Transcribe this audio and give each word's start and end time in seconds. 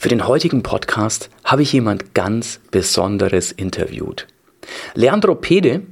Für 0.00 0.08
den 0.08 0.28
heutigen 0.28 0.62
Podcast 0.62 1.28
habe 1.42 1.62
ich 1.62 1.72
jemand 1.72 2.14
ganz 2.14 2.60
Besonderes 2.70 3.50
interviewt. 3.50 4.28
Leandro 4.94 5.34
Pede 5.34 5.82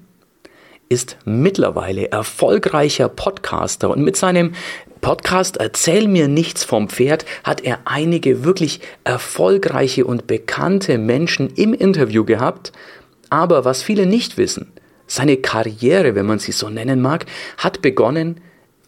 ist 0.89 1.17
mittlerweile 1.25 2.13
erfolgreicher 2.13 3.09
Podcaster 3.09 3.91
und 3.91 4.05
mit 4.05 4.17
seinem 4.17 4.53
Podcast 5.01 5.57
Erzähl 5.57 6.07
mir 6.07 6.29
nichts 6.29 6.63
vom 6.63 6.89
Pferd 6.89 7.27
hat 7.43 7.65
er 7.65 7.81
einige 7.85 8.45
wirklich 8.45 8.79
erfolgreiche 9.03 10.05
und 10.05 10.29
bekannte 10.29 10.99
Menschen 10.99 11.51
im 11.57 11.75
Interview 11.75 12.25
gehabt. 12.25 12.71
Aber 13.29 13.65
was 13.65 13.83
viele 13.83 14.07
nicht 14.07 14.39
wissen, 14.39 14.71
seine 15.09 15.37
Karriere, 15.37 16.15
wenn 16.15 16.27
man 16.27 16.39
sie 16.39 16.53
so 16.53 16.69
nennen 16.69 17.03
mag, 17.03 17.27
hat 17.59 17.83
begonnen 17.83 18.41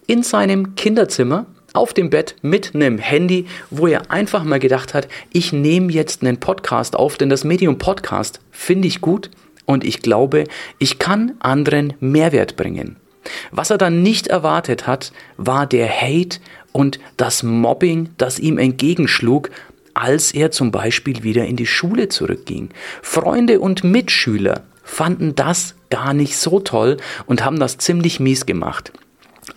in 0.06 0.22
seinem 0.22 0.76
Kinderzimmer 0.76 1.46
auf 1.78 1.94
dem 1.94 2.10
Bett 2.10 2.36
mit 2.42 2.74
einem 2.74 2.98
Handy, 2.98 3.46
wo 3.70 3.86
er 3.86 4.10
einfach 4.10 4.44
mal 4.44 4.58
gedacht 4.58 4.94
hat, 4.94 5.08
ich 5.32 5.52
nehme 5.52 5.92
jetzt 5.92 6.22
einen 6.22 6.38
Podcast 6.38 6.96
auf, 6.96 7.16
denn 7.16 7.30
das 7.30 7.44
Medium 7.44 7.78
Podcast 7.78 8.40
finde 8.50 8.88
ich 8.88 9.00
gut 9.00 9.30
und 9.64 9.84
ich 9.84 10.02
glaube, 10.02 10.44
ich 10.78 10.98
kann 10.98 11.34
anderen 11.40 11.94
Mehrwert 12.00 12.56
bringen. 12.56 12.96
Was 13.50 13.70
er 13.70 13.78
dann 13.78 14.02
nicht 14.02 14.26
erwartet 14.28 14.86
hat, 14.86 15.12
war 15.36 15.66
der 15.66 15.88
Hate 15.88 16.38
und 16.72 16.98
das 17.16 17.42
Mobbing, 17.42 18.10
das 18.16 18.38
ihm 18.38 18.58
entgegenschlug, 18.58 19.50
als 19.94 20.32
er 20.32 20.50
zum 20.50 20.70
Beispiel 20.70 21.22
wieder 21.22 21.44
in 21.46 21.56
die 21.56 21.66
Schule 21.66 22.08
zurückging. 22.08 22.70
Freunde 23.02 23.60
und 23.60 23.84
Mitschüler 23.84 24.62
fanden 24.84 25.34
das 25.34 25.74
gar 25.90 26.14
nicht 26.14 26.36
so 26.36 26.60
toll 26.60 26.96
und 27.26 27.44
haben 27.44 27.58
das 27.58 27.78
ziemlich 27.78 28.20
mies 28.20 28.46
gemacht. 28.46 28.92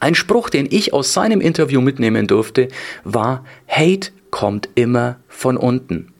Ein 0.01 0.15
Spruch, 0.15 0.49
den 0.49 0.67
ich 0.67 0.93
aus 0.93 1.13
seinem 1.13 1.41
Interview 1.41 1.79
mitnehmen 1.79 2.25
durfte, 2.25 2.69
war, 3.03 3.45
Hate 3.67 4.09
kommt 4.31 4.67
immer 4.73 5.17
von 5.27 5.57
unten. 5.57 6.11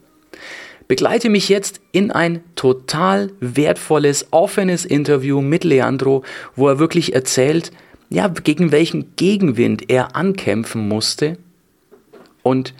Begleite 0.86 1.28
mich 1.28 1.48
jetzt 1.48 1.80
in 1.90 2.12
ein 2.12 2.44
total 2.54 3.32
wertvolles, 3.40 4.28
offenes 4.30 4.84
Interview 4.84 5.40
mit 5.40 5.64
Leandro, 5.64 6.22
wo 6.54 6.68
er 6.68 6.78
wirklich 6.78 7.12
erzählt, 7.12 7.72
ja, 8.08 8.28
gegen 8.28 8.70
welchen 8.70 9.16
Gegenwind 9.16 9.90
er 9.90 10.14
ankämpfen 10.14 10.86
musste 10.86 11.36
und 12.44 12.74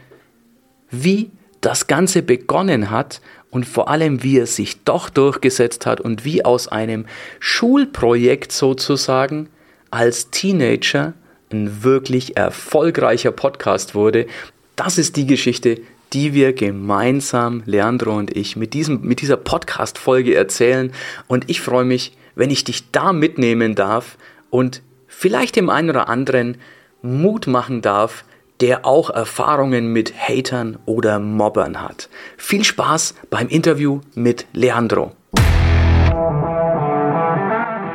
wie 0.88 1.32
das 1.60 1.88
Ganze 1.88 2.22
begonnen 2.22 2.90
hat 2.90 3.20
und 3.50 3.66
vor 3.66 3.88
allem, 3.88 4.22
wie 4.22 4.38
er 4.38 4.46
sich 4.46 4.84
doch 4.84 5.10
durchgesetzt 5.10 5.84
hat 5.84 6.00
und 6.00 6.24
wie 6.24 6.44
aus 6.44 6.68
einem 6.68 7.06
Schulprojekt 7.40 8.52
sozusagen 8.52 9.48
als 9.92 10.30
Teenager 10.30 11.12
ein 11.52 11.84
wirklich 11.84 12.36
erfolgreicher 12.36 13.30
Podcast 13.30 13.94
wurde. 13.94 14.26
Das 14.74 14.98
ist 14.98 15.16
die 15.16 15.26
Geschichte, 15.26 15.80
die 16.14 16.32
wir 16.32 16.54
gemeinsam, 16.54 17.62
Leandro 17.66 18.16
und 18.16 18.34
ich, 18.34 18.56
mit, 18.56 18.74
diesem, 18.74 19.02
mit 19.02 19.20
dieser 19.20 19.36
Podcast-Folge 19.36 20.34
erzählen. 20.34 20.92
Und 21.26 21.48
ich 21.50 21.60
freue 21.60 21.84
mich, 21.84 22.16
wenn 22.34 22.50
ich 22.50 22.64
dich 22.64 22.90
da 22.90 23.12
mitnehmen 23.12 23.74
darf 23.74 24.16
und 24.50 24.82
vielleicht 25.06 25.56
dem 25.56 25.68
einen 25.68 25.90
oder 25.90 26.08
anderen 26.08 26.56
Mut 27.02 27.46
machen 27.46 27.82
darf, 27.82 28.24
der 28.60 28.86
auch 28.86 29.10
Erfahrungen 29.10 29.92
mit 29.92 30.14
Hatern 30.16 30.78
oder 30.86 31.18
Mobbern 31.18 31.82
hat. 31.82 32.08
Viel 32.38 32.64
Spaß 32.64 33.14
beim 33.28 33.48
Interview 33.48 34.00
mit 34.14 34.46
Leandro. 34.52 35.12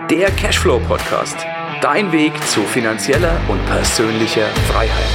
Der 0.09 0.31
Cashflow 0.31 0.79
Podcast. 0.87 1.37
Dein 1.81 2.11
Weg 2.11 2.33
zu 2.47 2.61
finanzieller 2.61 3.39
und 3.50 3.64
persönlicher 3.66 4.47
Freiheit. 4.70 5.06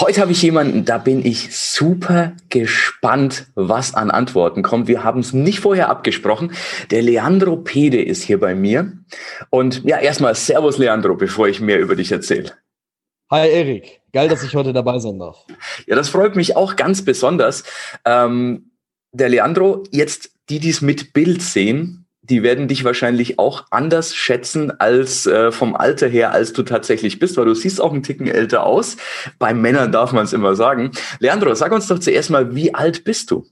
Heute 0.00 0.20
habe 0.20 0.32
ich 0.32 0.42
jemanden, 0.42 0.84
da 0.84 0.98
bin 0.98 1.24
ich 1.24 1.56
super 1.56 2.32
gespannt, 2.48 3.46
was 3.54 3.94
an 3.94 4.10
Antworten 4.10 4.62
kommt. 4.62 4.86
Wir 4.86 5.02
haben 5.02 5.20
es 5.20 5.32
nicht 5.32 5.60
vorher 5.60 5.88
abgesprochen. 5.88 6.52
Der 6.90 7.02
Leandro 7.02 7.56
Pede 7.56 8.02
ist 8.02 8.22
hier 8.22 8.38
bei 8.38 8.54
mir. 8.54 8.92
Und 9.50 9.82
ja, 9.84 9.98
erstmal 9.98 10.34
Servus 10.34 10.78
Leandro, 10.78 11.16
bevor 11.16 11.48
ich 11.48 11.60
mehr 11.60 11.80
über 11.80 11.96
dich 11.96 12.12
erzähle. 12.12 12.52
Hi 13.30 13.48
Erik, 13.50 14.02
geil, 14.12 14.28
dass 14.28 14.44
ich 14.44 14.54
heute 14.54 14.72
dabei 14.72 14.98
sein 14.98 15.18
darf. 15.18 15.44
Ja, 15.86 15.96
das 15.96 16.10
freut 16.10 16.36
mich 16.36 16.54
auch 16.54 16.76
ganz 16.76 17.04
besonders. 17.04 17.64
Ähm, 18.04 18.70
der 19.12 19.30
Leandro, 19.30 19.82
jetzt 19.90 20.30
die, 20.48 20.60
die 20.60 20.70
es 20.70 20.80
mit 20.80 21.12
Bild 21.12 21.42
sehen, 21.42 22.05
die 22.28 22.42
werden 22.42 22.68
dich 22.68 22.84
wahrscheinlich 22.84 23.38
auch 23.38 23.64
anders 23.70 24.14
schätzen 24.14 24.72
als 24.80 25.26
äh, 25.26 25.52
vom 25.52 25.74
Alter 25.74 26.08
her, 26.08 26.32
als 26.32 26.52
du 26.52 26.62
tatsächlich 26.62 27.18
bist, 27.18 27.36
weil 27.36 27.46
du 27.46 27.54
siehst 27.54 27.80
auch 27.80 27.92
einen 27.92 28.02
Ticken 28.02 28.28
älter 28.28 28.64
aus. 28.64 28.96
Bei 29.38 29.54
Männern 29.54 29.92
darf 29.92 30.12
man 30.12 30.24
es 30.24 30.32
immer 30.32 30.54
sagen. 30.54 30.90
Leandro, 31.18 31.54
sag 31.54 31.72
uns 31.72 31.86
doch 31.86 31.98
zuerst 31.98 32.30
mal, 32.30 32.54
wie 32.54 32.74
alt 32.74 33.04
bist 33.04 33.30
du? 33.30 33.46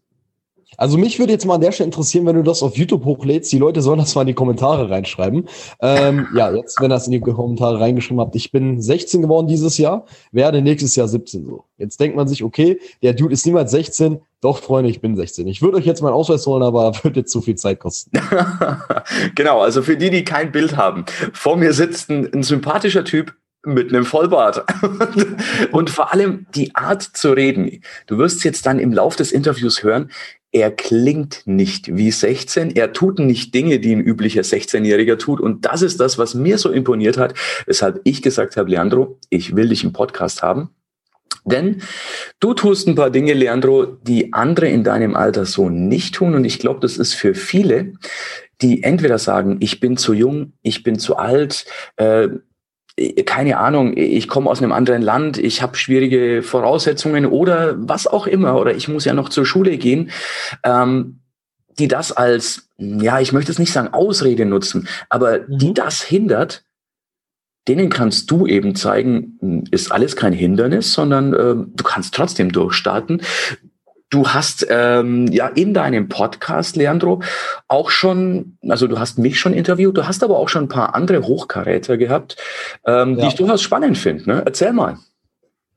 Also 0.77 0.99
mich 0.99 1.19
würde 1.19 1.33
jetzt 1.33 1.47
mal 1.47 1.55
an 1.55 1.61
der 1.61 1.73
Stelle 1.73 1.87
interessieren, 1.87 2.27
wenn 2.27 2.37
du 2.37 2.43
das 2.43 2.63
auf 2.63 2.77
YouTube 2.77 3.05
hochlädst. 3.05 3.53
Die 3.53 3.59
Leute 3.59 3.83
sollen 3.83 3.99
das 3.99 4.15
mal 4.15 4.23
in 4.23 4.29
die 4.29 4.35
Kommentare 4.35 4.91
reinschreiben. 4.91 5.49
Ähm, 5.81 6.29
ja, 6.35 6.53
jetzt, 6.55 6.81
wenn 6.81 6.87
ihr 6.87 6.95
das 6.95 7.07
in 7.07 7.13
die 7.13 7.21
Kommentare 7.21 7.81
reingeschrieben 7.81 8.21
habt, 8.21 8.35
ich 8.37 8.53
bin 8.53 8.81
16 8.81 9.23
geworden 9.23 9.47
dieses 9.47 9.79
Jahr, 9.79 10.07
werde 10.33 10.63
nächstes 10.63 10.97
Jahr 10.97 11.09
17 11.09 11.45
so. 11.45 11.65
Jetzt 11.79 12.01
denkt 12.01 12.17
man 12.17 12.29
sich, 12.29 12.45
okay, 12.45 12.79
der 13.03 13.13
Dude 13.13 13.35
ist 13.35 13.47
niemals 13.47 13.71
16. 13.71 14.21
Doch, 14.41 14.59
Freunde, 14.59 14.91
ich 14.91 15.01
bin 15.01 15.17
16. 15.17 15.47
Ich 15.47 15.63
würde 15.63 15.79
euch 15.79 15.87
jetzt 15.87 16.03
meinen 16.03 16.13
Ausweis 16.13 16.47
holen, 16.47 16.63
aber 16.63 16.93
wird 17.03 17.17
jetzt 17.17 17.33
zu 17.33 17.41
viel 17.41 17.57
Zeit 17.57 17.81
kosten. 17.81 18.11
genau, 19.35 19.61
also 19.61 19.83
für 19.83 19.97
die, 19.97 20.11
die 20.11 20.25
kein 20.25 20.53
Bild 20.53 20.77
haben. 20.77 21.05
Vor 21.33 21.57
mir 21.57 21.73
sitzt 21.73 22.11
ein, 22.11 22.33
ein 22.33 22.43
sympathischer 22.43 23.05
Typ, 23.05 23.35
mit 23.67 23.89
einem 23.91 24.05
Vollbart. 24.05 24.65
und 25.73 25.91
vor 25.91 26.13
allem 26.13 26.47
die 26.55 26.75
Art 26.75 27.03
zu 27.03 27.33
reden. 27.33 27.83
Du 28.07 28.19
wirst 28.19 28.45
jetzt 28.45 28.67
dann 28.67 28.79
im 28.79 28.93
Lauf 28.93 29.17
des 29.17 29.33
Interviews 29.33 29.83
hören, 29.83 30.11
er 30.55 30.71
klingt 30.71 31.43
nicht 31.47 31.97
wie 31.97 32.13
16, 32.13 32.77
er 32.77 32.93
tut 32.93 33.19
nicht 33.19 33.53
Dinge, 33.55 33.81
die 33.81 33.95
ein 33.95 34.01
üblicher 34.01 34.43
16-Jähriger 34.43 35.19
tut. 35.19 35.41
Und 35.41 35.67
das 35.67 35.83
ist 35.83 35.99
das, 35.99 36.17
was 36.17 36.35
mir 36.35 36.59
so 36.59 36.71
imponiert 36.71 37.19
hat, 37.19 37.35
weshalb 37.67 38.01
ich 38.05 38.23
gesagt 38.23 38.57
habe, 38.57 38.71
Leandro, 38.71 39.19
ich 39.31 39.57
will 39.57 39.69
dich 39.69 39.83
im 39.83 39.93
Podcast 39.93 40.43
haben. 40.43 40.71
Denn 41.45 41.83
du 42.39 42.55
tust 42.55 42.87
ein 42.87 42.95
paar 42.95 43.11
Dinge, 43.11 43.35
Leandro, 43.35 43.85
die 43.85 44.33
andere 44.33 44.69
in 44.69 44.85
deinem 44.85 45.17
Alter 45.17 45.45
so 45.45 45.69
nicht 45.69 46.15
tun. 46.15 46.37
Und 46.37 46.45
ich 46.45 46.61
glaube, 46.61 46.79
das 46.81 46.99
ist 46.99 47.15
für 47.15 47.35
viele, 47.35 47.95
die 48.63 48.85
entweder 48.85 49.19
sagen, 49.19 49.57
ich 49.59 49.81
bin 49.81 49.97
zu 49.97 50.13
jung, 50.13 50.53
ich 50.63 50.85
bin 50.85 51.01
zu 51.01 51.17
alt, 51.17 51.67
äh, 51.97 52.29
keine 53.27 53.59
Ahnung, 53.59 53.97
ich 53.97 54.29
komme 54.29 54.49
aus 54.49 54.63
einem 54.63 54.73
anderen 54.73 55.03
Land, 55.03 55.39
ich 55.39 55.63
habe 55.63 55.77
schwierige 55.77 56.43
Voraussetzungen 56.43 57.27
oder 57.27 57.75
was 57.77 58.07
auch 58.07 58.27
immer, 58.27 58.57
oder 58.57 58.75
ich 58.75 58.89
muss 58.89 59.05
ja 59.05 59.15
noch 59.15 59.29
zur 59.29 59.45
Schule 59.45 59.77
gehen, 59.79 60.11
ähm, 60.63 61.21
die 61.79 61.89
das 61.89 62.13
als, 62.13 62.69
ja, 62.79 63.19
ich 63.19 63.33
möchte 63.33 63.51
es 63.51 63.59
nicht 63.59 63.73
sagen 63.73 63.93
Ausrede 63.93 64.47
nutzen, 64.47 64.89
aber 65.09 65.41
die 65.41 65.71
mhm. 65.71 65.75
das 65.75 66.03
hindert, 66.03 66.65
denen 67.67 67.89
kannst 67.89 68.31
du 68.31 68.47
eben 68.47 68.77
zeigen, 68.77 69.65
ist 69.71 69.91
alles 69.91 70.17
kein 70.17 70.33
Hindernis, 70.33 70.93
sondern 70.93 71.33
äh, 71.33 71.55
du 71.67 71.85
kannst 71.85 72.15
trotzdem 72.15 72.53
durchstarten. 72.53 73.23
Du 74.15 74.29
hast 74.29 74.65
ähm, 74.71 75.27
ja 75.33 75.49
in 75.49 75.75
deinem 75.75 76.09
Podcast, 76.09 76.77
Leandro, 76.77 77.21
auch 77.67 77.91
schon, 77.91 78.59
also 78.69 78.87
du 78.87 79.01
hast 79.01 79.19
mich 79.19 79.41
schon 79.41 79.53
interviewt, 79.53 79.97
du 79.97 80.07
hast 80.07 80.23
aber 80.23 80.39
auch 80.39 80.49
schon 80.49 80.67
ein 80.67 80.69
paar 80.69 80.95
andere 80.95 81.27
Hochkaräter 81.27 81.97
gehabt, 81.97 82.37
ähm, 82.87 83.17
ja. 83.17 83.23
die 83.23 83.27
ich 83.27 83.35
durchaus 83.35 83.61
spannend 83.61 83.99
finde. 83.99 84.31
Ne? 84.31 84.43
Erzähl 84.47 84.73
mal. 84.73 84.99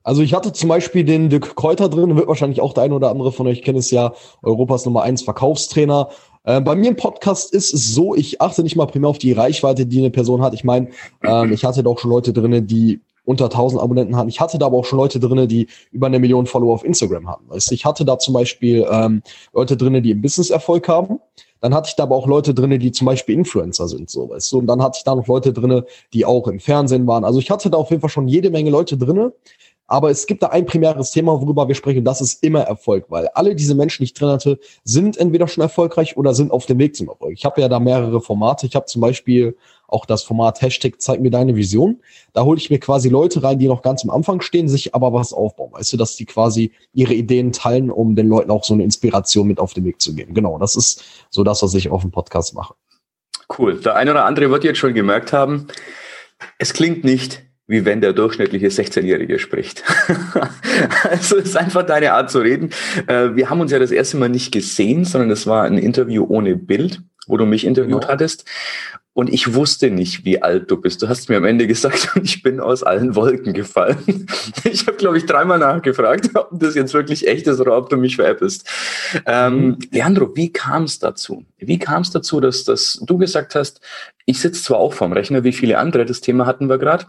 Also 0.04 0.22
ich 0.22 0.34
hatte 0.34 0.52
zum 0.52 0.68
Beispiel 0.68 1.02
den 1.02 1.30
Dirk 1.30 1.56
Kräuter 1.56 1.88
drin, 1.88 2.14
wird 2.14 2.28
wahrscheinlich 2.28 2.60
auch 2.60 2.74
der 2.74 2.84
eine 2.84 2.94
oder 2.94 3.10
andere 3.10 3.32
von 3.32 3.48
euch 3.48 3.62
kennt 3.62 3.76
es 3.76 3.90
ja, 3.90 4.12
Europas 4.40 4.84
Nummer 4.84 5.02
eins 5.02 5.22
Verkaufstrainer. 5.22 6.10
Äh, 6.44 6.60
bei 6.60 6.76
mir 6.76 6.90
im 6.90 6.96
Podcast 6.96 7.52
ist 7.52 7.74
es 7.74 7.92
so, 7.92 8.14
ich 8.14 8.40
achte 8.40 8.62
nicht 8.62 8.76
mal 8.76 8.86
primär 8.86 9.10
auf 9.10 9.18
die 9.18 9.32
Reichweite, 9.32 9.84
die 9.84 9.98
eine 9.98 10.10
Person 10.10 10.42
hat. 10.42 10.54
Ich 10.54 10.62
meine, 10.62 10.90
ähm, 11.24 11.52
ich 11.52 11.64
hatte 11.64 11.82
doch 11.82 11.98
schon 11.98 12.12
Leute 12.12 12.32
drin, 12.32 12.68
die 12.68 13.00
unter 13.28 13.44
1000 13.44 13.82
Abonnenten 13.82 14.16
hatten. 14.16 14.30
Ich 14.30 14.40
hatte 14.40 14.58
da 14.58 14.66
aber 14.66 14.78
auch 14.78 14.86
schon 14.86 14.98
Leute 14.98 15.20
drinne, 15.20 15.46
die 15.46 15.68
über 15.92 16.06
eine 16.06 16.18
Million 16.18 16.46
Follower 16.46 16.72
auf 16.72 16.82
Instagram 16.82 17.28
hatten. 17.28 17.44
Also 17.50 17.74
ich 17.74 17.84
hatte 17.84 18.06
da 18.06 18.18
zum 18.18 18.32
Beispiel 18.32 18.86
ähm, 18.90 19.22
Leute 19.52 19.76
drinne, 19.76 20.00
die 20.00 20.12
im 20.12 20.22
Business 20.22 20.48
Erfolg 20.48 20.88
haben. 20.88 21.20
Dann 21.60 21.74
hatte 21.74 21.88
ich 21.90 21.96
da 21.96 22.04
aber 22.04 22.16
auch 22.16 22.26
Leute 22.26 22.54
drinne, 22.54 22.78
die 22.78 22.90
zum 22.90 23.04
Beispiel 23.04 23.34
Influencer 23.34 23.86
sind, 23.86 24.08
so 24.08 24.30
weißt 24.30 24.50
du. 24.52 24.60
Und 24.60 24.66
dann 24.66 24.82
hatte 24.82 24.96
ich 24.98 25.04
da 25.04 25.14
noch 25.14 25.26
Leute 25.26 25.52
drinne, 25.52 25.84
die 26.14 26.24
auch 26.24 26.48
im 26.48 26.58
Fernsehen 26.58 27.06
waren. 27.06 27.24
Also 27.24 27.38
ich 27.38 27.50
hatte 27.50 27.68
da 27.68 27.76
auf 27.76 27.90
jeden 27.90 28.00
Fall 28.00 28.08
schon 28.08 28.28
jede 28.28 28.48
Menge 28.48 28.70
Leute 28.70 28.96
drinne. 28.96 29.34
Aber 29.88 30.10
es 30.10 30.26
gibt 30.26 30.42
da 30.42 30.48
ein 30.48 30.66
primäres 30.66 31.10
Thema, 31.10 31.32
worüber 31.40 31.66
wir 31.66 31.74
sprechen, 31.74 32.00
und 32.00 32.04
das 32.04 32.20
ist 32.20 32.44
immer 32.44 32.60
Erfolg, 32.60 33.06
weil 33.08 33.26
alle 33.28 33.54
diese 33.54 33.74
Menschen, 33.74 34.02
die 34.02 34.04
ich 34.04 34.14
drin 34.14 34.28
hatte, 34.28 34.60
sind 34.84 35.16
entweder 35.16 35.48
schon 35.48 35.62
erfolgreich 35.62 36.16
oder 36.18 36.34
sind 36.34 36.52
auf 36.52 36.66
dem 36.66 36.78
Weg 36.78 36.94
zum 36.94 37.08
Erfolg. 37.08 37.32
Ich 37.32 37.46
habe 37.46 37.60
ja 37.62 37.68
da 37.68 37.80
mehrere 37.80 38.20
Formate. 38.20 38.66
Ich 38.66 38.76
habe 38.76 38.84
zum 38.84 39.00
Beispiel 39.00 39.56
auch 39.88 40.04
das 40.04 40.22
Format 40.22 40.60
Hashtag 40.60 41.00
Zeig 41.00 41.20
mir 41.20 41.30
deine 41.30 41.56
Vision. 41.56 42.02
Da 42.34 42.44
hole 42.44 42.58
ich 42.58 42.68
mir 42.68 42.78
quasi 42.78 43.08
Leute 43.08 43.42
rein, 43.42 43.58
die 43.58 43.66
noch 43.66 43.80
ganz 43.80 44.04
am 44.04 44.10
Anfang 44.10 44.42
stehen, 44.42 44.68
sich 44.68 44.94
aber 44.94 45.14
was 45.14 45.32
aufbauen. 45.32 45.72
Weißt 45.72 45.94
du, 45.94 45.96
dass 45.96 46.16
die 46.16 46.26
quasi 46.26 46.72
ihre 46.92 47.14
Ideen 47.14 47.52
teilen, 47.52 47.90
um 47.90 48.14
den 48.14 48.28
Leuten 48.28 48.50
auch 48.50 48.64
so 48.64 48.74
eine 48.74 48.84
Inspiration 48.84 49.48
mit 49.48 49.58
auf 49.58 49.72
den 49.72 49.86
Weg 49.86 50.02
zu 50.02 50.14
geben. 50.14 50.34
Genau, 50.34 50.58
das 50.58 50.76
ist 50.76 51.02
so 51.30 51.42
das, 51.42 51.62
was 51.62 51.72
ich 51.72 51.88
auf 51.88 52.02
dem 52.02 52.10
Podcast 52.10 52.54
mache. 52.54 52.74
Cool. 53.58 53.80
Der 53.80 53.96
eine 53.96 54.10
oder 54.10 54.26
andere 54.26 54.50
wird 54.50 54.64
jetzt 54.64 54.78
schon 54.78 54.92
gemerkt 54.92 55.32
haben, 55.32 55.68
es 56.58 56.74
klingt 56.74 57.02
nicht 57.04 57.47
wie 57.68 57.84
wenn 57.84 58.00
der 58.00 58.14
durchschnittliche 58.14 58.68
16-Jährige 58.68 59.38
spricht. 59.38 59.84
also 61.04 61.36
ist 61.36 61.56
einfach 61.56 61.84
deine 61.84 62.14
Art 62.14 62.30
zu 62.30 62.40
reden. 62.40 62.70
Äh, 63.06 63.36
wir 63.36 63.50
haben 63.50 63.60
uns 63.60 63.70
ja 63.70 63.78
das 63.78 63.90
erste 63.90 64.16
Mal 64.16 64.30
nicht 64.30 64.50
gesehen, 64.52 65.04
sondern 65.04 65.30
es 65.30 65.46
war 65.46 65.64
ein 65.64 65.76
Interview 65.76 66.24
ohne 66.26 66.56
Bild, 66.56 67.02
wo 67.26 67.36
du 67.36 67.44
mich 67.44 67.66
interviewt 67.66 68.00
genau. 68.00 68.08
hattest. 68.08 68.46
Und 69.12 69.30
ich 69.30 69.52
wusste 69.52 69.90
nicht, 69.90 70.24
wie 70.24 70.40
alt 70.42 70.70
du 70.70 70.80
bist. 70.80 71.02
Du 71.02 71.08
hast 71.08 71.28
mir 71.28 71.36
am 71.36 71.44
Ende 71.44 71.66
gesagt 71.66 72.12
und 72.14 72.24
ich 72.24 72.42
bin 72.42 72.58
aus 72.58 72.82
allen 72.82 73.14
Wolken 73.16 73.52
gefallen. 73.52 74.26
Ich 74.64 74.86
habe, 74.86 74.96
glaube 74.96 75.18
ich, 75.18 75.26
dreimal 75.26 75.58
nachgefragt, 75.58 76.30
ob 76.34 76.48
das 76.52 76.74
jetzt 76.74 76.94
wirklich 76.94 77.28
echt 77.28 77.46
ist 77.48 77.60
oder 77.60 77.76
ob 77.76 77.90
du 77.90 77.98
mich 77.98 78.16
veräppelst. 78.16 78.66
Ähm, 79.26 79.54
mhm. 79.54 79.78
Leandro, 79.90 80.34
wie 80.36 80.52
kam 80.52 80.84
es 80.84 81.00
dazu? 81.00 81.44
Wie 81.58 81.78
kam 81.78 82.00
es 82.00 82.12
dazu, 82.12 82.40
dass, 82.40 82.64
dass 82.64 82.98
du 83.02 83.18
gesagt 83.18 83.54
hast, 83.54 83.82
ich 84.24 84.40
sitze 84.40 84.62
zwar 84.62 84.78
auch 84.78 84.94
vorm 84.94 85.12
Rechner 85.12 85.44
wie 85.44 85.52
viele 85.52 85.76
andere, 85.76 86.06
das 86.06 86.22
Thema 86.22 86.46
hatten 86.46 86.68
wir 86.68 86.78
gerade, 86.78 87.06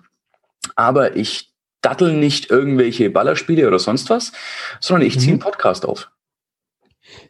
aber 0.80 1.18
ich 1.18 1.52
dattel 1.81 2.14
nicht 2.14 2.50
irgendwelche 2.50 3.10
Ballerspiele 3.10 3.68
oder 3.68 3.80
sonst 3.80 4.10
was, 4.10 4.31
sondern 4.80 5.06
ich 5.06 5.20
ziehe 5.20 5.34
einen 5.34 5.40
mhm. 5.40 5.44
Podcast 5.44 5.86
auf. 5.86 6.10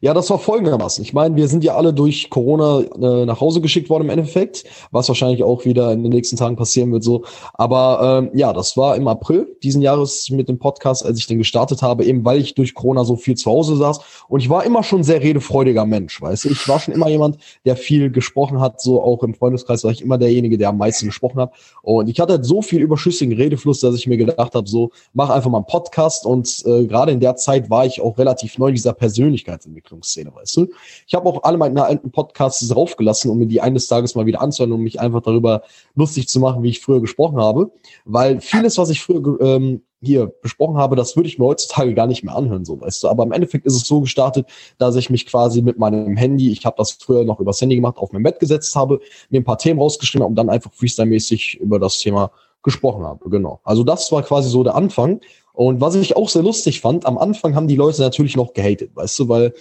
Ja, 0.02 0.14
das 0.14 0.30
war 0.30 0.40
folgendermaßen. 0.40 1.04
Ich 1.04 1.14
meine, 1.14 1.36
wir 1.36 1.48
sind 1.48 1.64
ja 1.64 1.76
alle 1.76 1.94
durch 1.94 2.30
Corona 2.30 2.82
äh, 2.82 3.26
nach 3.26 3.42
Hause 3.42 3.62
geschickt 3.62 3.90
worden 3.90 4.04
im 4.04 4.10
Endeffekt, 4.10 4.64
was 4.92 5.08
wahrscheinlich 5.08 5.44
auch 5.44 5.66
wieder 5.66 5.92
in 5.92 6.04
den 6.04 6.12
nächsten 6.12 6.38
Tagen 6.38 6.56
passieren 6.56 6.92
wird 6.92 7.04
so. 7.04 7.24
Aber 7.54 8.22
ähm, 8.24 8.32
ja, 8.34 8.54
das 8.54 8.78
war 8.78 8.96
im 8.96 9.08
April 9.08 9.58
diesen 9.64 9.82
Jahres 9.82 10.30
mit 10.30 10.48
dem 10.50 10.60
Podcast, 10.60 11.06
als 11.06 11.20
ich 11.20 11.28
den 11.28 11.38
gestartet 11.38 11.82
habe, 11.82 12.06
eben 12.06 12.24
weil 12.26 12.40
ich 12.40 12.56
durch 12.56 12.74
Corona 12.74 13.04
so 13.04 13.16
viel 13.16 13.36
zu 13.36 13.50
Hause 13.50 13.76
saß. 13.76 14.00
Und 14.28 14.40
ich 14.40 14.50
war 14.50 14.64
immer 14.64 14.84
schon 14.84 15.04
sehr 15.04 15.22
redefreudiger 15.22 15.86
Mensch, 15.86 16.22
weißt 16.22 16.46
du. 16.46 16.50
Ich 16.50 16.68
war 16.68 16.80
schon 16.80 16.94
immer 16.94 17.10
jemand, 17.10 17.38
der 17.66 17.76
viel 17.76 18.10
gesprochen 18.10 18.60
hat, 18.60 18.82
so 18.82 19.02
auch 19.02 19.24
im 19.24 19.34
Freundeskreis 19.34 19.84
war 19.84 19.92
ich 19.92 20.02
immer 20.02 20.18
derjenige, 20.18 20.58
der 20.58 20.70
am 20.70 20.78
meisten 20.78 21.08
gesprochen 21.08 21.40
hat. 21.40 21.54
Und 21.82 22.10
ich 22.10 22.20
hatte 22.20 22.44
so 22.44 22.62
viel 22.62 22.82
überschüssigen 22.82 23.36
Redefluss, 23.36 23.80
dass 23.80 23.96
ich 23.96 24.08
mir 24.08 24.18
gedacht 24.18 24.56
habe, 24.56 24.68
so 24.68 24.92
mach 25.14 25.30
einfach 25.30 25.50
mal 25.50 25.60
einen 25.60 25.68
Podcast. 25.68 26.26
Und 26.26 26.64
äh, 26.66 26.86
gerade 26.86 27.12
in 27.12 27.20
der 27.20 27.36
Zeit 27.36 27.70
war 27.70 27.86
ich 27.86 28.02
auch 28.02 28.18
relativ 28.18 28.58
neu 28.58 28.70
in 28.70 28.76
dieser 28.76 28.94
Persönlichkeit 28.94 29.62
Entwicklungsszene, 29.70 30.34
weißt 30.34 30.58
du? 30.58 30.68
Ich 31.08 31.14
habe 31.16 31.28
auch 31.30 31.44
alle 31.44 31.58
meine 31.58 31.84
alten 31.84 32.12
Podcasts 32.12 32.68
draufgelassen, 32.68 33.32
um 33.32 33.38
mir 33.38 33.48
die 33.48 33.62
eines 33.62 33.88
Tages 33.88 34.16
mal 34.16 34.26
wieder 34.26 34.42
anzuhören, 34.42 34.74
um 34.74 34.82
mich 34.82 35.00
einfach 35.00 35.22
darüber 35.22 35.64
lustig 35.96 36.28
zu 36.28 36.40
machen, 36.40 36.64
wie 36.64 36.70
ich 36.70 36.82
früher 36.82 37.02
gesprochen 37.02 37.38
habe. 37.40 37.72
Weil 38.06 38.42
vieles, 38.42 38.78
was 38.78 38.90
ich 38.90 39.02
früher 39.02 39.40
ähm, 39.42 39.82
hier 40.02 40.28
besprochen 40.28 40.78
habe, 40.78 40.96
das 40.96 41.16
würde 41.16 41.28
ich 41.28 41.40
mir 41.40 41.46
heutzutage 41.46 41.94
gar 41.94 42.08
nicht 42.08 42.24
mehr 42.24 42.36
anhören, 42.36 42.66
so 42.66 42.80
weißt 42.80 43.04
du. 43.04 43.10
Aber 43.10 43.24
im 43.24 43.32
Endeffekt 43.32 43.66
ist 43.66 43.76
es 43.76 43.88
so 43.88 44.02
gestartet, 44.02 44.48
dass 44.78 44.96
ich 44.96 45.10
mich 45.10 45.26
quasi 45.26 45.62
mit 45.62 45.78
meinem 45.78 46.16
Handy, 46.16 46.52
ich 46.52 46.66
habe 46.66 46.76
das 46.78 46.92
früher 46.92 47.26
noch 47.26 47.40
übers 47.40 47.60
Handy 47.62 47.76
gemacht, 47.76 47.98
auf 47.98 48.12
mein 48.12 48.24
Bett 48.24 48.40
gesetzt 48.40 48.76
habe, 48.76 49.00
mir 49.30 49.42
ein 49.42 49.46
paar 49.46 49.58
Themen 49.58 49.80
rausgeschrieben 49.80 50.24
habe 50.24 50.30
und 50.30 50.36
dann 50.36 50.50
einfach 50.50 50.72
freestyle-mäßig 50.72 51.58
über 51.60 51.80
das 51.80 52.00
Thema 52.00 52.32
gesprochen 52.64 53.04
habe. 53.04 53.30
Genau. 53.30 53.60
Also 53.64 53.84
das 53.84 54.12
war 54.12 54.24
quasi 54.24 54.50
so 54.50 54.64
der 54.64 54.76
Anfang. 54.76 55.22
Und 55.60 55.82
was 55.82 55.94
ich 55.96 56.16
auch 56.16 56.30
sehr 56.30 56.42
lustig 56.42 56.80
fand, 56.80 57.06
am 57.06 57.18
Anfang 57.18 57.54
haben 57.54 57.68
die 57.68 57.76
Leute 57.76 58.02
natürlich 58.02 58.38
noch 58.38 58.54
gehatet, 58.54 58.92
weißt 58.96 59.20
du, 59.20 59.28
weil 59.28 59.54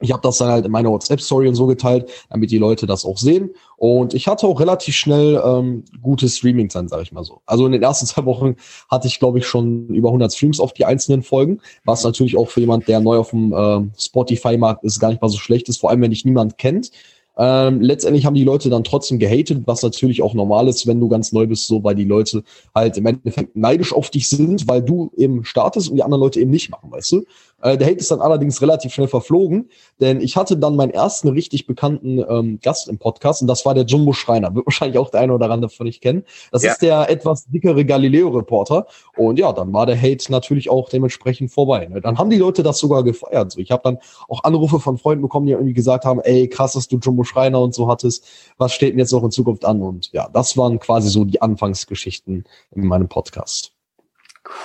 ich 0.00 0.10
habe 0.10 0.20
das 0.20 0.38
dann 0.38 0.48
halt 0.48 0.66
in 0.66 0.72
meiner 0.72 0.90
WhatsApp-Story 0.90 1.46
und 1.46 1.54
so 1.54 1.66
geteilt, 1.66 2.10
damit 2.28 2.50
die 2.50 2.58
Leute 2.58 2.88
das 2.88 3.04
auch 3.04 3.18
sehen. 3.18 3.50
Und 3.76 4.14
ich 4.14 4.26
hatte 4.26 4.48
auch 4.48 4.58
relativ 4.58 4.96
schnell 4.96 5.40
ähm, 5.44 5.84
gute 6.02 6.28
Streaming-Zeit, 6.28 6.90
sage 6.90 7.04
ich 7.04 7.12
mal 7.12 7.22
so. 7.22 7.40
Also 7.46 7.66
in 7.66 7.70
den 7.70 7.84
ersten 7.84 8.06
zwei 8.06 8.24
Wochen 8.24 8.56
hatte 8.90 9.06
ich, 9.06 9.20
glaube 9.20 9.38
ich, 9.38 9.46
schon 9.46 9.86
über 9.90 10.08
100 10.08 10.34
Streams 10.34 10.58
auf 10.58 10.72
die 10.72 10.84
einzelnen 10.84 11.22
Folgen, 11.22 11.60
was 11.84 12.02
natürlich 12.02 12.36
auch 12.36 12.48
für 12.48 12.58
jemand, 12.58 12.88
der 12.88 12.98
neu 12.98 13.18
auf 13.18 13.30
dem 13.30 13.52
äh, 13.52 13.96
Spotify-Markt 13.96 14.82
ist, 14.82 14.98
gar 14.98 15.10
nicht 15.10 15.22
mal 15.22 15.28
so 15.28 15.38
schlecht 15.38 15.68
ist, 15.68 15.78
vor 15.78 15.90
allem 15.90 16.02
wenn 16.02 16.10
dich 16.10 16.24
niemand 16.24 16.58
kennt. 16.58 16.90
Ähm, 17.38 17.80
letztendlich 17.80 18.26
haben 18.26 18.34
die 18.34 18.44
Leute 18.44 18.68
dann 18.68 18.82
trotzdem 18.82 19.20
gehatet, 19.20 19.62
was 19.66 19.82
natürlich 19.82 20.22
auch 20.22 20.34
normal 20.34 20.66
ist, 20.66 20.86
wenn 20.88 20.98
du 20.98 21.08
ganz 21.08 21.32
neu 21.32 21.46
bist, 21.46 21.68
so 21.68 21.84
weil 21.84 21.94
die 21.94 22.04
Leute 22.04 22.42
halt 22.74 22.96
im 22.96 23.06
Endeffekt 23.06 23.56
neidisch 23.56 23.92
auf 23.92 24.10
dich 24.10 24.28
sind, 24.28 24.66
weil 24.66 24.82
du 24.82 25.12
eben 25.16 25.44
startest 25.44 25.88
und 25.88 25.96
die 25.96 26.02
anderen 26.02 26.22
Leute 26.22 26.40
eben 26.40 26.50
nicht 26.50 26.70
machen, 26.70 26.90
weißt 26.90 27.12
du? 27.12 27.24
Äh, 27.60 27.76
der 27.76 27.88
Hate 27.88 27.98
ist 27.98 28.10
dann 28.10 28.20
allerdings 28.20 28.62
relativ 28.62 28.92
schnell 28.92 29.08
verflogen, 29.08 29.68
denn 30.00 30.20
ich 30.20 30.36
hatte 30.36 30.56
dann 30.56 30.76
meinen 30.76 30.90
ersten 30.90 31.28
richtig 31.28 31.66
bekannten 31.66 32.18
ähm, 32.28 32.60
Gast 32.62 32.88
im 32.88 32.98
Podcast 32.98 33.42
und 33.42 33.48
das 33.48 33.66
war 33.66 33.74
der 33.74 33.84
Jumbo 33.84 34.12
Schreiner. 34.12 34.54
Wird 34.54 34.66
wahrscheinlich 34.66 34.98
auch 34.98 35.10
der 35.10 35.20
eine 35.20 35.32
oder 35.34 35.50
andere 35.50 35.70
von 35.70 35.86
euch 35.86 36.00
kennen. 36.00 36.24
Das 36.52 36.62
ja. 36.62 36.72
ist 36.72 36.82
der 36.82 37.10
etwas 37.10 37.46
dickere 37.46 37.84
Galileo-Reporter. 37.84 38.86
Und 39.16 39.38
ja, 39.38 39.52
dann 39.52 39.72
war 39.72 39.86
der 39.86 40.00
Hate 40.00 40.30
natürlich 40.30 40.70
auch 40.70 40.88
dementsprechend 40.88 41.50
vorbei. 41.50 41.86
Ne? 41.86 42.00
Dann 42.00 42.18
haben 42.18 42.30
die 42.30 42.38
Leute 42.38 42.62
das 42.62 42.78
sogar 42.78 43.02
gefeiert. 43.02 43.52
So, 43.52 43.60
ich 43.60 43.70
habe 43.70 43.82
dann 43.82 43.98
auch 44.28 44.44
Anrufe 44.44 44.78
von 44.78 44.98
Freunden 44.98 45.22
bekommen, 45.22 45.46
die 45.46 45.52
irgendwie 45.52 45.74
gesagt 45.74 46.04
haben, 46.04 46.20
ey, 46.20 46.48
krass, 46.48 46.74
dass 46.74 46.88
du 46.88 46.98
Jumbo 46.98 47.24
Schreiner 47.24 47.60
und 47.60 47.74
so 47.74 47.88
hattest. 47.88 48.26
Was 48.56 48.72
steht 48.72 48.92
denn 48.92 48.98
jetzt 48.98 49.12
noch 49.12 49.24
in 49.24 49.30
Zukunft 49.30 49.64
an? 49.64 49.82
Und 49.82 50.12
ja, 50.12 50.28
das 50.32 50.56
waren 50.56 50.78
quasi 50.78 51.08
so 51.08 51.24
die 51.24 51.42
Anfangsgeschichten 51.42 52.44
in 52.74 52.86
meinem 52.86 53.08
Podcast. 53.08 53.72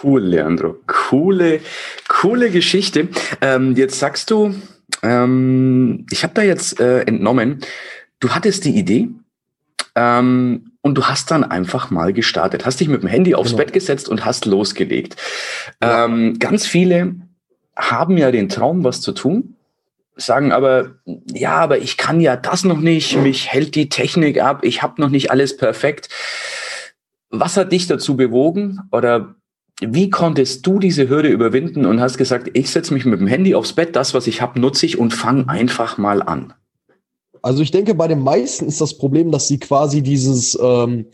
Cool, 0.01 0.21
Leandro. 0.21 0.75
Coole, 0.87 1.59
coole 2.23 2.51
Geschichte. 2.51 3.09
Ähm, 3.41 3.75
jetzt 3.75 3.99
sagst 3.99 4.31
du, 4.31 4.55
ähm, 5.01 6.05
ich 6.09 6.23
habe 6.23 6.33
da 6.33 6.41
jetzt 6.41 6.79
äh, 6.79 7.01
entnommen, 7.01 7.59
du 8.21 8.29
hattest 8.29 8.63
die 8.63 8.77
Idee 8.77 9.09
ähm, 9.95 10.71
und 10.81 10.97
du 10.97 11.03
hast 11.03 11.31
dann 11.31 11.43
einfach 11.43 11.91
mal 11.91 12.13
gestartet. 12.13 12.65
Hast 12.65 12.79
dich 12.79 12.87
mit 12.87 13.03
dem 13.03 13.09
Handy 13.09 13.35
aufs 13.35 13.49
genau. 13.49 13.63
Bett 13.63 13.73
gesetzt 13.73 14.07
und 14.07 14.23
hast 14.23 14.45
losgelegt. 14.45 15.17
Ja. 15.81 16.05
Ähm, 16.05 16.39
ganz 16.39 16.65
viele 16.65 17.15
haben 17.75 18.17
ja 18.17 18.31
den 18.31 18.47
Traum, 18.47 18.85
was 18.85 19.01
zu 19.01 19.11
tun, 19.11 19.57
sagen 20.15 20.53
aber, 20.53 20.95
ja, 21.29 21.57
aber 21.57 21.79
ich 21.79 21.97
kann 21.97 22.21
ja 22.21 22.37
das 22.37 22.63
noch 22.63 22.79
nicht, 22.79 23.17
mich 23.17 23.51
hält 23.51 23.75
die 23.75 23.89
Technik 23.89 24.39
ab, 24.39 24.63
ich 24.63 24.81
habe 24.81 25.01
noch 25.01 25.09
nicht 25.09 25.29
alles 25.29 25.57
perfekt. 25.57 26.07
Was 27.31 27.57
hat 27.57 27.73
dich 27.73 27.87
dazu 27.87 28.15
bewogen 28.15 28.79
oder 28.91 29.35
wie 29.81 30.09
konntest 30.09 30.65
du 30.65 30.79
diese 30.79 31.09
Hürde 31.09 31.29
überwinden 31.29 31.85
und 31.85 31.99
hast 31.99 32.17
gesagt, 32.17 32.49
ich 32.53 32.69
setze 32.69 32.93
mich 32.93 33.05
mit 33.05 33.19
dem 33.19 33.27
Handy 33.27 33.55
aufs 33.55 33.73
Bett, 33.73 33.95
das, 33.95 34.13
was 34.13 34.27
ich 34.27 34.41
habe, 34.41 34.59
nutze 34.59 34.85
ich 34.85 34.97
und 34.99 35.13
fange 35.13 35.49
einfach 35.49 35.97
mal 35.97 36.21
an? 36.21 36.53
Also 37.41 37.61
ich 37.61 37.71
denke, 37.71 37.93
bei 37.93 38.07
den 38.07 38.21
meisten 38.21 38.65
ist 38.65 38.79
das 38.79 38.97
Problem, 38.97 39.31
dass 39.31 39.47
sie 39.47 39.59
quasi 39.59 40.01
dieses, 40.01 40.57
ähm, 40.61 41.07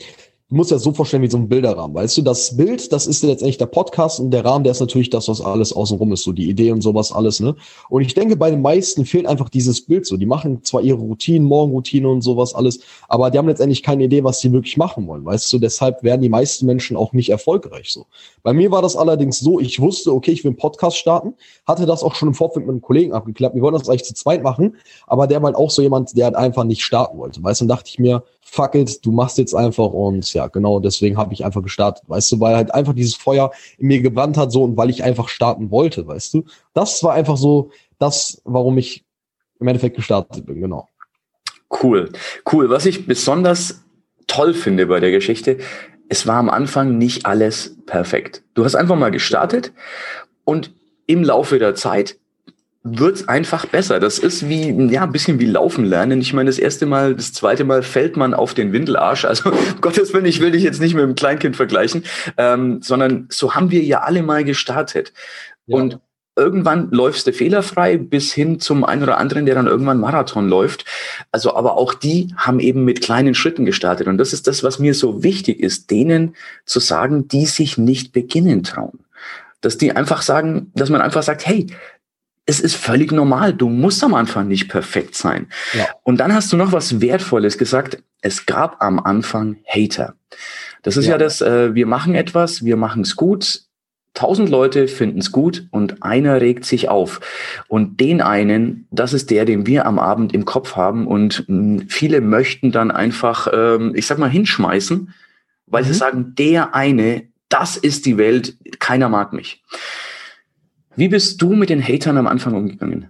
du 0.50 0.56
musst 0.56 0.72
ja 0.72 0.80
so 0.80 0.92
vorstellen 0.92 1.22
wie 1.22 1.30
so 1.30 1.38
ein 1.38 1.48
Bilderrahmen, 1.48 1.96
weißt 1.96 2.18
du, 2.18 2.22
das 2.24 2.58
Bild, 2.58 2.92
das 2.92 3.06
ist 3.06 3.22
letztendlich 3.24 3.60
der 3.60 3.68
Podcast 3.68 4.20
und 4.20 4.32
der 4.32 4.44
Rahmen, 4.44 4.64
der 4.64 4.72
ist 4.72 4.80
natürlich 4.80 5.12
das, 5.12 5.28
was 5.28 5.42
alles 5.42 5.72
außenrum 5.72 6.12
ist, 6.12 6.24
so 6.24 6.32
die 6.32 6.50
Idee 6.50 6.72
und 6.72 6.82
sowas 6.82 7.12
alles, 7.12 7.40
ne? 7.40 7.56
Und 7.88 8.02
ich 8.02 8.16
denke, 8.16 8.36
bei 8.36 8.50
den 8.50 8.62
meisten 8.62 9.06
fehlt 9.06 9.28
einfach 9.28 9.50
dieses 9.50 9.82
Bild 9.82 10.08
so. 10.08 10.18
Die 10.18 10.26
machen 10.26 10.64
zwar 10.64 10.82
ihre 10.82 10.98
Routinen, 10.98 11.48
Morgenroutine 11.48 12.10
und 12.10 12.22
sowas 12.22 12.56
alles, 12.56 12.80
aber 13.08 13.30
die 13.30 13.38
haben 13.38 13.48
letztendlich 13.48 13.84
keine 13.84 14.06
Idee, 14.06 14.24
was 14.24 14.40
sie 14.40 14.52
wirklich 14.52 14.76
machen 14.76 15.06
wollen, 15.08 15.24
weißt 15.24 15.54
du? 15.54 15.60
Deshalb 15.60 16.02
werden 16.02 16.22
die 16.22 16.30
meisten 16.30 16.66
Menschen 16.66 16.98
auch 16.98 17.14
nicht 17.14 17.30
erfolgreich 17.30 17.92
so. 17.92 18.08
Bei 18.42 18.52
mir 18.52 18.72
war 18.72 18.82
das 18.82 18.96
allerdings 18.96 19.40
so, 19.40 19.60
ich 19.60 19.80
wusste, 19.80 20.12
okay, 20.12 20.32
ich 20.32 20.44
will 20.44 20.50
einen 20.50 20.58
Podcast 20.58 20.98
starten, 20.98 21.36
hatte 21.68 21.86
das 21.86 22.02
auch 22.02 22.16
schon 22.16 22.30
im 22.30 22.34
Vorfeld 22.34 22.66
mit 22.66 22.74
einem 22.74 22.82
Kollegen 22.82 23.14
abgeklappt. 23.14 23.54
Wir 23.54 23.62
wollten 23.62 23.78
das 23.78 23.88
eigentlich 23.88 24.06
zu 24.06 24.16
zweit 24.16 24.42
machen, 24.42 24.78
aber 25.06 25.28
der 25.28 25.44
war 25.44 25.48
halt 25.48 25.58
auch 25.58 25.70
so 25.70 25.84
jemand, 25.84 26.18
der 26.18 26.26
halt 26.26 26.36
einfach 26.36 26.64
nicht 26.64 26.84
starten 26.84 27.20
wollte, 27.20 27.44
weißt 27.44 27.62
du? 27.62 27.66
Und 27.66 27.70
dachte 27.70 27.90
ich 27.90 28.00
mir, 28.00 28.24
fuck 28.52 28.76
it, 28.76 29.06
du 29.06 29.12
machst 29.12 29.38
jetzt 29.38 29.54
einfach 29.54 29.88
und 29.88 30.34
ja, 30.34 30.48
genau 30.48 30.80
deswegen 30.80 31.18
habe 31.18 31.34
ich 31.34 31.46
einfach 31.46 31.62
gestartet, 31.62 32.04
weißt 32.08 32.32
du, 32.32 32.40
weil 32.40 32.56
halt 32.56 32.74
einfach 32.74 32.94
dieses 32.94 33.16
Feuer 33.16 33.52
in 33.78 33.88
mir 33.88 34.02
gebrannt 34.02 34.38
hat 34.38 34.52
so 34.52 34.64
und 34.64 34.76
weil 34.76 34.90
ich 34.90 35.04
einfach 35.04 35.30
starten 35.30 35.72
wollte, 35.72 36.08
weißt 36.08 36.34
du. 36.34 36.46
Das 36.74 37.04
war 37.04 37.14
einfach 37.14 37.38
so 37.38 37.72
das, 38.00 38.42
warum 38.46 38.78
ich 38.78 39.06
im 39.60 39.68
Endeffekt 39.68 39.96
gestartet 39.96 40.46
bin, 40.46 40.62
genau. 40.62 40.88
Cool, 41.84 42.12
cool. 42.52 42.70
Was 42.70 42.86
ich 42.86 43.06
besonders 43.06 43.84
toll 44.26 44.54
finde 44.54 44.88
bei 44.88 45.00
der 45.00 45.12
Geschichte, 45.12 45.60
es 46.08 46.26
war 46.26 46.38
am 46.38 46.50
Anfang 46.50 46.98
nicht 46.98 47.26
alles 47.26 47.78
perfekt. 47.86 48.44
Du 48.56 48.66
hast 48.66 48.76
einfach 48.76 48.96
mal 48.96 49.12
gestartet 49.12 49.74
und 50.44 50.74
im 51.06 51.24
Laufe 51.24 51.60
der 51.60 51.76
Zeit 51.76 52.18
wird's 52.84 53.28
einfach 53.28 53.66
besser. 53.66 54.00
Das 54.00 54.20
ist 54.20 54.48
wie, 54.48 54.72
ja, 54.92 55.04
ein 55.04 55.12
bisschen 55.12 55.40
wie 55.40 55.46
Laufen 55.46 55.86
lernen. 55.86 56.22
Ich 56.22 56.34
meine, 56.34 56.50
das 56.50 56.60
erste 56.60 56.86
Mal, 56.86 57.16
das 57.16 57.34
zweite 57.34 57.66
Mal 57.66 57.84
fällt 57.84 58.16
man 58.16 58.34
auf 58.34 58.54
den 58.54 58.72
Windelarsch. 58.72 59.26
Also, 59.26 59.50
um 59.52 59.58
Gottes 59.82 60.14
Willen, 60.14 60.26
ich 60.26 60.40
will 60.40 60.52
dich 60.52 60.64
jetzt 60.64 60.80
nicht 60.80 60.94
mit 60.94 61.04
einem 61.04 61.16
Kleinkind 61.16 61.56
vergleichen, 61.56 62.04
ähm, 62.38 62.82
sondern 62.82 63.28
so 63.30 63.56
haben 63.56 63.72
wir 63.72 63.84
ja 63.84 64.02
alle 64.02 64.24
mal 64.24 64.44
gestartet. 64.44 65.14
Ja. 65.66 65.78
Und 65.78 66.00
irgendwann 66.38 66.90
läufst 66.92 67.28
du 67.28 67.34
fehlerfrei 67.34 67.98
bis 67.98 68.32
hin 68.32 68.62
zum 68.62 68.86
einen 68.86 69.04
oder 69.04 69.18
anderen, 69.18 69.46
der 69.46 69.56
dann 69.56 69.68
irgendwann 69.68 70.00
Marathon 70.00 70.48
läuft. 70.48 70.86
Also, 71.34 71.56
aber 71.56 71.78
auch 71.78 71.94
die 71.94 72.34
haben 72.38 72.62
eben 72.62 72.86
mit 72.86 73.02
kleinen 73.02 73.36
Schritten 73.36 73.66
gestartet. 73.66 74.08
Und 74.08 74.18
das 74.18 74.32
ist 74.32 74.48
das, 74.48 74.64
was 74.64 74.80
mir 74.80 74.94
so 74.94 75.22
wichtig 75.22 75.60
ist, 75.60 75.92
denen 75.92 76.36
zu 76.66 76.80
sagen, 76.80 77.28
die 77.28 77.46
sich 77.46 77.78
nicht 77.78 78.14
beginnen 78.14 78.64
trauen. 78.64 79.00
Dass 79.60 79.78
die 79.78 79.92
einfach 79.92 80.22
sagen, 80.22 80.72
dass 80.76 80.90
man 80.90 81.02
einfach 81.02 81.24
sagt, 81.24 81.46
hey, 81.46 81.68
es 82.50 82.60
ist 82.60 82.76
völlig 82.76 83.12
normal. 83.12 83.54
Du 83.54 83.70
musst 83.70 84.04
am 84.04 84.16
Anfang 84.16 84.48
nicht 84.48 84.70
perfekt 84.70 85.14
sein. 85.14 85.48
Ja. 85.74 85.86
Und 86.02 86.20
dann 86.20 86.34
hast 86.34 86.52
du 86.52 86.58
noch 86.58 86.72
was 86.72 87.00
Wertvolles 87.00 87.60
gesagt. 87.60 88.02
Es 88.22 88.48
gab 88.48 88.82
am 88.82 89.00
Anfang 89.00 89.58
Hater. 89.68 90.16
Das 90.82 90.98
ist 90.98 91.06
ja, 91.06 91.12
ja 91.12 91.18
das, 91.20 91.42
äh, 91.42 91.76
wir 91.76 91.86
machen 91.86 92.16
etwas, 92.16 92.66
wir 92.66 92.76
machen 92.76 93.04
es 93.04 93.16
gut. 93.16 93.62
Tausend 94.16 94.50
Leute 94.50 94.88
finden 94.88 95.20
es 95.20 95.32
gut 95.32 95.68
und 95.70 96.02
einer 96.02 96.42
regt 96.42 96.66
sich 96.66 96.90
auf. 96.90 97.22
Und 97.68 98.00
den 98.00 98.20
einen, 98.20 98.88
das 98.90 99.14
ist 99.14 99.30
der, 99.30 99.46
den 99.46 99.68
wir 99.68 99.86
am 99.86 100.00
Abend 100.00 100.34
im 100.34 100.46
Kopf 100.46 100.76
haben. 100.76 101.06
Und 101.06 101.48
mh, 101.48 101.82
hm, 101.82 101.88
viele 101.88 102.20
möchten 102.20 102.72
dann 102.72 102.90
einfach, 102.90 103.48
ähm, 103.54 103.94
ich 103.96 104.08
sag 104.08 104.18
mal, 104.18 104.30
hinschmeißen, 104.30 105.14
weil 105.68 105.84
mhm. 105.84 105.88
sie 105.88 105.94
sagen, 105.94 106.34
der 106.36 106.74
eine 106.74 107.30
das 107.50 107.78
ist 107.78 108.06
die 108.06 108.18
Welt, 108.18 108.56
keiner 108.80 109.10
mag 109.10 109.34
mich. 109.34 109.64
Wie 111.00 111.08
bist 111.08 111.42
du 111.42 111.54
mit 111.54 111.70
den 111.70 111.82
Hatern 111.82 112.18
am 112.18 112.28
Anfang 112.28 112.56
umgegangen? 112.56 113.08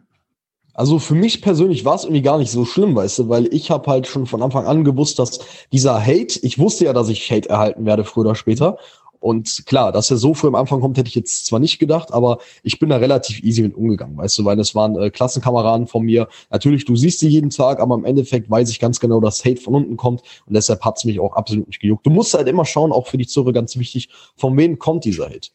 Also 0.76 1.00
für 1.00 1.16
mich 1.16 1.42
persönlich 1.42 1.86
war 1.86 1.96
es 1.96 2.04
irgendwie 2.04 2.22
gar 2.22 2.38
nicht 2.38 2.52
so 2.52 2.64
schlimm, 2.64 2.96
weißt 2.96 3.18
du, 3.18 3.30
weil 3.30 3.52
ich 3.52 3.72
habe 3.72 3.90
halt 3.90 4.06
schon 4.06 4.28
von 4.28 4.44
Anfang 4.44 4.68
an 4.68 4.84
gewusst, 4.84 5.18
dass 5.18 5.40
dieser 5.72 6.00
Hate, 6.00 6.40
ich 6.44 6.60
wusste 6.60 6.86
ja, 6.86 6.94
dass 6.94 7.10
ich 7.10 7.32
Hate 7.32 7.50
erhalten 7.50 7.88
werde 7.88 8.04
früher 8.04 8.26
oder 8.26 8.36
später. 8.36 8.78
Und 9.20 9.66
klar, 9.66 9.92
dass 9.92 10.12
er 10.12 10.18
so 10.18 10.36
früh 10.36 10.50
am 10.50 10.54
Anfang 10.54 10.82
kommt, 10.82 11.00
hätte 11.00 11.08
ich 11.08 11.16
jetzt 11.16 11.48
zwar 11.48 11.60
nicht 11.60 11.80
gedacht, 11.80 12.14
aber 12.14 12.38
ich 12.62 12.78
bin 12.78 12.90
da 12.90 12.98
relativ 12.98 13.42
easy 13.42 13.64
mit 13.64 13.74
umgegangen, 13.74 14.16
weißt 14.18 14.38
du, 14.38 14.46
weil 14.46 14.60
es 14.60 14.76
waren 14.76 14.96
äh, 14.96 15.10
Klassenkameraden 15.10 15.88
von 15.88 16.06
mir. 16.06 16.28
Natürlich, 16.52 16.86
du 16.86 16.96
siehst 16.96 17.22
sie 17.22 17.28
jeden 17.28 17.50
Tag, 17.50 17.80
aber 17.80 17.96
im 17.96 18.06
Endeffekt 18.06 18.52
weiß 18.52 18.70
ich 18.70 18.80
ganz 18.80 19.00
genau, 19.00 19.20
dass 19.20 19.44
Hate 19.44 19.60
von 19.60 19.74
unten 19.74 19.98
kommt 19.98 20.22
und 20.46 20.54
deshalb 20.54 20.86
hat's 20.86 21.06
mich 21.06 21.20
auch 21.20 21.36
absolut 21.36 21.66
nicht 21.66 21.80
gejuckt. 21.80 22.06
Du 22.06 22.12
musst 22.12 22.36
halt 22.36 22.48
immer 22.48 22.66
schauen, 22.66 22.92
auch 22.92 23.08
für 23.08 23.18
die 23.18 23.26
Zurre 23.26 23.52
ganz 23.52 23.78
wichtig, 23.78 24.10
von 24.36 24.56
wem 24.58 24.78
kommt 24.78 25.06
dieser 25.06 25.26
Hate. 25.26 25.50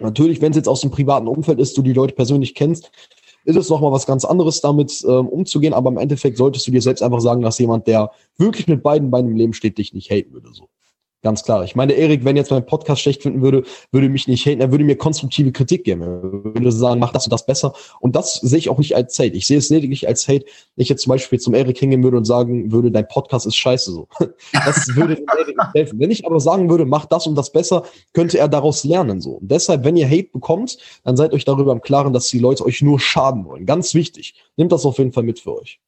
Natürlich, 0.00 0.40
wenn 0.40 0.50
es 0.50 0.56
jetzt 0.56 0.68
aus 0.68 0.80
dem 0.80 0.90
privaten 0.90 1.28
Umfeld 1.28 1.58
ist, 1.58 1.76
du 1.76 1.82
die 1.82 1.92
Leute 1.92 2.14
persönlich 2.14 2.54
kennst, 2.54 2.90
ist 3.44 3.56
es 3.56 3.70
nochmal 3.70 3.92
was 3.92 4.06
ganz 4.06 4.24
anderes, 4.24 4.60
damit 4.60 5.04
ähm, 5.08 5.28
umzugehen. 5.28 5.72
Aber 5.72 5.90
im 5.90 5.98
Endeffekt 5.98 6.36
solltest 6.36 6.66
du 6.66 6.70
dir 6.70 6.82
selbst 6.82 7.02
einfach 7.02 7.20
sagen, 7.20 7.42
dass 7.42 7.58
jemand, 7.58 7.86
der 7.86 8.10
wirklich 8.36 8.68
mit 8.68 8.82
beiden 8.82 9.10
Beinen 9.10 9.30
im 9.30 9.36
Leben 9.36 9.52
steht, 9.54 9.78
dich 9.78 9.94
nicht 9.94 10.10
haten 10.10 10.32
würde. 10.32 10.50
So. 10.52 10.68
Ganz 11.22 11.42
klar. 11.42 11.64
Ich 11.64 11.74
meine, 11.74 11.94
Erik, 11.94 12.24
wenn 12.24 12.36
jetzt 12.36 12.52
mein 12.52 12.64
Podcast 12.64 13.02
schlecht 13.02 13.22
finden 13.22 13.42
würde, 13.42 13.64
würde 13.90 14.08
mich 14.08 14.28
nicht 14.28 14.46
haten, 14.46 14.60
er 14.60 14.70
würde 14.70 14.84
mir 14.84 14.96
konstruktive 14.96 15.50
Kritik 15.50 15.82
geben. 15.82 16.02
Er 16.02 16.22
würde 16.22 16.70
sagen, 16.70 17.00
mach 17.00 17.12
das 17.12 17.26
und 17.26 17.32
das 17.32 17.44
besser. 17.44 17.72
Und 17.98 18.14
das 18.14 18.34
sehe 18.34 18.58
ich 18.58 18.68
auch 18.68 18.78
nicht 18.78 18.94
als 18.94 19.18
Hate. 19.18 19.34
Ich 19.34 19.48
sehe 19.48 19.58
es 19.58 19.68
lediglich 19.68 20.06
als 20.06 20.28
Hate, 20.28 20.44
wenn 20.76 20.82
ich 20.82 20.88
jetzt 20.88 21.02
zum 21.02 21.10
Beispiel 21.10 21.40
zum 21.40 21.54
Erik 21.54 21.76
hingehen 21.76 22.04
würde 22.04 22.18
und 22.18 22.24
sagen 22.24 22.70
würde, 22.70 22.92
dein 22.92 23.08
Podcast 23.08 23.46
ist 23.46 23.56
scheiße 23.56 23.90
so. 23.90 24.08
Das 24.52 24.94
würde 24.94 25.14
Erik 25.14 25.56
nicht 25.56 25.74
helfen. 25.74 25.98
Wenn 25.98 26.12
ich 26.12 26.24
aber 26.24 26.38
sagen 26.38 26.70
würde, 26.70 26.84
mach 26.84 27.06
das 27.06 27.26
und 27.26 27.34
das 27.34 27.50
besser, 27.50 27.82
könnte 28.12 28.38
er 28.38 28.46
daraus 28.46 28.84
lernen 28.84 29.20
so. 29.20 29.32
Und 29.32 29.50
deshalb, 29.50 29.84
wenn 29.84 29.96
ihr 29.96 30.08
Hate 30.08 30.30
bekommt, 30.32 30.78
dann 31.04 31.16
seid 31.16 31.32
euch 31.32 31.44
darüber 31.44 31.72
im 31.72 31.80
Klaren, 31.80 32.12
dass 32.12 32.28
die 32.28 32.38
Leute 32.38 32.64
euch 32.64 32.80
nur 32.80 33.00
schaden 33.00 33.44
wollen. 33.44 33.66
Ganz 33.66 33.94
wichtig. 33.94 34.34
Nehmt 34.56 34.70
das 34.70 34.86
auf 34.86 34.98
jeden 34.98 35.12
Fall 35.12 35.24
mit 35.24 35.40
für 35.40 35.58
euch. 35.58 35.80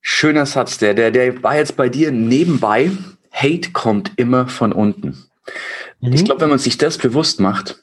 Schöner 0.00 0.46
Satz, 0.46 0.78
der, 0.78 0.94
der, 0.94 1.10
der 1.10 1.42
war 1.42 1.56
jetzt 1.56 1.76
bei 1.76 1.90
dir 1.90 2.10
nebenbei 2.10 2.90
Hate 3.32 3.72
kommt 3.72 4.12
immer 4.16 4.48
von 4.48 4.72
unten. 4.72 5.24
Mhm. 6.00 6.12
Ich 6.12 6.24
glaube, 6.24 6.40
wenn 6.42 6.50
man 6.50 6.58
sich 6.58 6.78
das 6.78 6.98
bewusst 6.98 7.40
macht, 7.40 7.82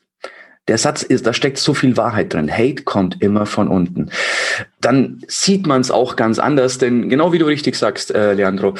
der 0.67 0.77
Satz 0.77 1.03
ist, 1.03 1.27
da 1.27 1.33
steckt 1.33 1.59
so 1.59 1.73
viel 1.73 1.95
Wahrheit 1.95 2.33
drin. 2.33 2.51
Hate 2.51 2.83
kommt 2.83 3.21
immer 3.21 3.45
von 3.45 3.67
unten. 3.67 4.09
Dann 4.81 5.23
sieht 5.27 5.67
man 5.67 5.81
es 5.81 5.91
auch 5.91 6.15
ganz 6.15 6.39
anders, 6.39 6.79
denn 6.79 7.07
genau 7.07 7.33
wie 7.33 7.37
du 7.37 7.45
richtig 7.45 7.75
sagst, 7.75 8.13
äh, 8.13 8.33
Leandro, 8.33 8.73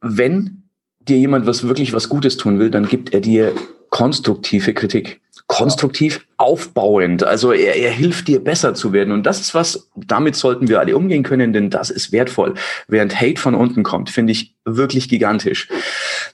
wenn 0.00 0.64
dir 1.00 1.16
jemand 1.16 1.46
was 1.46 1.66
wirklich 1.66 1.94
was 1.94 2.08
Gutes 2.08 2.36
tun 2.36 2.58
will, 2.58 2.70
dann 2.70 2.86
gibt 2.86 3.14
er 3.14 3.20
dir 3.20 3.54
konstruktive 3.88 4.74
Kritik 4.74 5.20
konstruktiv 5.48 6.26
aufbauend. 6.36 7.24
Also 7.24 7.52
er, 7.52 7.74
er 7.74 7.90
hilft 7.90 8.28
dir 8.28 8.44
besser 8.44 8.74
zu 8.74 8.92
werden. 8.92 9.12
Und 9.12 9.24
das 9.24 9.40
ist 9.40 9.54
was, 9.54 9.90
damit 9.96 10.36
sollten 10.36 10.68
wir 10.68 10.78
alle 10.78 10.96
umgehen 10.96 11.24
können, 11.24 11.52
denn 11.52 11.70
das 11.70 11.90
ist 11.90 12.12
wertvoll. 12.12 12.54
Während 12.86 13.20
Hate 13.20 13.40
von 13.40 13.54
unten 13.54 13.82
kommt, 13.82 14.10
finde 14.10 14.32
ich 14.32 14.54
wirklich 14.64 15.08
gigantisch. 15.08 15.68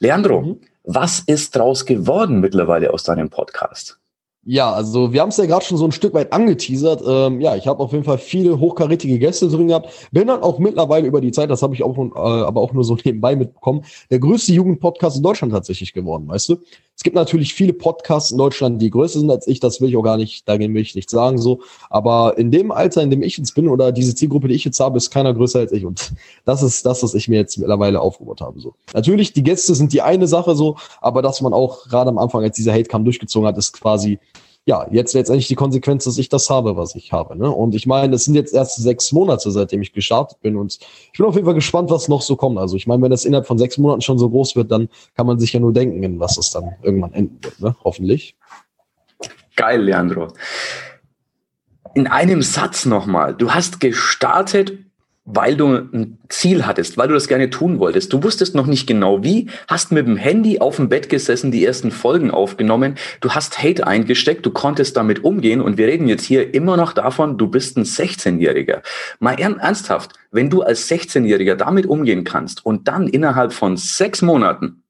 Leandro, 0.00 0.42
mhm. 0.42 0.60
was 0.82 1.20
ist 1.20 1.56
draus 1.56 1.86
geworden 1.86 2.40
mittlerweile 2.40 2.92
aus 2.92 3.04
deinem 3.04 3.30
Podcast? 3.30 3.98
Ja, 4.46 4.72
also 4.72 5.12
wir 5.12 5.22
haben 5.22 5.30
es 5.30 5.38
ja 5.38 5.46
gerade 5.46 5.64
schon 5.64 5.78
so 5.78 5.86
ein 5.86 5.92
Stück 5.92 6.12
weit 6.12 6.32
angeteasert. 6.32 7.02
Ähm, 7.06 7.40
ja, 7.40 7.56
ich 7.56 7.66
habe 7.66 7.82
auf 7.82 7.92
jeden 7.92 8.04
Fall 8.04 8.18
viele 8.18 8.58
hochkarätige 8.58 9.18
Gäste 9.18 9.48
drin 9.48 9.68
gehabt. 9.68 9.88
Bin 10.12 10.26
dann 10.26 10.42
auch 10.42 10.58
mittlerweile 10.58 11.06
über 11.06 11.22
die 11.22 11.32
Zeit, 11.32 11.48
das 11.48 11.62
habe 11.62 11.74
ich 11.74 11.82
auch, 11.82 11.96
äh, 11.96 12.18
aber 12.18 12.60
auch 12.60 12.72
nur 12.74 12.84
so 12.84 12.96
nebenbei 13.04 13.36
mitbekommen, 13.36 13.84
der 14.10 14.18
größte 14.18 14.52
Jugendpodcast 14.52 15.16
in 15.16 15.22
Deutschland 15.22 15.52
tatsächlich 15.52 15.94
geworden, 15.94 16.28
weißt 16.28 16.50
du? 16.50 16.56
Es 16.96 17.02
gibt 17.02 17.16
natürlich 17.16 17.54
viele 17.54 17.72
Podcasts 17.72 18.30
in 18.30 18.38
Deutschland, 18.38 18.80
die 18.80 18.90
größer 18.90 19.18
sind 19.18 19.30
als 19.30 19.48
ich, 19.48 19.58
das 19.58 19.80
will 19.80 19.88
ich 19.88 19.96
auch 19.96 20.02
gar 20.02 20.16
nicht, 20.16 20.48
dagegen 20.48 20.74
will 20.74 20.82
ich 20.82 20.94
nichts 20.94 21.10
sagen 21.10 21.38
so. 21.38 21.60
Aber 21.90 22.38
in 22.38 22.52
dem 22.52 22.70
Alter, 22.70 23.02
in 23.02 23.10
dem 23.10 23.22
ich 23.22 23.36
jetzt 23.36 23.54
bin 23.54 23.68
oder 23.68 23.90
diese 23.90 24.14
Zielgruppe, 24.14 24.46
die 24.46 24.54
ich 24.54 24.64
jetzt 24.64 24.78
habe, 24.78 24.96
ist 24.96 25.10
keiner 25.10 25.34
größer 25.34 25.58
als 25.58 25.72
ich. 25.72 25.84
Und 25.84 26.12
das 26.44 26.62
ist 26.62 26.86
das, 26.86 27.02
was 27.02 27.14
ich 27.14 27.28
mir 27.28 27.36
jetzt 27.36 27.58
mittlerweile 27.58 28.00
aufgebaut 28.00 28.40
habe. 28.40 28.60
So. 28.60 28.74
Natürlich, 28.92 29.32
die 29.32 29.42
Gäste 29.42 29.74
sind 29.74 29.92
die 29.92 30.02
eine 30.02 30.28
Sache 30.28 30.54
so, 30.54 30.76
aber 31.00 31.20
dass 31.20 31.40
man 31.40 31.52
auch 31.52 31.88
gerade 31.88 32.10
am 32.10 32.18
Anfang, 32.18 32.44
als 32.44 32.56
dieser 32.56 32.72
Hate 32.72 32.84
kam, 32.84 33.04
durchgezogen 33.04 33.48
hat, 33.48 33.58
ist 33.58 33.72
quasi 33.72 34.20
ja, 34.66 34.86
jetzt 34.90 35.12
letztendlich 35.12 35.46
die 35.46 35.56
Konsequenz, 35.56 36.04
dass 36.04 36.16
ich 36.16 36.30
das 36.30 36.48
habe, 36.48 36.76
was 36.76 36.94
ich 36.94 37.12
habe. 37.12 37.36
Ne? 37.36 37.50
Und 37.50 37.74
ich 37.74 37.86
meine, 37.86 38.14
es 38.14 38.24
sind 38.24 38.34
jetzt 38.34 38.54
erst 38.54 38.76
sechs 38.76 39.12
Monate, 39.12 39.50
seitdem 39.50 39.82
ich 39.82 39.92
gestartet 39.92 40.40
bin. 40.40 40.56
Und 40.56 40.78
ich 41.12 41.18
bin 41.18 41.26
auf 41.26 41.34
jeden 41.34 41.44
Fall 41.44 41.54
gespannt, 41.54 41.90
was 41.90 42.08
noch 42.08 42.22
so 42.22 42.34
kommt. 42.36 42.58
Also 42.58 42.76
ich 42.76 42.86
meine, 42.86 43.02
wenn 43.02 43.10
das 43.10 43.26
innerhalb 43.26 43.46
von 43.46 43.58
sechs 43.58 43.76
Monaten 43.76 44.00
schon 44.00 44.18
so 44.18 44.30
groß 44.30 44.56
wird, 44.56 44.70
dann 44.70 44.88
kann 45.16 45.26
man 45.26 45.38
sich 45.38 45.52
ja 45.52 45.60
nur 45.60 45.74
denken, 45.74 46.02
in 46.02 46.18
was 46.18 46.38
es 46.38 46.50
dann 46.50 46.76
irgendwann 46.82 47.12
enden 47.12 47.44
wird. 47.44 47.60
Ne? 47.60 47.76
Hoffentlich. 47.84 48.36
Geil, 49.56 49.82
Leandro. 49.82 50.28
In 51.94 52.06
einem 52.06 52.40
Satz 52.40 52.86
nochmal. 52.86 53.34
Du 53.34 53.50
hast 53.50 53.80
gestartet 53.80 54.78
weil 55.26 55.56
du 55.56 55.66
ein 55.68 56.18
Ziel 56.28 56.66
hattest, 56.66 56.98
weil 56.98 57.08
du 57.08 57.14
das 57.14 57.28
gerne 57.28 57.48
tun 57.48 57.78
wolltest. 57.78 58.12
Du 58.12 58.22
wusstest 58.22 58.54
noch 58.54 58.66
nicht 58.66 58.86
genau 58.86 59.24
wie, 59.24 59.48
hast 59.68 59.90
mit 59.90 60.06
dem 60.06 60.18
Handy 60.18 60.58
auf 60.58 60.76
dem 60.76 60.90
Bett 60.90 61.08
gesessen, 61.08 61.50
die 61.50 61.64
ersten 61.64 61.90
Folgen 61.90 62.30
aufgenommen, 62.30 62.96
du 63.20 63.30
hast 63.30 63.62
Hate 63.62 63.86
eingesteckt, 63.86 64.44
du 64.44 64.50
konntest 64.50 64.96
damit 64.98 65.24
umgehen 65.24 65.62
und 65.62 65.78
wir 65.78 65.86
reden 65.86 66.08
jetzt 66.08 66.24
hier 66.24 66.52
immer 66.52 66.76
noch 66.76 66.92
davon, 66.92 67.38
du 67.38 67.48
bist 67.48 67.78
ein 67.78 67.84
16-Jähriger. 67.84 68.82
Mal 69.18 69.40
ernsthaft, 69.40 70.12
wenn 70.30 70.50
du 70.50 70.62
als 70.62 70.90
16-Jähriger 70.90 71.54
damit 71.54 71.86
umgehen 71.86 72.24
kannst 72.24 72.64
und 72.64 72.86
dann 72.86 73.08
innerhalb 73.08 73.54
von 73.54 73.78
sechs 73.78 74.20
Monaten 74.20 74.82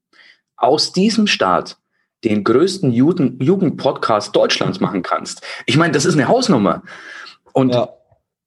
aus 0.57 0.91
diesem 0.91 1.27
Start 1.27 1.77
den 2.25 2.43
größten 2.43 2.91
Jugendpodcast 2.91 4.35
Deutschlands 4.35 4.81
machen 4.81 5.01
kannst. 5.01 5.43
Ich 5.65 5.77
meine, 5.77 5.93
das 5.93 6.05
ist 6.05 6.15
eine 6.15 6.27
Hausnummer. 6.27 6.81
Und 7.53 7.73
ja 7.73 7.87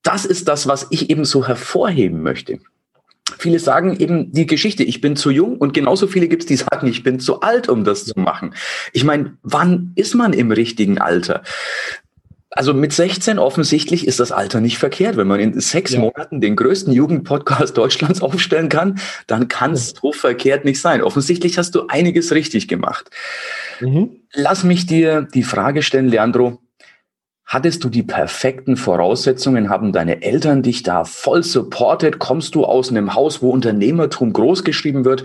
das 0.03 0.25
ist 0.25 0.47
das, 0.47 0.67
was 0.67 0.87
ich 0.89 1.09
eben 1.09 1.25
so 1.25 1.47
hervorheben 1.47 2.21
möchte. 2.21 2.59
Viele 3.37 3.59
sagen 3.59 3.95
eben 3.99 4.31
die 4.31 4.47
Geschichte, 4.47 4.83
ich 4.83 5.01
bin 5.01 5.15
zu 5.15 5.29
jung 5.29 5.57
und 5.57 5.73
genauso 5.73 6.07
viele 6.07 6.27
gibt 6.27 6.43
es, 6.43 6.47
die 6.47 6.55
sagen, 6.55 6.87
ich 6.87 7.03
bin 7.03 7.19
zu 7.19 7.41
alt, 7.41 7.69
um 7.69 7.83
das 7.83 8.05
zu 8.05 8.19
machen. 8.19 8.55
Ich 8.91 9.03
meine, 9.03 9.37
wann 9.43 9.91
ist 9.95 10.15
man 10.15 10.33
im 10.33 10.51
richtigen 10.51 10.97
Alter? 10.97 11.43
Also 12.51 12.73
mit 12.73 12.91
16 12.91 13.37
offensichtlich 13.37 14.07
ist 14.07 14.19
das 14.19 14.31
Alter 14.31 14.59
nicht 14.59 14.79
verkehrt. 14.79 15.17
Wenn 15.17 15.27
man 15.27 15.39
in 15.39 15.59
sechs 15.59 15.93
ja. 15.93 15.99
Monaten 15.99 16.41
den 16.41 16.55
größten 16.55 16.91
Jugendpodcast 16.91 17.77
Deutschlands 17.77 18.21
aufstellen 18.23 18.69
kann, 18.69 18.99
dann 19.27 19.47
kann 19.47 19.73
es 19.73 19.91
so 19.91 20.11
verkehrt 20.11 20.65
nicht 20.65 20.81
sein. 20.81 21.03
Offensichtlich 21.03 21.59
hast 21.59 21.75
du 21.75 21.85
einiges 21.87 22.31
richtig 22.31 22.67
gemacht. 22.67 23.11
Mhm. 23.79 24.21
Lass 24.33 24.63
mich 24.63 24.87
dir 24.87 25.27
die 25.33 25.43
Frage 25.43 25.83
stellen, 25.83 26.07
Leandro. 26.07 26.59
Hattest 27.49 27.83
du 27.83 27.89
die 27.89 28.03
perfekten 28.03 28.77
Voraussetzungen? 28.77 29.69
Haben 29.69 29.91
deine 29.91 30.21
Eltern 30.21 30.61
dich 30.61 30.83
da 30.83 31.03
voll 31.03 31.41
supported? 31.41 32.19
Kommst 32.19 32.53
du 32.53 32.63
aus 32.63 32.91
einem 32.91 33.15
Haus, 33.15 33.41
wo 33.41 33.49
Unternehmertum 33.49 34.33
großgeschrieben 34.33 35.03
wird? 35.03 35.23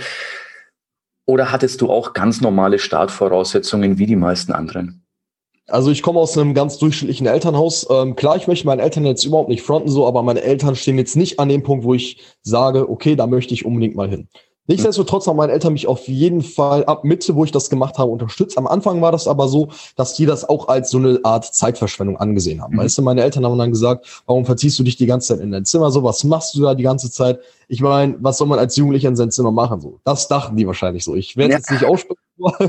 Oder 1.27 1.53
hattest 1.53 1.83
du 1.83 1.91
auch 1.91 2.15
ganz 2.15 2.41
normale 2.41 2.79
Startvoraussetzungen 2.79 3.99
wie 3.99 4.07
die 4.07 4.17
meisten 4.17 4.53
anderen? 4.53 5.05
Also 5.67 5.91
ich 5.91 6.01
komme 6.01 6.19
aus 6.19 6.39
einem 6.39 6.55
ganz 6.55 6.79
durchschnittlichen 6.79 7.27
Elternhaus. 7.27 7.87
Ähm, 7.91 8.17
klar, 8.17 8.37
ich 8.37 8.47
möchte 8.47 8.67
meinen 8.67 8.81
Eltern 8.81 9.05
jetzt 9.05 9.27
überhaupt 9.27 9.51
nicht 9.51 9.63
fronten 9.63 9.91
so, 9.91 10.07
aber 10.07 10.23
meine 10.23 10.41
Eltern 10.41 10.77
stehen 10.77 10.97
jetzt 10.97 11.17
nicht 11.17 11.39
an 11.39 11.51
dem 11.51 11.63
Punkt, 11.63 11.85
wo 11.85 11.93
ich 11.93 12.23
sage, 12.41 12.89
okay, 12.89 13.17
da 13.17 13.27
möchte 13.27 13.53
ich 13.53 13.67
unbedingt 13.67 13.97
mal 13.97 14.09
hin. 14.09 14.31
Nichtsdestotrotz 14.67 15.27
haben 15.27 15.37
meine 15.37 15.53
Eltern 15.53 15.75
mich 15.75 15.87
auf 15.87 16.09
jeden 16.09 16.43
Fall 16.43 16.85
ab 16.87 17.05
Mitte, 17.05 17.35
wo 17.35 17.45
ich 17.45 17.53
das 17.53 17.69
gemacht 17.69 17.99
habe, 17.99 18.11
unterstützt. 18.11 18.57
Am 18.57 18.67
Anfang 18.67 19.03
war 19.03 19.13
das 19.13 19.29
aber 19.29 19.47
so, 19.47 19.69
dass 19.97 20.15
die 20.15 20.25
das 20.25 20.49
auch 20.49 20.69
als 20.69 20.91
so 20.91 20.97
eine 20.97 21.21
Art 21.23 21.45
Zeitverschwendung 21.55 22.17
angesehen 22.17 22.63
haben. 22.63 22.75
Mhm. 22.75 22.79
Weißt 22.79 22.97
du, 22.97 23.03
meine 23.03 23.23
Eltern 23.23 23.45
haben 23.45 23.59
dann 23.59 23.71
gesagt, 23.71 24.23
warum 24.27 24.47
verziehst 24.47 24.79
du 24.79 24.83
dich 24.83 24.97
die 24.97 25.07
ganze 25.07 25.29
Zeit 25.29 25.41
in 25.41 25.53
dein 25.53 25.67
Zimmer? 25.67 25.91
So, 25.91 26.03
was 26.03 26.25
machst 26.25 26.55
du 26.55 26.63
da 26.63 26.75
die 26.75 26.83
ganze 26.83 27.11
Zeit? 27.11 27.41
Ich 27.69 27.83
meine, 27.83 28.17
was 28.21 28.39
soll 28.39 28.47
man 28.47 28.59
als 28.59 28.77
Jugendlicher 28.77 29.09
in 29.09 29.17
sein 29.17 29.31
Zimmer 29.31 29.51
machen? 29.51 29.81
So, 29.81 30.01
das 30.05 30.29
dachten 30.29 30.57
die 30.57 30.67
wahrscheinlich 30.67 31.05
so. 31.05 31.15
Ich 31.15 31.37
werde 31.37 31.53
ja. 31.53 31.59
jetzt 31.59 31.71
nicht 31.71 31.85
aussprechen. 31.85 32.24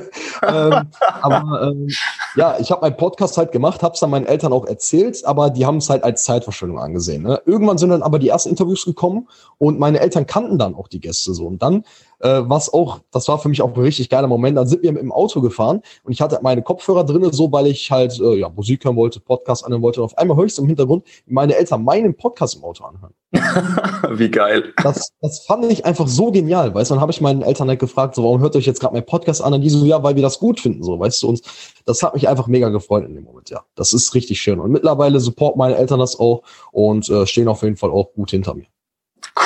ähm, 0.43 0.91
aber 1.21 1.61
ähm, 1.63 1.87
ja, 2.35 2.57
ich 2.59 2.71
habe 2.71 2.81
meinen 2.81 2.97
Podcast 2.97 3.37
halt 3.37 3.51
gemacht, 3.51 3.81
habe 3.81 3.93
es 3.93 3.99
dann 3.99 4.11
meinen 4.11 4.27
Eltern 4.27 4.53
auch 4.53 4.65
erzählt, 4.65 5.25
aber 5.25 5.49
die 5.49 5.65
haben 5.65 5.77
es 5.77 5.89
halt 5.89 6.03
als 6.03 6.23
Zeitverschwendung 6.23 6.79
angesehen. 6.79 7.23
Ne? 7.23 7.41
Irgendwann 7.45 7.77
sind 7.77 7.89
dann 7.89 8.03
aber 8.03 8.19
die 8.19 8.29
ersten 8.29 8.49
Interviews 8.49 8.85
gekommen 8.85 9.27
und 9.57 9.79
meine 9.79 9.99
Eltern 9.99 10.27
kannten 10.27 10.59
dann 10.59 10.75
auch 10.75 10.87
die 10.87 10.99
Gäste 10.99 11.33
so. 11.33 11.47
Und 11.47 11.61
dann 11.61 11.83
äh, 12.19 12.41
was 12.45 12.73
auch, 12.73 12.99
das 13.11 13.27
war 13.27 13.39
für 13.39 13.49
mich 13.49 13.61
auch 13.61 13.75
ein 13.75 13.81
richtig 13.81 14.09
geiler 14.09 14.27
Moment. 14.27 14.57
Dann 14.57 14.67
sind 14.67 14.83
wir 14.83 14.97
im 14.97 15.11
Auto 15.11 15.41
gefahren 15.41 15.81
und 16.03 16.11
ich 16.11 16.21
hatte 16.21 16.39
meine 16.41 16.61
Kopfhörer 16.61 17.03
drinne, 17.03 17.33
so 17.33 17.51
weil 17.51 17.67
ich 17.67 17.91
halt 17.91 18.19
äh, 18.19 18.35
ja, 18.35 18.49
Musik 18.49 18.85
hören 18.85 18.95
wollte, 18.95 19.19
Podcast 19.19 19.65
anhören 19.65 19.81
wollte. 19.81 20.01
Und 20.01 20.05
auf 20.05 20.17
einmal 20.17 20.37
höre 20.37 20.45
ich 20.45 20.57
im 20.57 20.67
Hintergrund, 20.67 21.05
meine 21.25 21.55
Eltern 21.55 21.83
meinen 21.83 22.15
Podcast 22.15 22.55
im 22.55 22.63
Auto 22.63 22.83
anhören. 22.83 23.13
wie 24.17 24.29
geil. 24.29 24.73
Das, 24.81 25.11
das 25.21 25.45
fand 25.45 25.65
ich 25.71 25.85
einfach 25.85 26.07
so 26.07 26.31
genial, 26.31 26.73
weißt 26.73 26.89
du. 26.89 26.95
Dann 26.95 27.01
habe 27.01 27.11
ich 27.11 27.21
meinen 27.21 27.41
Eltern 27.41 27.67
halt 27.67 27.79
gefragt, 27.79 28.15
so, 28.15 28.23
warum 28.23 28.39
hört 28.39 28.55
ihr 28.55 28.59
euch 28.59 28.65
jetzt 28.65 28.79
gerade 28.79 28.93
mein 28.93 29.05
Podcast 29.05 29.43
an? 29.43 29.53
Und 29.53 29.61
die 29.61 29.69
so, 29.69 29.85
ja, 29.85 30.01
weil 30.03 30.15
wir 30.15 30.21
das 30.21 30.39
gut 30.39 30.59
finden, 30.59 30.83
so, 30.83 30.99
weißt 30.99 31.23
du. 31.23 31.29
Und 31.29 31.41
das 31.85 32.01
hat 32.03 32.13
mich 32.13 32.27
einfach 32.27 32.47
mega 32.47 32.69
gefreut 32.69 33.05
in 33.05 33.15
dem 33.15 33.23
Moment, 33.23 33.49
ja. 33.49 33.63
Das 33.75 33.93
ist 33.93 34.13
richtig 34.13 34.41
schön. 34.41 34.59
Und 34.59 34.71
mittlerweile 34.71 35.19
support 35.19 35.57
meine 35.57 35.75
Eltern 35.75 35.99
das 35.99 36.19
auch 36.19 36.43
und 36.71 37.09
äh, 37.09 37.25
stehen 37.25 37.47
auf 37.47 37.63
jeden 37.63 37.77
Fall 37.77 37.91
auch 37.91 38.13
gut 38.13 38.31
hinter 38.31 38.53
mir. 38.53 38.65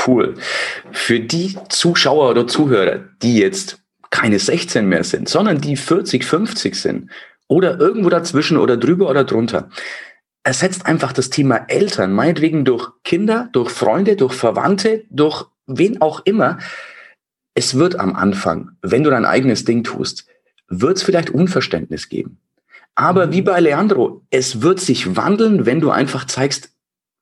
Cool. 0.05 0.35
Für 0.91 1.19
die 1.19 1.57
Zuschauer 1.69 2.29
oder 2.29 2.47
Zuhörer, 2.47 2.99
die 3.21 3.37
jetzt 3.37 3.79
keine 4.09 4.39
16 4.39 4.87
mehr 4.87 5.03
sind, 5.03 5.29
sondern 5.29 5.61
die 5.61 5.75
40, 5.75 6.25
50 6.25 6.75
sind 6.75 7.11
oder 7.47 7.79
irgendwo 7.79 8.09
dazwischen 8.09 8.57
oder 8.57 8.77
drüber 8.77 9.09
oder 9.09 9.23
drunter. 9.23 9.69
Ersetzt 10.43 10.85
einfach 10.85 11.11
das 11.11 11.29
Thema 11.29 11.65
Eltern, 11.67 12.13
meinetwegen 12.13 12.65
durch 12.65 12.89
Kinder, 13.03 13.49
durch 13.51 13.69
Freunde, 13.69 14.15
durch 14.15 14.33
Verwandte, 14.33 15.03
durch 15.09 15.45
wen 15.67 16.01
auch 16.01 16.21
immer. 16.25 16.59
Es 17.53 17.75
wird 17.77 17.99
am 17.99 18.15
Anfang, 18.15 18.71
wenn 18.81 19.03
du 19.03 19.09
dein 19.09 19.25
eigenes 19.25 19.65
Ding 19.65 19.83
tust, 19.83 20.25
wird 20.69 20.97
es 20.97 21.03
vielleicht 21.03 21.29
Unverständnis 21.29 22.09
geben. 22.09 22.39
Aber 22.95 23.31
wie 23.31 23.41
bei 23.41 23.59
Leandro, 23.59 24.23
es 24.29 24.61
wird 24.61 24.79
sich 24.79 25.15
wandeln, 25.15 25.65
wenn 25.65 25.81
du 25.81 25.89
einfach 25.91 26.25
zeigst, 26.25 26.71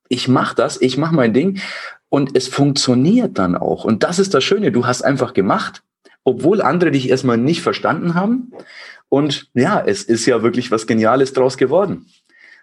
ich 0.08 0.28
mache 0.28 0.54
das, 0.54 0.80
ich 0.80 0.96
mache 0.96 1.14
mein 1.14 1.34
Ding 1.34 1.60
und 2.08 2.36
es 2.36 2.48
funktioniert 2.48 3.38
dann 3.38 3.56
auch. 3.56 3.84
Und 3.84 4.02
das 4.02 4.18
ist 4.18 4.34
das 4.34 4.44
Schöne, 4.44 4.72
du 4.72 4.86
hast 4.86 5.02
einfach 5.02 5.34
gemacht, 5.34 5.82
obwohl 6.24 6.62
andere 6.62 6.90
dich 6.90 7.08
erstmal 7.08 7.38
nicht 7.38 7.62
verstanden 7.62 8.14
haben. 8.14 8.52
Und 9.08 9.48
ja, 9.54 9.82
es 9.84 10.02
ist 10.02 10.26
ja 10.26 10.42
wirklich 10.42 10.70
was 10.70 10.86
Geniales 10.86 11.32
draus 11.32 11.56
geworden. 11.56 12.06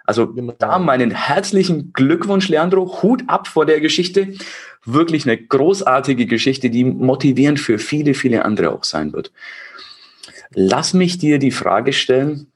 Also 0.06 0.32
genau. 0.34 0.54
da 0.60 0.78
meinen 0.78 1.12
herzlichen 1.12 1.92
Glückwunsch, 1.94 2.48
Leandro. 2.48 3.02
Hut 3.02 3.24
ab 3.28 3.48
vor 3.48 3.66
der 3.66 3.82
Geschichte. 3.82 4.36
Wirklich 4.86 5.26
eine 5.26 5.38
großartige 5.38 6.28
Geschichte, 6.28 6.70
die 6.70 6.84
motivierend 6.84 7.60
für 7.60 7.80
viele, 7.80 8.14
viele 8.14 8.46
andere 8.46 8.72
auch 8.72 8.84
sein 8.84 9.14
wird. 9.14 9.32
Lass 10.54 10.94
mich 10.94 11.18
dir 11.18 11.40
die 11.40 11.52
Frage 11.52 11.92
stellen. 11.92 12.52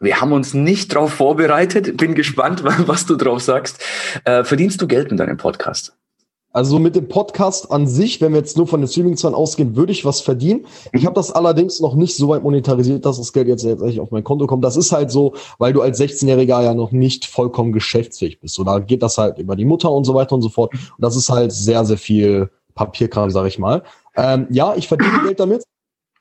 Wir 0.00 0.20
haben 0.20 0.32
uns 0.32 0.54
nicht 0.54 0.94
darauf 0.94 1.12
vorbereitet. 1.12 1.96
Bin 1.96 2.14
gespannt, 2.14 2.62
was 2.64 3.06
du 3.06 3.16
drauf 3.16 3.42
sagst. 3.42 3.82
Äh, 4.24 4.44
verdienst 4.44 4.80
du 4.80 4.86
Geld 4.86 5.10
mit 5.10 5.18
deinem 5.18 5.36
Podcast? 5.36 5.96
Also 6.56 6.78
mit 6.78 6.96
dem 6.96 7.06
Podcast 7.06 7.70
an 7.70 7.86
sich, 7.86 8.22
wenn 8.22 8.32
wir 8.32 8.38
jetzt 8.38 8.56
nur 8.56 8.66
von 8.66 8.80
den 8.80 8.88
Streaming-Zahlen 8.88 9.34
ausgehen, 9.34 9.76
würde 9.76 9.92
ich 9.92 10.06
was 10.06 10.22
verdienen. 10.22 10.64
Ich 10.94 11.04
habe 11.04 11.14
das 11.14 11.30
allerdings 11.30 11.80
noch 11.80 11.94
nicht 11.94 12.16
so 12.16 12.28
weit 12.28 12.44
monetarisiert, 12.44 13.04
dass 13.04 13.18
das 13.18 13.34
Geld 13.34 13.46
jetzt 13.46 13.62
letztendlich 13.62 14.00
auf 14.00 14.10
mein 14.10 14.24
Konto 14.24 14.46
kommt. 14.46 14.64
Das 14.64 14.78
ist 14.78 14.90
halt 14.90 15.10
so, 15.10 15.34
weil 15.58 15.74
du 15.74 15.82
als 15.82 16.00
16-Jähriger 16.00 16.62
ja 16.62 16.72
noch 16.72 16.92
nicht 16.92 17.26
vollkommen 17.26 17.74
geschäftsfähig 17.74 18.40
bist. 18.40 18.54
So, 18.54 18.64
da 18.64 18.78
geht 18.78 19.02
das 19.02 19.18
halt 19.18 19.36
über 19.36 19.54
die 19.54 19.66
Mutter 19.66 19.92
und 19.92 20.04
so 20.04 20.14
weiter 20.14 20.34
und 20.34 20.40
so 20.40 20.48
fort. 20.48 20.72
Und 20.72 20.80
das 20.96 21.14
ist 21.14 21.28
halt 21.28 21.52
sehr, 21.52 21.84
sehr 21.84 21.98
viel 21.98 22.48
Papierkram, 22.74 23.30
sag 23.30 23.46
ich 23.48 23.58
mal. 23.58 23.82
Ähm, 24.16 24.46
ja, 24.48 24.74
ich 24.76 24.88
verdiene 24.88 25.24
Geld 25.24 25.38
damit. 25.38 25.62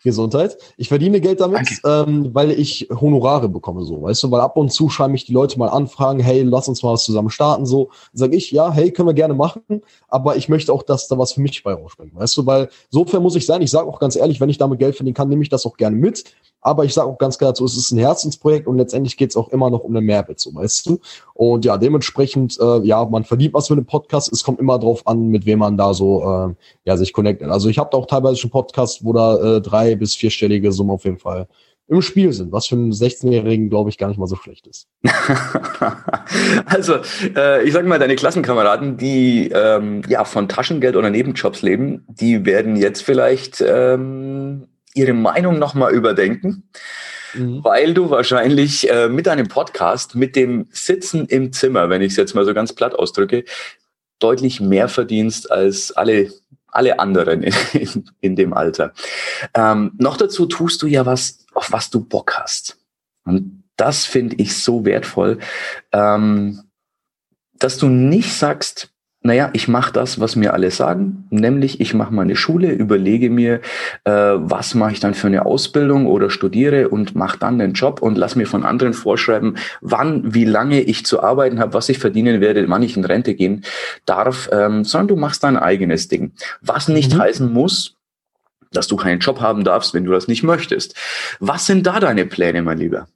Gesundheit. 0.05 0.57
Ich 0.77 0.88
verdiene 0.88 1.19
Geld 1.19 1.41
damit, 1.41 1.67
ähm, 1.83 2.29
weil 2.33 2.51
ich 2.51 2.88
Honorare 2.89 3.50
bekomme, 3.50 3.83
so, 3.83 4.03
weißt 4.03 4.24
du, 4.24 4.31
weil 4.31 4.39
ab 4.39 4.55
und 4.55 4.71
zu 4.71 4.88
schreiben 4.88 5.12
mich 5.12 5.25
die 5.25 5.33
Leute 5.33 5.59
mal 5.59 5.67
anfragen, 5.67 6.21
hey, 6.21 6.43
lass 6.43 6.69
uns 6.69 6.81
mal 6.81 6.93
was 6.93 7.03
zusammen 7.03 7.29
starten, 7.29 7.65
so. 7.65 7.89
Sag 8.13 8.33
ich, 8.33 8.51
ja, 8.51 8.71
hey, 8.71 8.91
können 8.91 9.09
wir 9.09 9.13
gerne 9.13 9.33
machen, 9.33 9.62
aber 10.07 10.38
ich 10.38 10.47
möchte 10.47 10.71
auch, 10.71 10.83
dass 10.83 11.09
da 11.09 11.17
was 11.17 11.33
für 11.33 11.41
mich 11.41 11.62
bei 11.63 11.74
rausspringt, 11.74 12.15
weißt 12.15 12.38
du, 12.38 12.45
weil 12.45 12.69
sofern 12.89 13.21
muss 13.21 13.35
ich 13.35 13.45
sein, 13.45 13.62
ich 13.62 13.71
sage 13.71 13.89
auch 13.89 14.00
ganz 14.00 14.15
ehrlich, 14.15 14.39
wenn 14.39 14.50
ich 14.50 14.57
damit 14.57 14.79
Geld 14.79 14.95
verdienen 14.95 15.15
kann, 15.15 15.27
nehme 15.27 15.43
ich 15.43 15.50
das 15.50 15.65
auch 15.65 15.75
gerne 15.75 15.97
mit, 15.97 16.24
aber 16.65 16.84
ich 16.84 16.95
sage 16.95 17.07
auch 17.07 17.19
ganz 17.19 17.38
klar 17.38 17.51
dazu, 17.51 17.63
es 17.63 17.77
ist 17.77 17.91
ein 17.91 18.00
Herzensprojekt 18.00 18.65
und 18.65 18.77
letztendlich 18.77 19.17
geht 19.17 19.29
es 19.29 19.38
auch 19.38 19.50
immer 19.50 19.69
noch 19.69 19.81
um 19.81 19.95
einen 19.95 20.03
Mehrwert, 20.03 20.39
so, 20.39 20.53
weißt 20.55 20.88
du. 20.88 21.00
Und 21.36 21.63
ja, 21.63 21.77
dementsprechend, 21.77 22.57
äh, 22.60 22.79
ja, 22.79 23.05
man 23.05 23.24
verdient 23.24 23.53
was 23.53 23.67
für 23.67 23.75
einen 23.75 23.86
Podcast, 23.86 24.34
es 24.34 24.43
kommt 24.43 24.60
immer 24.60 24.79
drauf 24.79 25.05
an, 25.05 25.27
mit 25.27 25.45
wem 25.45 25.60
man 25.60 25.77
da 25.77 25.93
so, 25.93 26.24
äh, 26.24 26.55
ja, 26.86 26.98
sich 26.98 27.13
connectet. 27.13 27.50
Also 27.50 27.69
ich 27.69 27.77
habe 27.77 27.89
da 27.91 28.00
auch 28.00 28.07
teilweise 28.07 28.38
schon 28.38 28.50
Podcasts, 28.50 29.05
wo 29.05 29.13
da 29.13 29.57
äh, 29.57 29.62
drei 29.62 29.95
bis 29.95 30.15
vierstellige 30.15 30.72
Summen 30.72 30.89
auf 30.89 31.03
jeden 31.05 31.19
Fall 31.19 31.48
im 31.88 32.01
Spiel 32.01 32.34
sind, 32.34 32.51
was 32.51 32.65
für 32.65 32.74
einen 32.74 32.91
16-Jährigen, 32.91 33.69
glaube 33.69 33.91
ich, 33.91 34.00
gar 34.00 34.07
nicht 34.07 34.17
mal 34.17 34.25
so 34.25 34.36
schlecht 34.36 34.65
ist. 34.65 34.88
also, 36.65 36.95
äh, 37.36 37.63
ich 37.63 37.74
sage 37.74 37.88
mal, 37.88 38.00
deine 38.00 38.15
Klassenkameraden, 38.15 38.98
die 38.98 39.51
ähm, 39.53 40.01
ja 40.07 40.25
von 40.25 40.50
Taschengeld 40.50 40.95
oder 40.95 41.12
Nebenjobs 41.12 41.62
leben, 41.62 42.03
die 42.07 42.43
werden 42.43 42.75
jetzt 42.75 43.03
vielleicht 43.03 43.63
ähm, 43.63 44.65
ihre 44.95 45.13
Meinung 45.13 45.59
nochmal 45.59 45.93
überdenken, 45.93 46.69
mhm. 47.33 47.63
weil 47.63 47.93
du 47.93 48.09
wahrscheinlich 48.09 48.89
äh, 48.89 49.07
mit 49.09 49.27
deinem 49.27 49.47
Podcast, 49.47 50.15
mit 50.15 50.35
dem 50.35 50.67
Sitzen 50.71 51.25
im 51.25 51.53
Zimmer, 51.53 51.89
wenn 51.89 52.01
ich 52.01 52.11
es 52.11 52.17
jetzt 52.17 52.33
mal 52.33 52.45
so 52.45 52.53
ganz 52.53 52.73
platt 52.73 52.95
ausdrücke, 52.95 53.45
deutlich 54.20 54.61
mehr 54.61 54.87
verdienst 54.87 55.51
als 55.51 55.91
alle 55.91 56.31
alle 56.75 57.00
anderen 57.00 57.41
in, 57.41 57.53
in, 57.74 58.09
in 58.20 58.35
dem 58.35 58.53
Alter. 58.53 58.93
Ähm, 59.53 59.93
noch 59.98 60.17
dazu 60.17 60.46
tust 60.46 60.81
du 60.81 60.87
ja 60.87 61.05
was, 61.05 61.46
auf 61.53 61.72
was 61.72 61.89
du 61.89 62.03
Bock 62.03 62.33
hast. 62.37 62.77
Und 63.24 63.63
das 63.77 64.05
finde 64.05 64.35
ich 64.37 64.57
so 64.57 64.85
wertvoll, 64.85 65.39
ähm, 65.91 66.63
dass 67.53 67.77
du 67.77 67.87
nicht 67.87 68.33
sagst, 68.33 68.89
naja, 69.25 69.50
ich 69.53 69.68
mache 69.68 69.92
das, 69.92 70.20
was 70.20 70.35
mir 70.35 70.53
alle 70.53 70.70
sagen, 70.70 71.25
nämlich 71.31 71.81
ich 71.81 71.96
mache 71.96 72.14
meine 72.14 72.35
Schule, 72.35 72.72
überlege 72.72 73.31
mir, 73.31 73.59
äh, 74.03 74.11
was 74.11 74.75
mache 74.75 74.92
ich 74.92 75.00
dann 75.00 75.16
für 75.16 75.25
eine 75.25 75.48
Ausbildung 75.48 76.05
oder 76.05 76.29
studiere 76.29 76.90
und 76.90 77.16
mache 77.16 77.40
dann 77.40 77.57
den 77.57 77.74
Job 77.74 78.03
und 78.03 78.20
lass 78.20 78.35
mir 78.35 78.46
von 78.46 78.64
anderen 78.64 78.94
vorschreiben, 78.94 79.57
wann, 79.81 80.35
wie 80.35 80.46
lange 80.46 80.79
ich 80.79 81.07
zu 81.07 81.24
arbeiten 81.24 81.59
habe, 81.59 81.74
was 81.74 81.90
ich 81.90 81.98
verdienen 81.98 82.40
werde, 82.40 82.70
wann 82.70 82.83
ich 82.83 82.98
in 82.98 83.03
Rente 83.03 83.33
gehen 83.33 83.66
darf, 84.05 84.48
ähm, 84.51 84.83
sondern 84.83 85.07
du 85.07 85.16
machst 85.16 85.44
dein 85.44 85.57
eigenes 85.57 86.07
Ding. 86.07 86.33
Was 86.61 86.88
nicht 86.88 87.16
mhm. 87.16 87.22
heißen 87.22 87.51
muss, 87.51 87.96
dass 88.72 88.88
du 88.88 88.96
keinen 88.96 89.22
Job 89.22 89.42
haben 89.42 89.64
darfst, 89.64 89.96
wenn 89.96 90.05
du 90.05 90.11
das 90.11 90.27
nicht 90.27 90.44
möchtest. 90.44 90.96
Was 91.40 91.66
sind 91.66 91.88
da 91.88 92.00
deine 92.00 92.27
Pläne, 92.27 92.61
mein 92.61 92.77
Lieber? 92.77 93.07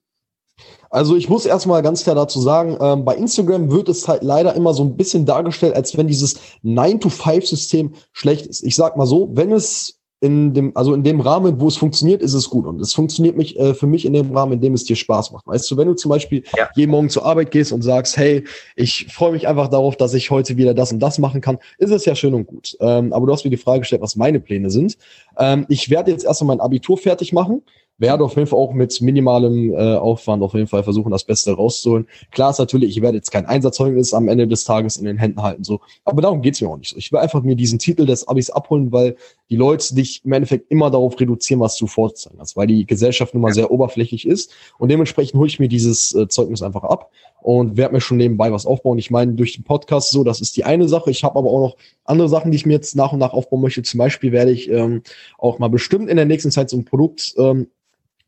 Also 0.89 1.15
ich 1.15 1.29
muss 1.29 1.45
erstmal 1.45 1.81
ganz 1.81 2.03
klar 2.03 2.15
dazu 2.15 2.41
sagen, 2.41 2.77
ähm, 2.81 3.05
bei 3.05 3.15
Instagram 3.15 3.71
wird 3.71 3.89
es 3.89 4.07
halt 4.07 4.23
leider 4.23 4.55
immer 4.55 4.73
so 4.73 4.83
ein 4.83 4.97
bisschen 4.97 5.25
dargestellt, 5.25 5.75
als 5.75 5.97
wenn 5.97 6.07
dieses 6.07 6.39
9-to-5-System 6.63 7.93
schlecht 8.11 8.47
ist. 8.47 8.63
Ich 8.63 8.75
sag 8.75 8.97
mal 8.97 9.05
so, 9.05 9.29
wenn 9.33 9.51
es 9.51 9.99
in 10.21 10.53
dem, 10.53 10.75
also 10.75 10.93
in 10.93 11.03
dem 11.03 11.21
Rahmen, 11.21 11.61
wo 11.61 11.67
es 11.67 11.77
funktioniert, 11.77 12.21
ist 12.21 12.33
es 12.33 12.49
gut. 12.49 12.65
Und 12.65 12.81
es 12.81 12.93
funktioniert 12.93 13.37
mich, 13.37 13.57
äh, 13.57 13.73
für 13.73 13.87
mich 13.87 14.05
in 14.05 14.11
dem 14.11 14.35
Rahmen, 14.35 14.53
in 14.53 14.61
dem 14.61 14.73
es 14.73 14.83
dir 14.83 14.97
Spaß 14.97 15.31
macht. 15.31 15.47
Weißt 15.47 15.69
du, 15.71 15.77
wenn 15.77 15.87
du 15.87 15.93
zum 15.93 16.09
Beispiel 16.09 16.43
ja. 16.57 16.69
jeden 16.75 16.91
Morgen 16.91 17.09
zur 17.09 17.25
Arbeit 17.25 17.51
gehst 17.51 17.71
und 17.71 17.83
sagst, 17.83 18.17
hey, 18.17 18.43
ich 18.75 19.07
freue 19.09 19.31
mich 19.31 19.47
einfach 19.47 19.69
darauf, 19.69 19.95
dass 19.95 20.13
ich 20.13 20.29
heute 20.29 20.57
wieder 20.57 20.73
das 20.73 20.91
und 20.91 20.99
das 20.99 21.19
machen 21.19 21.39
kann, 21.39 21.57
ist 21.77 21.91
es 21.91 22.03
ja 22.03 22.15
schön 22.15 22.33
und 22.33 22.47
gut. 22.47 22.75
Ähm, 22.81 23.13
aber 23.13 23.27
du 23.27 23.33
hast 23.33 23.45
mir 23.45 23.51
die 23.51 23.57
Frage 23.57 23.79
gestellt, 23.79 24.01
was 24.01 24.17
meine 24.17 24.41
Pläne 24.41 24.69
sind. 24.71 24.97
Ähm, 25.37 25.65
ich 25.69 25.89
werde 25.89 26.11
jetzt 26.11 26.25
erstmal 26.25 26.57
mein 26.57 26.61
Abitur 26.61 26.97
fertig 26.97 27.31
machen 27.31 27.61
werde 27.99 28.23
auf 28.23 28.35
jeden 28.35 28.47
Fall 28.47 28.59
auch 28.59 28.73
mit 28.73 28.99
minimalem 29.01 29.73
äh, 29.73 29.95
Aufwand 29.95 30.41
auf 30.41 30.53
jeden 30.53 30.67
Fall 30.67 30.83
versuchen, 30.83 31.11
das 31.11 31.23
Beste 31.23 31.51
rauszuholen. 31.53 32.07
Klar 32.31 32.51
ist 32.51 32.59
natürlich, 32.59 32.95
ich 32.97 33.01
werde 33.01 33.17
jetzt 33.17 33.31
kein 33.31 33.45
Einsatzzeugnis 33.45 34.13
am 34.13 34.27
Ende 34.27 34.47
des 34.47 34.63
Tages 34.63 34.97
in 34.97 35.05
den 35.05 35.17
Händen 35.17 35.41
halten, 35.41 35.63
so. 35.63 35.81
Aber 36.05 36.21
darum 36.21 36.41
geht's 36.41 36.61
mir 36.61 36.69
auch 36.69 36.77
nicht 36.77 36.89
so. 36.89 36.97
Ich 36.97 37.11
will 37.11 37.19
einfach 37.19 37.43
mir 37.43 37.55
diesen 37.55 37.79
Titel 37.79 38.05
des 38.05 38.27
Abis 38.27 38.49
abholen, 38.49 38.91
weil 38.91 39.15
die 39.49 39.55
Leute 39.55 39.93
dich 39.95 40.23
im 40.23 40.33
Endeffekt 40.33 40.71
immer 40.71 40.89
darauf 40.89 41.19
reduzieren, 41.19 41.59
was 41.59 41.77
du 41.77 41.87
vorzeigen 41.87 42.39
hast, 42.39 42.55
weil 42.55 42.67
die 42.67 42.85
Gesellschaft 42.85 43.33
nun 43.33 43.41
mal 43.41 43.53
sehr 43.53 43.71
oberflächlich 43.71 44.27
ist. 44.27 44.51
Und 44.77 44.89
dementsprechend 44.89 45.37
hole 45.39 45.47
ich 45.47 45.59
mir 45.59 45.67
dieses 45.67 46.13
äh, 46.15 46.27
Zeugnis 46.27 46.61
einfach 46.61 46.83
ab 46.83 47.11
und 47.41 47.77
werde 47.77 47.93
mir 47.93 48.01
schon 48.01 48.17
nebenbei 48.17 48.51
was 48.51 48.65
aufbauen. 48.65 48.97
Ich 48.97 49.11
meine, 49.11 49.33
durch 49.33 49.53
den 49.53 49.63
Podcast 49.63 50.11
so, 50.11 50.23
das 50.23 50.41
ist 50.41 50.57
die 50.57 50.65
eine 50.65 50.87
Sache. 50.87 51.09
Ich 51.11 51.23
habe 51.23 51.37
aber 51.37 51.49
auch 51.49 51.61
noch 51.61 51.77
andere 52.03 52.29
Sachen, 52.29 52.51
die 52.51 52.57
ich 52.57 52.65
mir 52.65 52.73
jetzt 52.73 52.95
nach 52.95 53.11
und 53.11 53.19
nach 53.19 53.33
aufbauen 53.33 53.61
möchte. 53.61 53.81
Zum 53.81 53.97
Beispiel 53.97 54.31
werde 54.31 54.51
ich 54.51 54.69
ähm, 54.69 55.03
auch 55.37 55.59
mal 55.59 55.69
bestimmt 55.69 56.09
in 56.09 56.17
der 56.17 56.25
nächsten 56.25 56.51
Zeit 56.51 56.69
so 56.69 56.77
ein 56.77 56.85
Produkt 56.85 57.33
ähm, 57.37 57.67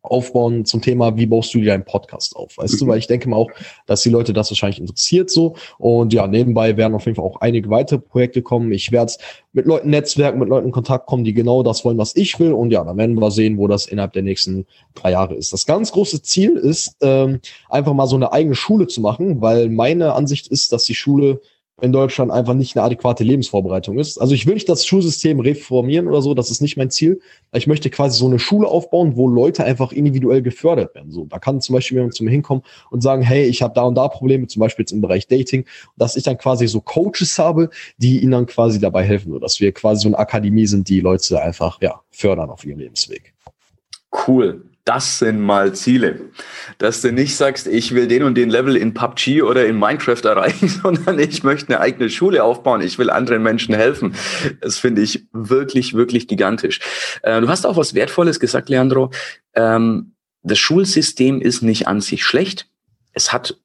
aufbauen 0.04 0.66
zum 0.66 0.82
Thema, 0.82 1.16
wie 1.18 1.28
baust 1.28 1.54
du 1.54 1.60
dir 1.60 1.74
einen 1.74 1.86
Podcast 1.86 2.36
auf, 2.36 2.58
weißt 2.58 2.76
mhm. 2.76 2.78
du, 2.80 2.88
weil 2.88 2.98
ich 2.98 3.08
denke 3.08 3.30
mal 3.30 3.38
auch, 3.38 3.52
dass 3.86 4.02
die 4.02 4.10
Leute 4.10 4.34
das 4.34 4.50
wahrscheinlich 4.50 4.80
interessiert 4.80 5.30
so 5.30 5.56
und 5.78 6.12
ja, 6.14 6.28
nebenbei 6.28 6.76
werden 6.78 6.96
auf 6.96 7.06
jeden 7.06 7.16
Fall 7.16 7.26
auch 7.26 7.42
einige 7.42 7.70
weitere 7.70 8.00
Projekte 8.00 8.42
kommen. 8.42 8.72
Ich 8.72 8.92
werde 8.92 9.14
mit 9.54 9.66
Leuten 9.66 9.90
netzwerken, 9.90 10.40
mit 10.40 10.50
Leuten 10.50 10.68
in 10.68 10.72
Kontakt 10.72 11.06
kommen, 11.06 11.24
die 11.24 11.34
genau 11.34 11.62
das 11.62 11.86
wollen, 11.86 11.98
was 11.98 12.16
ich 12.16 12.40
will 12.40 12.54
und 12.54 12.72
ja, 12.72 12.84
dann 12.84 12.98
werden 12.98 13.20
wir 13.20 13.32
sehen, 13.32 13.58
wo 13.58 13.68
das 13.68 13.86
innerhalb 13.86 14.14
der 14.14 14.24
nächsten 14.24 14.66
drei 14.96 15.12
Jahre 15.12 15.36
ist. 15.36 15.54
Das 15.54 15.66
ganz 15.66 15.92
große 15.92 16.22
Ziel 16.24 16.58
ist, 16.58 16.98
ähm, 17.02 17.40
einfach 17.70 17.94
mal 17.94 18.08
so 18.08 18.16
eine 18.16 18.34
eigene 18.34 18.56
Schule 18.56 18.88
zu 18.88 19.02
machen, 19.02 19.42
weil 19.42 19.70
meine 19.70 20.14
Ansicht 20.14 20.48
ist, 20.48 20.72
dass 20.72 20.86
die 20.86 20.96
Schule 20.96 21.42
in 21.82 21.92
Deutschland 21.92 22.32
einfach 22.32 22.54
nicht 22.54 22.78
eine 22.78 22.86
adäquate 22.86 23.24
Lebensvorbereitung 23.24 23.98
ist. 23.98 24.20
Also 24.20 24.34
ich 24.34 24.46
will 24.46 24.54
nicht 24.54 24.70
das 24.70 24.86
Schulsystem 24.86 25.40
reformieren 25.40 26.08
oder 26.08 26.22
so, 26.22 26.34
das 26.34 26.52
ist 26.52 26.62
nicht 26.62 26.78
mein 26.78 26.92
Ziel. 26.92 27.20
Ich 27.54 27.68
möchte 27.68 27.90
quasi 27.90 28.18
so 28.18 28.28
eine 28.28 28.40
Schule 28.40 28.68
aufbauen, 28.68 29.16
wo 29.16 29.28
Leute 29.28 29.64
einfach 29.64 29.92
individuell 29.92 30.42
gefördert 30.42 30.94
werden. 30.96 31.12
So, 31.12 31.26
da 31.26 31.40
kann 31.40 31.60
zum 31.62 31.74
Beispiel 31.74 31.98
jemand 31.98 32.16
zu 32.16 32.24
mir 32.24 32.32
hinkommen 32.32 32.64
und 32.90 33.02
sagen, 33.02 33.22
hey, 33.22 33.46
ich 33.46 33.62
habe 33.62 33.74
da 33.74 33.82
und 33.84 33.96
da 33.96 34.08
Probleme, 34.08 34.48
zum 34.48 34.60
Beispiel 34.60 34.84
jetzt 34.84 34.92
im 34.92 35.02
Bereich 35.02 35.28
Dating, 35.28 35.66
dass 35.98 36.16
ich 36.16 36.24
dann 36.24 36.38
quasi 36.38 36.68
so 36.68 36.82
Coaches 36.82 37.38
habe, 37.40 37.70
die 37.98 38.22
ihnen 38.22 38.32
dann 38.32 38.46
quasi 38.46 38.80
dabei 38.80 39.04
helfen, 39.04 39.40
dass 39.40 39.60
wir 39.60 39.72
quasi 39.72 40.04
so 40.04 40.10
eine 40.10 40.20
Akademie 40.20 40.68
sind, 40.68 40.88
die 40.88 41.00
Leute 41.00 41.42
einfach 41.42 41.82
ja 41.82 42.02
fördern 42.12 42.50
auf 42.50 42.66
ihrem 42.66 42.80
Lebensweg. 42.80 43.34
Cool 44.28 44.71
das 44.86 45.20
sind 45.20 45.40
mal 45.40 45.74
Ziele. 45.74 46.22
Dass 46.78 47.02
du 47.02 47.12
nicht 47.12 47.36
sagst, 47.36 47.68
ich 47.68 47.94
will 47.94 48.08
den 48.08 48.24
und 48.24 48.36
den 48.36 48.50
Level 48.50 48.76
in 48.76 48.94
PUBG 48.94 49.44
oder 49.44 49.66
in 49.66 49.78
Minecraft 49.78 50.22
erreichen, 50.24 50.68
sondern 50.68 51.20
ich 51.20 51.44
möchte 51.44 51.70
eine 51.70 51.80
eigene 51.80 52.10
Schule 52.10 52.44
aufbauen. 52.44 52.82
Ich 52.82 52.98
will 52.98 53.10
anderen 53.10 53.44
Menschen 53.44 53.76
helfen. 53.76 54.16
Das 54.60 54.78
finde 54.78 55.02
ich 55.02 55.28
wirklich, 55.34 55.94
wirklich 55.94 56.28
gigantisch. 56.28 56.80
Äh, 57.24 57.42
du 57.42 57.48
hast 57.48 57.66
auch 57.66 57.78
was 57.78 57.94
Wertvolles 57.94 58.40
gesagt, 58.40 58.70
Leandro. 58.70 59.12
Ähm, 59.54 60.14
das 60.44 60.58
Schulsystem 60.58 61.42
ist 61.42 61.62
nicht 61.62 61.88
an 61.88 62.02
sich 62.02 62.24
schlecht. 62.24 62.68
Es 63.14 63.32
hat 63.32 63.58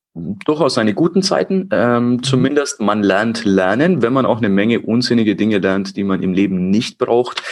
durchaus 0.44 0.74
seine 0.74 0.94
guten 0.94 1.22
Zeiten. 1.22 1.68
Ähm, 1.72 2.09
mhm. 2.09 2.22
zumindest 2.22 2.81
man 2.81 3.02
lernt 3.02 3.44
lernen, 3.44 4.02
wenn 4.02 4.12
man 4.12 4.26
auch 4.26 4.38
eine 4.38 4.48
Menge 4.48 4.81
unsinnige 4.81 5.37
Dinge 5.37 5.59
lernt, 5.59 5.96
die 5.96 6.05
man 6.05 6.22
im 6.22 6.33
Leben 6.33 6.70
nicht 6.70 6.98
braucht. 6.98 7.42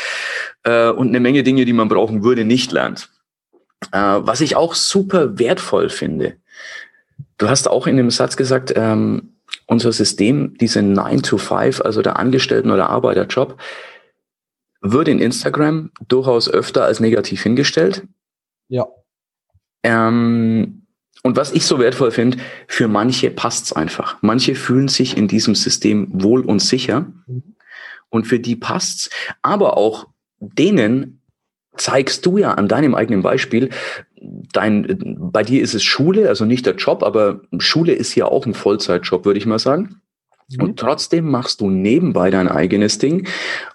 äh, 0.65 0.91
und 0.91 1.09
eine 1.09 1.21
Menge 1.21 1.43
Dinge, 1.43 1.65
die 1.65 1.73
man 1.73 1.89
brauchen 1.89 2.25
würde, 2.25 2.45
nicht 2.45 2.73
lernt. 2.73 3.11
Äh, 3.93 3.99
was 3.99 4.41
ich 4.41 4.57
auch 4.57 4.75
super 4.75 5.39
wertvoll 5.39 5.89
finde. 5.89 6.37
Du 7.39 7.49
hast 7.49 7.69
auch 7.69 7.87
in 7.87 7.97
dem 7.97 8.11
Satz 8.11 8.37
gesagt, 8.37 8.73
ähm, 8.77 9.35
unser 9.67 9.93
System, 9.93 10.57
diese 10.59 10.83
9 10.83 11.23
to 11.23 11.39
5, 11.39 11.81
also 11.81 12.03
der 12.03 12.19
Angestellten- 12.19 12.71
oder 12.71 12.91
Arbeiterjob, 12.91 13.59
wird 14.81 15.09
in 15.09 15.19
Instagram 15.19 15.91
durchaus 16.09 16.49
öfter 16.49 16.85
als 16.85 17.01
negativ 17.01 17.43
hingestellt. 17.43 18.07
Ja. 18.69 18.87
Ähm, 19.83 20.87
und 21.23 21.37
was 21.37 21.53
ich 21.53 21.65
so 21.65 21.79
wertvoll 21.79 22.11
finde, 22.11 22.39
für 22.69 22.87
manche 22.87 23.31
passt's 23.31 23.73
einfach. 23.73 24.19
Manche 24.21 24.55
fühlen 24.55 24.89
sich 24.89 25.17
in 25.17 25.27
diesem 25.27 25.55
System 25.55 26.09
wohl 26.13 26.43
und 26.43 26.61
sicher. 26.61 27.07
Mhm. 27.27 27.55
Und 28.11 28.27
für 28.27 28.39
die 28.39 28.57
passt's. 28.57 29.09
Aber 29.41 29.79
auch 29.79 30.07
denen 30.39 31.23
zeigst 31.77 32.25
du 32.27 32.39
ja 32.39 32.53
an 32.53 32.69
deinem 32.69 32.95
eigenen 32.95 33.23
Beispiel, 33.23 33.71
dein, 34.53 35.17
bei 35.33 35.43
dir 35.43 35.63
ist 35.63 35.75
es 35.75 35.83
Schule, 35.83 36.29
also 36.29 36.45
nicht 36.45 36.67
der 36.67 36.77
Job, 36.77 37.03
aber 37.03 37.41
Schule 37.59 37.93
ist 37.93 38.15
ja 38.15 38.27
auch 38.27 38.47
ein 38.47 38.55
Vollzeitjob, 38.55 39.25
würde 39.25 39.39
ich 39.39 39.47
mal 39.47 39.59
sagen. 39.59 40.01
Mhm. 40.49 40.63
Und 40.63 40.79
trotzdem 40.79 41.31
machst 41.31 41.61
du 41.61 41.71
nebenbei 41.71 42.31
dein 42.31 42.49
eigenes 42.49 42.99
Ding 42.99 43.27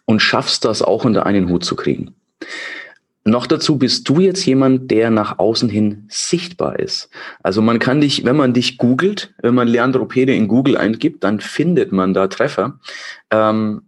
und 0.05 0.21
schaffst 0.21 0.65
das 0.65 0.81
auch 0.81 1.05
unter 1.05 1.25
einen 1.25 1.49
Hut 1.49 1.63
zu 1.63 1.75
kriegen. 1.75 2.15
Noch 3.25 3.47
dazu 3.47 3.77
bist 3.77 4.07
du 4.09 4.21
jetzt 4.21 4.45
jemand, 4.45 4.89
der 4.89 5.11
nach 5.11 5.39
außen 5.39 5.69
hin 5.69 6.05
sichtbar 6.07 6.79
ist. 6.79 7.09
Also 7.43 7.61
man 7.61 7.77
kann 7.77 8.01
dich, 8.01 8.23
wenn 8.25 8.37
man 8.37 8.53
dich 8.53 8.77
googelt, 8.77 9.33
wenn 9.41 9.53
man 9.53 9.67
Leandro 9.67 10.05
Pede 10.05 10.33
in 10.33 10.47
Google 10.47 10.77
eingibt, 10.77 11.23
dann 11.23 11.39
findet 11.39 11.91
man 11.91 12.13
da 12.13 12.27
Treffer. 12.27 12.79
Ähm, 13.29 13.81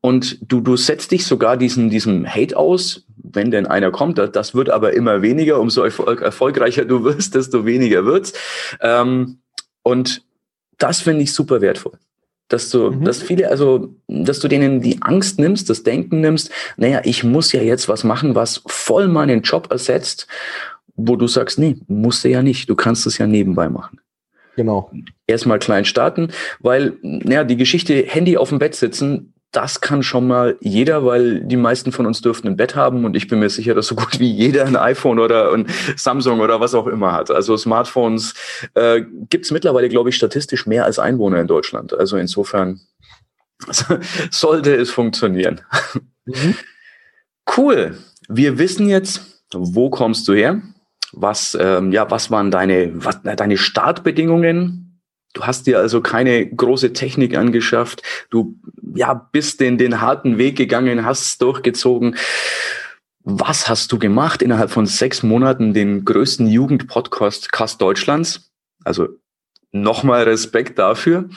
und 0.00 0.38
du, 0.42 0.60
du 0.60 0.76
setzt 0.76 1.12
dich 1.12 1.24
sogar 1.24 1.56
diesen, 1.56 1.88
diesem 1.88 2.26
Hate 2.26 2.56
aus, 2.56 3.06
wenn 3.32 3.50
denn 3.50 3.66
einer 3.66 3.90
kommt. 3.90 4.18
Das 4.18 4.54
wird 4.54 4.70
aber 4.70 4.92
immer 4.94 5.22
weniger. 5.22 5.60
Umso 5.60 5.82
erfolg, 5.82 6.20
erfolgreicher 6.20 6.84
du 6.84 7.04
wirst, 7.04 7.34
desto 7.34 7.66
weniger 7.66 8.04
wird's. 8.04 8.32
Ähm, 8.80 9.38
und 9.82 10.22
das 10.78 11.00
finde 11.00 11.22
ich 11.22 11.32
super 11.32 11.60
wertvoll. 11.60 11.98
Dass 12.48 12.70
du, 12.70 12.90
mhm. 12.90 13.04
dass 13.04 13.22
viele, 13.22 13.50
also, 13.50 13.94
dass 14.06 14.40
du 14.40 14.48
denen 14.48 14.80
die 14.80 15.02
Angst 15.02 15.38
nimmst, 15.38 15.68
das 15.68 15.82
Denken 15.82 16.20
nimmst, 16.20 16.50
naja, 16.76 17.02
ich 17.04 17.22
muss 17.22 17.52
ja 17.52 17.60
jetzt 17.60 17.88
was 17.88 18.04
machen, 18.04 18.34
was 18.34 18.62
voll 18.66 19.08
meinen 19.08 19.42
Job 19.42 19.70
ersetzt, 19.70 20.26
wo 20.96 21.16
du 21.16 21.26
sagst, 21.26 21.58
nee, 21.58 21.76
musst 21.86 22.24
du 22.24 22.28
ja 22.28 22.42
nicht, 22.42 22.70
du 22.70 22.74
kannst 22.74 23.06
es 23.06 23.18
ja 23.18 23.26
nebenbei 23.26 23.68
machen. 23.68 24.00
Genau. 24.56 24.90
Erstmal 25.26 25.60
klein 25.60 25.84
starten, 25.84 26.28
weil, 26.58 26.96
naja, 27.02 27.44
die 27.44 27.56
Geschichte 27.56 27.94
Handy 28.06 28.36
auf 28.36 28.48
dem 28.48 28.58
Bett 28.58 28.74
sitzen, 28.74 29.34
das 29.52 29.80
kann 29.80 30.02
schon 30.02 30.26
mal 30.26 30.56
jeder, 30.60 31.04
weil 31.06 31.40
die 31.40 31.56
meisten 31.56 31.90
von 31.90 32.06
uns 32.06 32.20
dürften 32.20 32.48
ein 32.48 32.56
Bett 32.56 32.76
haben 32.76 33.04
und 33.04 33.16
ich 33.16 33.28
bin 33.28 33.38
mir 33.38 33.48
sicher, 33.48 33.74
dass 33.74 33.86
so 33.86 33.94
gut 33.96 34.18
wie 34.20 34.30
jeder 34.30 34.66
ein 34.66 34.76
iPhone 34.76 35.18
oder 35.18 35.52
ein 35.52 35.66
Samsung 35.96 36.40
oder 36.40 36.60
was 36.60 36.74
auch 36.74 36.86
immer 36.86 37.12
hat. 37.12 37.30
Also 37.30 37.56
Smartphones 37.56 38.34
äh, 38.74 39.02
gibt 39.30 39.46
es 39.46 39.50
mittlerweile, 39.50 39.88
glaube 39.88 40.10
ich, 40.10 40.16
statistisch 40.16 40.66
mehr 40.66 40.84
als 40.84 40.98
Einwohner 40.98 41.40
in 41.40 41.46
Deutschland. 41.46 41.94
Also 41.94 42.16
insofern 42.18 42.80
sollte 44.30 44.74
es 44.74 44.90
funktionieren. 44.90 45.62
Mhm. 46.26 46.54
Cool. 47.56 47.96
Wir 48.28 48.58
wissen 48.58 48.88
jetzt, 48.88 49.42
wo 49.54 49.88
kommst 49.88 50.28
du 50.28 50.34
her? 50.34 50.60
Was, 51.12 51.56
ähm, 51.58 51.90
ja, 51.90 52.10
was 52.10 52.30
waren 52.30 52.50
deine, 52.50 52.92
was, 52.94 53.22
deine 53.22 53.56
Startbedingungen? 53.56 54.87
Du 55.38 55.46
hast 55.46 55.68
dir 55.68 55.78
also 55.78 56.00
keine 56.00 56.44
große 56.48 56.92
Technik 56.92 57.36
angeschafft. 57.36 58.02
Du 58.28 58.58
ja, 58.96 59.14
bist 59.14 59.60
den, 59.60 59.78
den 59.78 60.00
harten 60.00 60.36
Weg 60.36 60.56
gegangen, 60.56 61.04
hast 61.04 61.22
es 61.22 61.38
durchgezogen. 61.38 62.16
Was 63.22 63.68
hast 63.68 63.92
du 63.92 64.00
gemacht 64.00 64.42
innerhalb 64.42 64.70
von 64.70 64.86
sechs 64.86 65.22
Monaten, 65.22 65.74
den 65.74 66.04
größten 66.04 66.48
Jugendpodcast 66.48 67.52
Cast 67.52 67.80
Deutschlands? 67.80 68.50
Also 68.82 69.06
nochmal 69.70 70.24
Respekt 70.24 70.76
dafür. 70.76 71.28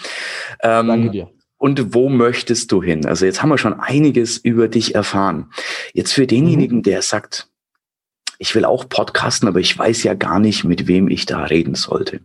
Ähm, 0.63 0.87
Danke 0.87 1.11
dir. 1.11 1.29
Und 1.57 1.93
wo 1.93 2.09
möchtest 2.09 2.71
du 2.71 2.81
hin? 2.81 3.05
Also 3.05 3.27
jetzt 3.27 3.43
haben 3.43 3.49
wir 3.49 3.59
schon 3.59 3.79
einiges 3.79 4.39
über 4.39 4.67
dich 4.67 4.95
erfahren. 4.95 5.51
Jetzt 5.93 6.13
für 6.13 6.25
denjenigen, 6.25 6.79
mhm. 6.79 6.83
der 6.83 7.03
sagt, 7.03 7.49
ich 8.39 8.55
will 8.55 8.65
auch 8.65 8.89
podcasten, 8.89 9.47
aber 9.47 9.59
ich 9.59 9.77
weiß 9.77 10.01
ja 10.01 10.15
gar 10.15 10.39
nicht, 10.39 10.63
mit 10.63 10.87
wem 10.87 11.07
ich 11.07 11.27
da 11.27 11.43
reden 11.43 11.75
sollte. 11.75 12.21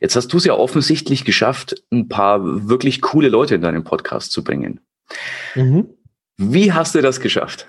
Jetzt 0.00 0.16
hast 0.16 0.28
du 0.32 0.36
es 0.36 0.44
ja 0.44 0.54
offensichtlich 0.54 1.24
geschafft, 1.24 1.82
ein 1.90 2.08
paar 2.08 2.68
wirklich 2.68 3.00
coole 3.00 3.28
Leute 3.28 3.54
in 3.54 3.62
deinen 3.62 3.84
Podcast 3.84 4.32
zu 4.32 4.42
bringen. 4.42 4.80
Mhm. 5.54 5.90
Wie 6.38 6.72
hast 6.72 6.94
du 6.94 7.02
das 7.02 7.20
geschafft? 7.20 7.68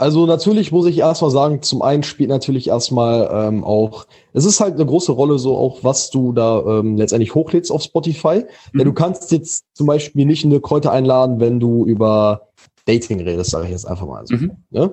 Also 0.00 0.24
natürlich 0.24 0.72
muss 0.72 0.86
ich 0.86 0.96
erstmal 0.96 1.30
sagen, 1.30 1.60
zum 1.60 1.82
einen 1.82 2.02
spielt 2.02 2.30
natürlich 2.30 2.68
erstmal 2.68 3.28
ähm, 3.30 3.64
auch, 3.64 4.06
es 4.32 4.46
ist 4.46 4.58
halt 4.58 4.76
eine 4.76 4.86
große 4.86 5.12
Rolle 5.12 5.38
so 5.38 5.58
auch, 5.58 5.84
was 5.84 6.08
du 6.10 6.32
da 6.32 6.62
ähm, 6.66 6.96
letztendlich 6.96 7.34
hochlädst 7.34 7.70
auf 7.70 7.82
Spotify. 7.82 8.46
Mhm. 8.72 8.78
Denn 8.78 8.86
du 8.86 8.94
kannst 8.94 9.30
jetzt 9.30 9.66
zum 9.74 9.86
Beispiel 9.86 10.24
nicht 10.24 10.42
eine 10.46 10.58
Kräuter 10.58 10.90
einladen, 10.90 11.38
wenn 11.38 11.60
du 11.60 11.84
über 11.84 12.48
Dating 12.86 13.20
redest, 13.20 13.50
sage 13.50 13.66
ich 13.66 13.72
jetzt 13.72 13.86
einfach 13.86 14.06
mal 14.06 14.26
so. 14.26 14.36
Mhm. 14.36 14.52
Ne? 14.70 14.90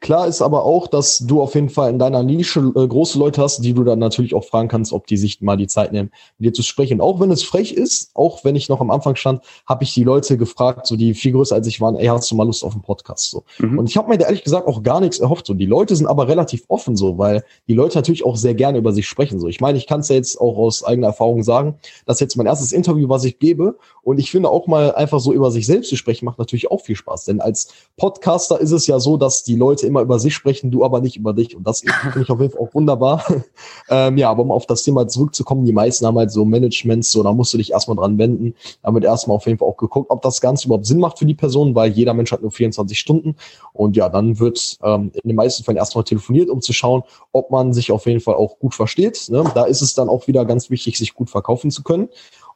Klar 0.00 0.26
ist 0.26 0.40
aber 0.40 0.64
auch, 0.64 0.86
dass 0.86 1.18
du 1.18 1.42
auf 1.42 1.54
jeden 1.54 1.68
Fall 1.68 1.90
in 1.90 1.98
deiner 1.98 2.22
Nische 2.22 2.60
äh, 2.74 2.86
große 2.86 3.18
Leute 3.18 3.42
hast, 3.42 3.60
die 3.60 3.74
du 3.74 3.84
dann 3.84 3.98
natürlich 3.98 4.34
auch 4.34 4.44
fragen 4.44 4.68
kannst, 4.68 4.94
ob 4.94 5.06
die 5.06 5.18
sich 5.18 5.42
mal 5.42 5.56
die 5.56 5.66
Zeit 5.66 5.92
nehmen, 5.92 6.10
mit 6.38 6.48
dir 6.48 6.52
zu 6.54 6.62
sprechen. 6.62 7.02
Auch 7.02 7.20
wenn 7.20 7.30
es 7.30 7.42
frech 7.42 7.72
ist, 7.72 8.10
auch 8.14 8.42
wenn 8.42 8.56
ich 8.56 8.70
noch 8.70 8.80
am 8.80 8.90
Anfang 8.90 9.16
stand, 9.16 9.42
habe 9.66 9.84
ich 9.84 9.92
die 9.92 10.04
Leute 10.04 10.38
gefragt, 10.38 10.86
so 10.86 10.96
die 10.96 11.12
viel 11.12 11.32
größer 11.32 11.54
als 11.54 11.66
ich 11.66 11.82
waren, 11.82 11.96
ey, 11.96 12.06
hast 12.06 12.30
du 12.30 12.34
mal 12.34 12.46
Lust 12.46 12.64
auf 12.64 12.72
einen 12.72 12.82
Podcast? 12.82 13.30
So. 13.30 13.44
Mhm. 13.58 13.78
Und 13.78 13.90
ich 13.90 13.96
habe 13.98 14.08
mir 14.08 14.16
da 14.16 14.24
ehrlich 14.24 14.42
gesagt 14.42 14.66
auch 14.66 14.82
gar 14.82 15.00
nichts 15.00 15.18
erhofft. 15.18 15.46
So. 15.46 15.52
Die 15.52 15.66
Leute 15.66 15.94
sind 15.94 16.06
aber 16.06 16.28
relativ 16.28 16.64
offen 16.68 16.96
so, 16.96 17.18
weil 17.18 17.44
die 17.68 17.74
Leute 17.74 17.98
natürlich 17.98 18.24
auch 18.24 18.36
sehr 18.36 18.54
gerne 18.54 18.78
über 18.78 18.92
sich 18.92 19.06
sprechen. 19.06 19.38
So. 19.38 19.48
Ich 19.48 19.60
meine, 19.60 19.76
ich 19.76 19.86
kann 19.86 20.00
es 20.00 20.08
ja 20.08 20.16
jetzt 20.16 20.40
auch 20.40 20.56
aus 20.56 20.82
eigener 20.82 21.08
Erfahrung 21.08 21.42
sagen, 21.42 21.74
dass 22.06 22.20
jetzt 22.20 22.36
mein 22.36 22.46
erstes 22.46 22.72
Interview, 22.72 23.10
was 23.10 23.24
ich 23.24 23.38
gebe, 23.38 23.76
und 24.02 24.18
ich 24.18 24.30
finde 24.30 24.48
auch 24.48 24.66
mal 24.66 24.94
einfach 24.94 25.20
so 25.20 25.32
über 25.32 25.50
sich 25.50 25.66
selbst 25.66 25.88
zu 25.88 25.96
sprechen, 25.96 26.24
macht 26.24 26.38
natürlich 26.38 26.70
auch 26.70 26.80
viel 26.80 26.96
Spaß. 26.96 27.24
Denn 27.26 27.40
als 27.40 27.68
Podcaster 27.96 28.60
ist 28.60 28.72
es 28.72 28.86
ja 28.86 28.98
so, 28.98 29.16
dass 29.16 29.44
die 29.44 29.56
Leute 29.56 29.86
immer 29.86 30.00
über 30.00 30.18
sich 30.18 30.34
sprechen, 30.34 30.70
du 30.70 30.84
aber 30.84 31.00
nicht 31.00 31.16
über 31.16 31.32
dich. 31.32 31.56
Und 31.56 31.66
das 31.66 31.80
finde 32.02 32.22
ich 32.22 32.30
auf 32.30 32.40
jeden 32.40 32.52
Fall 32.52 32.62
auch 32.62 32.74
wunderbar. 32.74 33.24
ähm, 33.90 34.18
ja, 34.18 34.30
aber 34.30 34.42
um 34.42 34.50
auf 34.50 34.66
das 34.66 34.82
Thema 34.82 35.06
zurückzukommen, 35.08 35.64
die 35.64 35.72
meisten 35.72 36.06
haben 36.06 36.18
halt 36.18 36.30
so 36.30 36.44
Managements, 36.44 37.12
so 37.12 37.22
da 37.22 37.32
musst 37.32 37.52
du 37.52 37.58
dich 37.58 37.72
erstmal 37.72 37.96
dran 37.96 38.18
wenden. 38.18 38.54
Damit 38.82 39.04
erstmal 39.04 39.36
auf 39.36 39.46
jeden 39.46 39.58
Fall 39.58 39.68
auch 39.68 39.76
geguckt, 39.76 40.10
ob 40.10 40.22
das 40.22 40.40
Ganze 40.40 40.66
überhaupt 40.66 40.86
Sinn 40.86 40.98
macht 40.98 41.18
für 41.18 41.26
die 41.26 41.34
Person, 41.34 41.74
weil 41.74 41.92
jeder 41.92 42.14
Mensch 42.14 42.32
hat 42.32 42.42
nur 42.42 42.50
24 42.50 42.98
Stunden. 42.98 43.36
Und 43.72 43.96
ja, 43.96 44.08
dann 44.08 44.38
wird 44.38 44.78
ähm, 44.82 45.10
in 45.14 45.28
den 45.28 45.36
meisten 45.36 45.64
Fällen 45.64 45.78
erstmal 45.78 46.04
telefoniert, 46.04 46.48
um 46.50 46.60
zu 46.60 46.72
schauen, 46.72 47.02
ob 47.32 47.50
man 47.50 47.72
sich 47.72 47.92
auf 47.92 48.06
jeden 48.06 48.20
Fall 48.20 48.34
auch 48.34 48.58
gut 48.58 48.74
versteht. 48.74 49.28
Ne? 49.28 49.44
Da 49.54 49.64
ist 49.64 49.82
es 49.82 49.94
dann 49.94 50.08
auch 50.08 50.26
wieder 50.26 50.44
ganz 50.44 50.70
wichtig, 50.70 50.98
sich 50.98 51.14
gut 51.14 51.30
verkaufen 51.30 51.70
zu 51.70 51.82
können. 51.82 52.08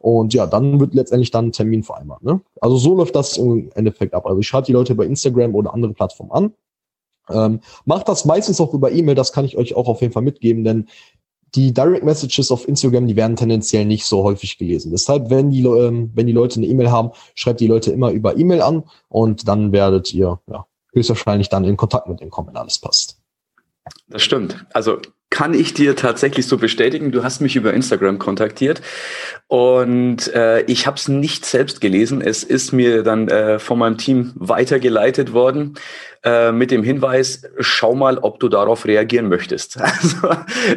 Und 0.04 0.34
ja, 0.34 0.46
dann 0.46 0.80
wird 0.80 0.92
letztendlich 0.92 1.30
dann 1.30 1.46
ein 1.46 1.52
Termin 1.52 1.82
vereinbart. 1.82 2.22
Ne? 2.22 2.38
Also 2.60 2.76
so 2.76 2.94
läuft 2.94 3.16
das 3.16 3.38
im 3.38 3.70
Endeffekt 3.74 4.12
ab. 4.12 4.26
Also 4.26 4.38
ich 4.38 4.46
schreibe 4.46 4.66
die 4.66 4.74
Leute 4.74 4.94
bei 4.94 5.06
Instagram 5.06 5.54
oder 5.54 5.72
andere 5.72 5.94
Plattformen 5.94 6.30
an. 6.30 6.52
Ähm, 7.30 7.60
macht 7.86 8.06
das 8.10 8.26
meistens 8.26 8.60
auch 8.60 8.74
über 8.74 8.92
E-Mail, 8.92 9.14
das 9.14 9.32
kann 9.32 9.46
ich 9.46 9.56
euch 9.56 9.74
auch 9.74 9.88
auf 9.88 10.02
jeden 10.02 10.12
Fall 10.12 10.22
mitgeben, 10.22 10.62
denn 10.62 10.88
die 11.54 11.72
Direct 11.72 12.04
Messages 12.04 12.50
auf 12.50 12.68
Instagram, 12.68 13.06
die 13.06 13.16
werden 13.16 13.34
tendenziell 13.34 13.86
nicht 13.86 14.04
so 14.04 14.24
häufig 14.24 14.58
gelesen. 14.58 14.90
Deshalb, 14.90 15.30
wenn 15.30 15.50
die, 15.50 15.64
ähm, 15.64 16.10
wenn 16.12 16.26
die 16.26 16.34
Leute 16.34 16.60
eine 16.60 16.66
E-Mail 16.66 16.90
haben, 16.90 17.12
schreibt 17.34 17.60
die 17.60 17.66
Leute 17.66 17.90
immer 17.90 18.10
über 18.10 18.36
E-Mail 18.36 18.60
an 18.60 18.84
und 19.08 19.48
dann 19.48 19.72
werdet 19.72 20.12
ihr 20.12 20.38
ja, 20.50 20.66
höchstwahrscheinlich 20.92 21.48
dann 21.48 21.64
in 21.64 21.78
Kontakt 21.78 22.08
mit 22.10 22.20
denen 22.20 22.30
kommen, 22.30 22.48
wenn 22.48 22.58
alles 22.58 22.78
passt. 22.78 23.22
Das 24.08 24.20
stimmt. 24.20 24.66
Also 24.74 24.98
kann 25.34 25.52
ich 25.52 25.74
dir 25.74 25.96
tatsächlich 25.96 26.46
so 26.46 26.58
bestätigen. 26.58 27.10
Du 27.10 27.24
hast 27.24 27.40
mich 27.40 27.56
über 27.56 27.74
Instagram 27.74 28.20
kontaktiert 28.20 28.80
und 29.48 30.32
äh, 30.32 30.60
ich 30.66 30.86
habe 30.86 30.96
es 30.96 31.08
nicht 31.08 31.44
selbst 31.44 31.80
gelesen. 31.80 32.20
Es 32.20 32.44
ist 32.44 32.70
mir 32.70 33.02
dann 33.02 33.26
äh, 33.26 33.58
von 33.58 33.80
meinem 33.80 33.98
Team 33.98 34.30
weitergeleitet 34.36 35.32
worden 35.32 35.74
äh, 36.22 36.52
mit 36.52 36.70
dem 36.70 36.84
Hinweis, 36.84 37.42
schau 37.58 37.96
mal, 37.96 38.18
ob 38.18 38.38
du 38.38 38.48
darauf 38.48 38.86
reagieren 38.86 39.28
möchtest. 39.28 39.76
Also 39.82 40.28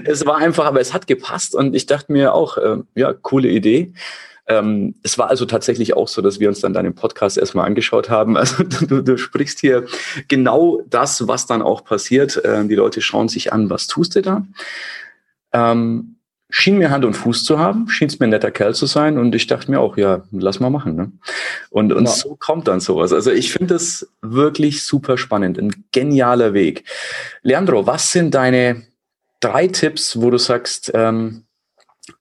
es 0.05 0.25
war 0.25 0.37
einfach, 0.37 0.65
aber 0.65 0.81
es 0.81 0.91
hat 0.91 1.05
gepasst 1.05 1.53
und 1.53 1.75
ich 1.75 1.85
dachte 1.85 2.11
mir 2.11 2.33
auch, 2.33 2.57
äh, 2.57 2.77
ja, 2.95 3.13
coole 3.13 3.49
Idee. 3.49 3.93
Ähm, 4.47 4.95
es 5.03 5.17
war 5.17 5.29
also 5.29 5.45
tatsächlich 5.45 5.95
auch 5.95 6.07
so, 6.07 6.21
dass 6.21 6.39
wir 6.39 6.47
uns 6.47 6.61
dann 6.61 6.73
deinen 6.73 6.95
Podcast 6.95 7.37
erstmal 7.37 7.65
angeschaut 7.65 8.09
haben. 8.09 8.37
Also 8.37 8.63
du, 8.87 9.01
du 9.01 9.17
sprichst 9.17 9.59
hier 9.59 9.85
genau 10.27 10.81
das, 10.89 11.27
was 11.27 11.45
dann 11.45 11.61
auch 11.61 11.83
passiert. 11.83 12.41
Ähm, 12.45 12.69
die 12.69 12.75
Leute 12.75 13.01
schauen 13.01 13.27
sich 13.27 13.51
an, 13.51 13.69
was 13.69 13.87
tust 13.87 14.15
du 14.15 14.21
da? 14.21 14.45
Ähm, 15.53 16.17
schien 16.49 16.77
mir 16.77 16.91
Hand 16.91 17.03
und 17.03 17.13
Fuß 17.13 17.43
zu 17.43 17.59
haben, 17.59 17.89
schien 17.89 18.07
es 18.07 18.19
mir 18.19 18.27
ein 18.27 18.29
netter 18.29 18.51
Kerl 18.51 18.73
zu 18.73 18.85
sein 18.85 19.17
und 19.17 19.35
ich 19.35 19.47
dachte 19.47 19.69
mir 19.69 19.79
auch, 19.79 19.97
ja, 19.97 20.23
lass 20.31 20.59
mal 20.59 20.69
machen. 20.69 20.95
Ne? 20.95 21.11
Und, 21.69 21.91
und 21.91 22.05
ja. 22.05 22.11
so 22.11 22.35
kommt 22.39 22.67
dann 22.67 22.79
sowas. 22.79 23.11
Also 23.11 23.31
ich 23.31 23.51
finde 23.51 23.73
das 23.73 24.07
wirklich 24.21 24.83
super 24.83 25.17
spannend, 25.17 25.57
ein 25.57 25.85
genialer 25.91 26.53
Weg. 26.53 26.85
Leandro, 27.41 27.85
was 27.85 28.11
sind 28.11 28.33
deine 28.33 28.83
drei 29.39 29.67
Tipps, 29.67 30.21
wo 30.21 30.29
du 30.29 30.37
sagst, 30.37 30.91
ähm, 30.93 31.43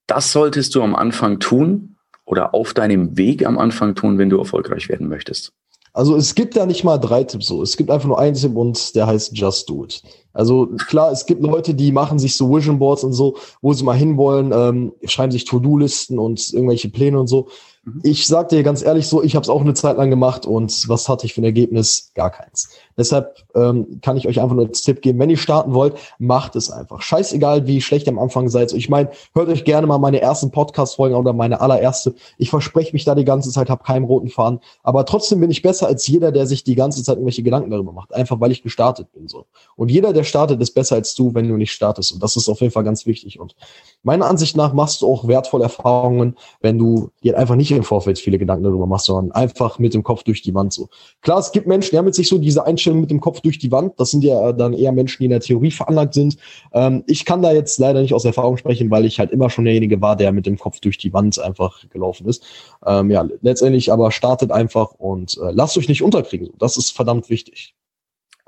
das 0.06 0.32
solltest 0.32 0.74
du 0.74 0.82
am 0.82 0.96
Anfang 0.96 1.38
tun, 1.38 1.95
oder 2.26 2.54
auf 2.54 2.74
deinem 2.74 3.16
Weg 3.16 3.46
am 3.46 3.56
Anfang 3.58 3.94
tun, 3.94 4.18
wenn 4.18 4.28
du 4.28 4.38
erfolgreich 4.38 4.88
werden 4.90 5.08
möchtest? 5.08 5.52
Also 5.94 6.14
es 6.14 6.34
gibt 6.34 6.56
da 6.58 6.66
nicht 6.66 6.84
mal 6.84 6.98
drei 6.98 7.24
Tipps 7.24 7.46
so. 7.46 7.62
Es 7.62 7.78
gibt 7.78 7.90
einfach 7.90 8.06
nur 8.06 8.18
einen 8.18 8.36
Tipp 8.36 8.54
und 8.54 8.94
der 8.94 9.06
heißt 9.06 9.34
Just 9.34 9.70
Do 9.70 9.84
It. 9.84 10.02
Also 10.36 10.66
klar, 10.88 11.10
es 11.10 11.26
gibt 11.26 11.42
Leute, 11.42 11.74
die 11.74 11.92
machen 11.92 12.18
sich 12.18 12.36
so 12.36 12.54
Vision 12.54 12.78
Boards 12.78 13.04
und 13.04 13.12
so, 13.12 13.36
wo 13.62 13.72
sie 13.72 13.84
mal 13.84 13.96
hinwollen, 13.96 14.52
ähm, 14.52 14.92
schreiben 15.04 15.32
sich 15.32 15.44
To-Do-Listen 15.44 16.18
und 16.18 16.52
irgendwelche 16.52 16.88
Pläne 16.90 17.18
und 17.18 17.26
so. 17.26 17.48
Mhm. 17.86 18.00
Ich 18.02 18.26
sag 18.26 18.48
dir 18.48 18.62
ganz 18.62 18.82
ehrlich 18.82 19.06
so, 19.06 19.22
ich 19.22 19.36
habe 19.36 19.44
es 19.44 19.48
auch 19.48 19.60
eine 19.60 19.74
Zeit 19.74 19.96
lang 19.96 20.10
gemacht 20.10 20.44
und 20.44 20.88
was 20.88 21.08
hatte 21.08 21.24
ich 21.24 21.34
für 21.34 21.40
ein 21.40 21.44
Ergebnis? 21.44 22.10
Gar 22.14 22.30
keins. 22.30 22.68
Deshalb 22.98 23.44
ähm, 23.54 24.00
kann 24.02 24.16
ich 24.16 24.26
euch 24.26 24.40
einfach 24.40 24.56
nur 24.56 24.66
als 24.66 24.82
Tipp 24.82 25.02
geben, 25.02 25.18
wenn 25.20 25.30
ihr 25.30 25.36
starten 25.36 25.72
wollt, 25.72 25.94
macht 26.18 26.56
es 26.56 26.70
einfach. 26.70 27.00
Scheißegal, 27.00 27.66
wie 27.66 27.80
schlecht 27.80 28.06
ihr 28.06 28.12
am 28.12 28.18
Anfang 28.18 28.48
seid. 28.48 28.72
Ich 28.72 28.88
meine, 28.88 29.10
hört 29.34 29.48
euch 29.48 29.64
gerne 29.64 29.86
mal 29.86 29.98
meine 29.98 30.20
ersten 30.20 30.50
Podcast-Folgen 30.50 31.14
oder 31.14 31.32
meine 31.32 31.60
allererste. 31.60 32.14
Ich 32.38 32.50
verspreche 32.50 32.92
mich 32.92 33.04
da 33.04 33.14
die 33.14 33.24
ganze 33.24 33.50
Zeit, 33.50 33.70
habe 33.70 33.84
keinen 33.84 34.04
roten 34.04 34.28
Faden. 34.28 34.60
Aber 34.82 35.04
trotzdem 35.06 35.40
bin 35.40 35.50
ich 35.50 35.62
besser 35.62 35.86
als 35.86 36.06
jeder, 36.06 36.32
der 36.32 36.46
sich 36.46 36.64
die 36.64 36.74
ganze 36.74 37.04
Zeit 37.04 37.16
irgendwelche 37.16 37.44
Gedanken 37.44 37.70
darüber 37.70 37.92
macht. 37.92 38.14
Einfach 38.14 38.40
weil 38.40 38.50
ich 38.50 38.62
gestartet 38.62 39.12
bin. 39.12 39.28
so. 39.28 39.44
Und 39.76 39.90
jeder, 39.90 40.12
der 40.12 40.24
startet, 40.26 40.60
ist 40.60 40.72
besser 40.72 40.96
als 40.96 41.14
du, 41.14 41.34
wenn 41.34 41.48
du 41.48 41.56
nicht 41.56 41.72
startest. 41.72 42.12
Und 42.12 42.22
das 42.22 42.36
ist 42.36 42.48
auf 42.48 42.60
jeden 42.60 42.72
Fall 42.72 42.84
ganz 42.84 43.06
wichtig. 43.06 43.38
Und 43.38 43.54
meiner 44.02 44.26
Ansicht 44.26 44.56
nach 44.56 44.72
machst 44.72 45.02
du 45.02 45.06
auch 45.06 45.26
wertvolle 45.28 45.64
Erfahrungen, 45.64 46.36
wenn 46.60 46.78
du 46.78 47.10
dir 47.22 47.38
einfach 47.38 47.56
nicht 47.56 47.70
im 47.70 47.82
Vorfeld 47.82 48.18
viele 48.18 48.38
Gedanken 48.38 48.64
darüber 48.64 48.86
machst, 48.86 49.06
sondern 49.06 49.32
einfach 49.32 49.78
mit 49.78 49.94
dem 49.94 50.02
Kopf 50.02 50.22
durch 50.22 50.42
die 50.42 50.54
Wand 50.54 50.72
so. 50.72 50.88
Klar, 51.22 51.38
es 51.38 51.52
gibt 51.52 51.66
Menschen, 51.66 51.90
die 51.90 51.98
haben 51.98 52.06
jetzt 52.06 52.16
sich 52.16 52.28
so 52.28 52.38
diese 52.38 52.66
Einstellung 52.66 53.00
mit 53.00 53.10
dem 53.10 53.20
Kopf 53.20 53.40
durch 53.40 53.58
die 53.58 53.70
Wand. 53.70 53.94
Das 53.98 54.10
sind 54.10 54.24
ja 54.24 54.52
dann 54.52 54.72
eher 54.72 54.92
Menschen, 54.92 55.18
die 55.20 55.26
in 55.26 55.30
der 55.30 55.40
Theorie 55.40 55.70
veranlagt 55.70 56.14
sind. 56.14 56.36
Ähm, 56.72 57.04
ich 57.06 57.24
kann 57.24 57.42
da 57.42 57.52
jetzt 57.52 57.78
leider 57.78 58.00
nicht 58.02 58.14
aus 58.14 58.24
Erfahrung 58.24 58.56
sprechen, 58.56 58.90
weil 58.90 59.04
ich 59.04 59.18
halt 59.18 59.30
immer 59.30 59.50
schon 59.50 59.64
derjenige 59.64 60.00
war, 60.00 60.16
der 60.16 60.32
mit 60.32 60.46
dem 60.46 60.58
Kopf 60.58 60.80
durch 60.80 60.98
die 60.98 61.12
Wand 61.12 61.38
einfach 61.38 61.88
gelaufen 61.90 62.26
ist. 62.26 62.44
Ähm, 62.84 63.10
ja, 63.10 63.26
letztendlich 63.42 63.92
aber 63.92 64.10
startet 64.10 64.50
einfach 64.50 64.92
und 64.92 65.38
äh, 65.38 65.52
lasst 65.52 65.78
euch 65.78 65.88
nicht 65.88 66.02
unterkriegen. 66.02 66.50
Das 66.58 66.76
ist 66.76 66.90
verdammt 66.90 67.30
wichtig. 67.30 67.75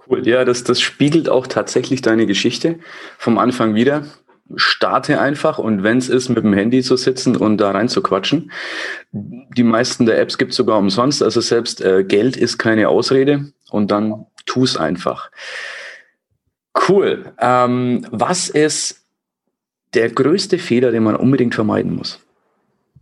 Cool, 0.09 0.27
ja, 0.27 0.45
das, 0.45 0.65
das 0.65 0.81
spiegelt 0.81 1.29
auch 1.29 1.47
tatsächlich 1.47 2.03
deine 2.03 2.27
Geschichte 2.27 2.79
vom 3.19 3.39
Anfang 3.39 3.75
wieder 3.75 4.05
starte 4.57 5.21
einfach 5.21 5.59
und 5.59 5.83
wenn 5.83 5.99
es 5.99 6.09
ist, 6.09 6.29
mit 6.29 6.43
dem 6.43 6.55
Handy 6.55 6.83
zu 6.83 6.97
sitzen 6.97 7.37
und 7.37 7.59
da 7.59 7.71
rein 7.71 7.89
zu 7.89 8.03
quatschen. 8.03 8.51
Die 9.13 9.63
meisten 9.63 10.07
der 10.07 10.19
Apps 10.21 10.39
gibt 10.39 10.53
es 10.53 10.57
sogar 10.57 10.79
umsonst, 10.79 11.23
also 11.23 11.41
selbst 11.41 11.81
äh, 11.83 12.05
Geld 12.05 12.37
ist 12.37 12.59
keine 12.59 12.89
Ausrede 12.89 13.53
und 13.71 13.91
dann 13.91 14.27
tu 14.47 14.65
es 14.65 14.77
einfach. 14.77 15.31
Cool. 16.89 17.33
Ähm, 17.39 18.07
was 18.11 18.49
ist 18.49 19.05
der 19.95 20.11
größte 20.11 20.59
Fehler, 20.59 20.93
den 20.93 21.03
man 21.03 21.17
unbedingt 21.17 21.55
vermeiden 21.55 21.95
muss? 21.95 22.21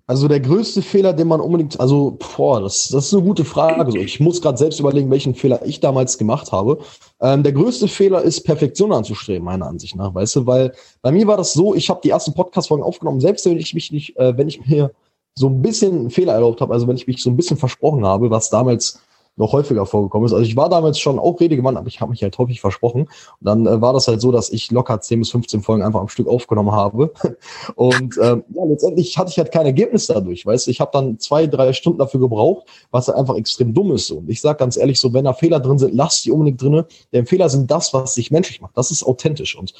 Also 0.09 0.29
der 0.29 0.38
größte 0.38 0.83
Fehler, 0.83 1.12
den 1.12 1.27
man 1.27 1.40
unbedingt, 1.40 1.81
also 1.81 2.16
boah, 2.37 2.61
das, 2.61 2.88
das 2.90 3.07
ist 3.07 3.14
eine 3.14 3.25
gute 3.25 3.45
Frage. 3.45 3.90
So, 3.90 3.99
ich 3.99 4.21
muss 4.21 4.40
gerade 4.40 4.57
selbst 4.57 4.79
überlegen, 4.79 5.11
welchen 5.11 5.35
Fehler 5.35 5.66
ich 5.66 5.81
damals 5.81 6.16
gemacht 6.16 6.53
habe. 6.53 6.79
Ähm, 7.21 7.42
der 7.42 7.53
größte 7.53 7.88
Fehler 7.88 8.23
ist, 8.23 8.42
Perfektion 8.42 8.92
anzustreben, 8.92 9.45
meiner 9.45 9.66
Ansicht 9.66 9.97
nach, 9.97 10.14
weißt 10.14 10.37
du, 10.37 10.47
weil 10.47 10.73
bei 11.03 11.11
mir 11.11 11.27
war 11.27 11.37
das 11.37 11.55
so, 11.55 11.75
ich 11.75 11.90
habe 11.90 12.01
die 12.05 12.11
ersten 12.11 12.35
Podcast-Folgen 12.35 12.85
aufgenommen, 12.85 13.21
selbst 13.21 13.47
wenn 13.47 13.59
ich 13.59 13.75
mich 13.75 13.90
nicht, 13.90 14.16
äh, 14.16 14.37
wenn 14.38 14.47
ich 14.47 14.64
mir 14.64 14.92
so 15.35 15.49
ein 15.49 15.61
bisschen 15.61 16.09
Fehler 16.11 16.35
erlaubt 16.35 16.61
habe, 16.61 16.73
also 16.73 16.87
wenn 16.87 16.97
ich 16.97 17.09
mich 17.09 17.21
so 17.21 17.29
ein 17.29 17.37
bisschen 17.37 17.57
versprochen 17.57 18.07
habe, 18.07 18.31
was 18.31 18.49
damals 18.49 19.01
noch 19.37 19.53
häufiger 19.53 19.85
vorgekommen 19.87 20.27
ist. 20.27 20.33
Also 20.33 20.44
ich 20.44 20.57
war 20.57 20.68
damals 20.68 20.99
schon 20.99 21.18
auch 21.18 21.38
redegewandt, 21.40 21.77
aber 21.77 21.88
ich 21.88 22.01
habe 22.01 22.11
mich 22.11 22.22
halt 22.22 22.37
häufig 22.38 22.61
versprochen. 22.61 23.03
Und 23.03 23.11
dann 23.40 23.66
äh, 23.66 23.81
war 23.81 23.92
das 23.92 24.09
halt 24.09 24.20
so, 24.20 24.33
dass 24.33 24.51
ich 24.51 24.70
locker 24.70 25.01
10 25.01 25.20
bis 25.20 25.31
15 25.31 25.62
Folgen 25.62 25.83
einfach 25.83 26.01
am 26.01 26.09
Stück 26.09 26.27
aufgenommen 26.27 26.72
habe. 26.72 27.12
Und 27.75 28.16
ähm, 28.20 28.44
ja, 28.49 28.64
letztendlich 28.64 29.16
hatte 29.18 29.31
ich 29.31 29.38
halt 29.38 29.53
kein 29.53 29.66
Ergebnis 29.66 30.07
dadurch, 30.07 30.46
weißt. 30.46 30.68
Ich 30.68 30.81
habe 30.81 30.90
dann 30.92 31.18
zwei, 31.18 31.46
drei 31.46 31.72
Stunden 31.72 31.99
dafür 31.99 32.20
gebraucht, 32.20 32.66
was 32.90 33.09
halt 33.09 33.18
einfach 33.18 33.37
extrem 33.37 33.75
dumm 33.75 33.92
ist. 33.92 34.11
Und 34.11 34.29
ich 34.31 34.40
sage 34.40 34.59
ganz 34.59 34.77
ehrlich 34.77 34.99
so, 34.99 35.12
wenn 35.12 35.25
da 35.25 35.35
Fehler 35.35 35.61
drin 35.61 35.79
sind, 35.79 35.94
lasst 35.94 36.25
die 36.25 36.31
unbedingt 36.31 36.61
drinne. 36.61 36.87
Denn 37.12 37.27
Fehler 37.27 37.49
sind 37.51 37.70
das, 37.70 37.92
was 37.92 38.14
sich 38.14 38.31
menschlich 38.31 38.61
macht. 38.61 38.77
Das 38.77 38.90
ist 38.90 39.05
authentisch 39.05 39.57
und 39.57 39.75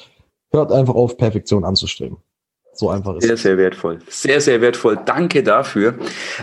hört 0.51 0.71
einfach 0.71 0.95
auf, 0.95 1.17
Perfektion 1.17 1.63
anzustreben. 1.63 2.17
So 2.73 2.91
einfach 2.91 3.15
ist 3.15 3.23
Sehr, 3.23 3.33
es. 3.33 3.41
sehr 3.41 3.57
wertvoll. 3.57 3.99
Sehr, 4.07 4.39
sehr 4.39 4.61
wertvoll. 4.61 4.99
Danke 5.03 5.41
dafür. 5.41 5.95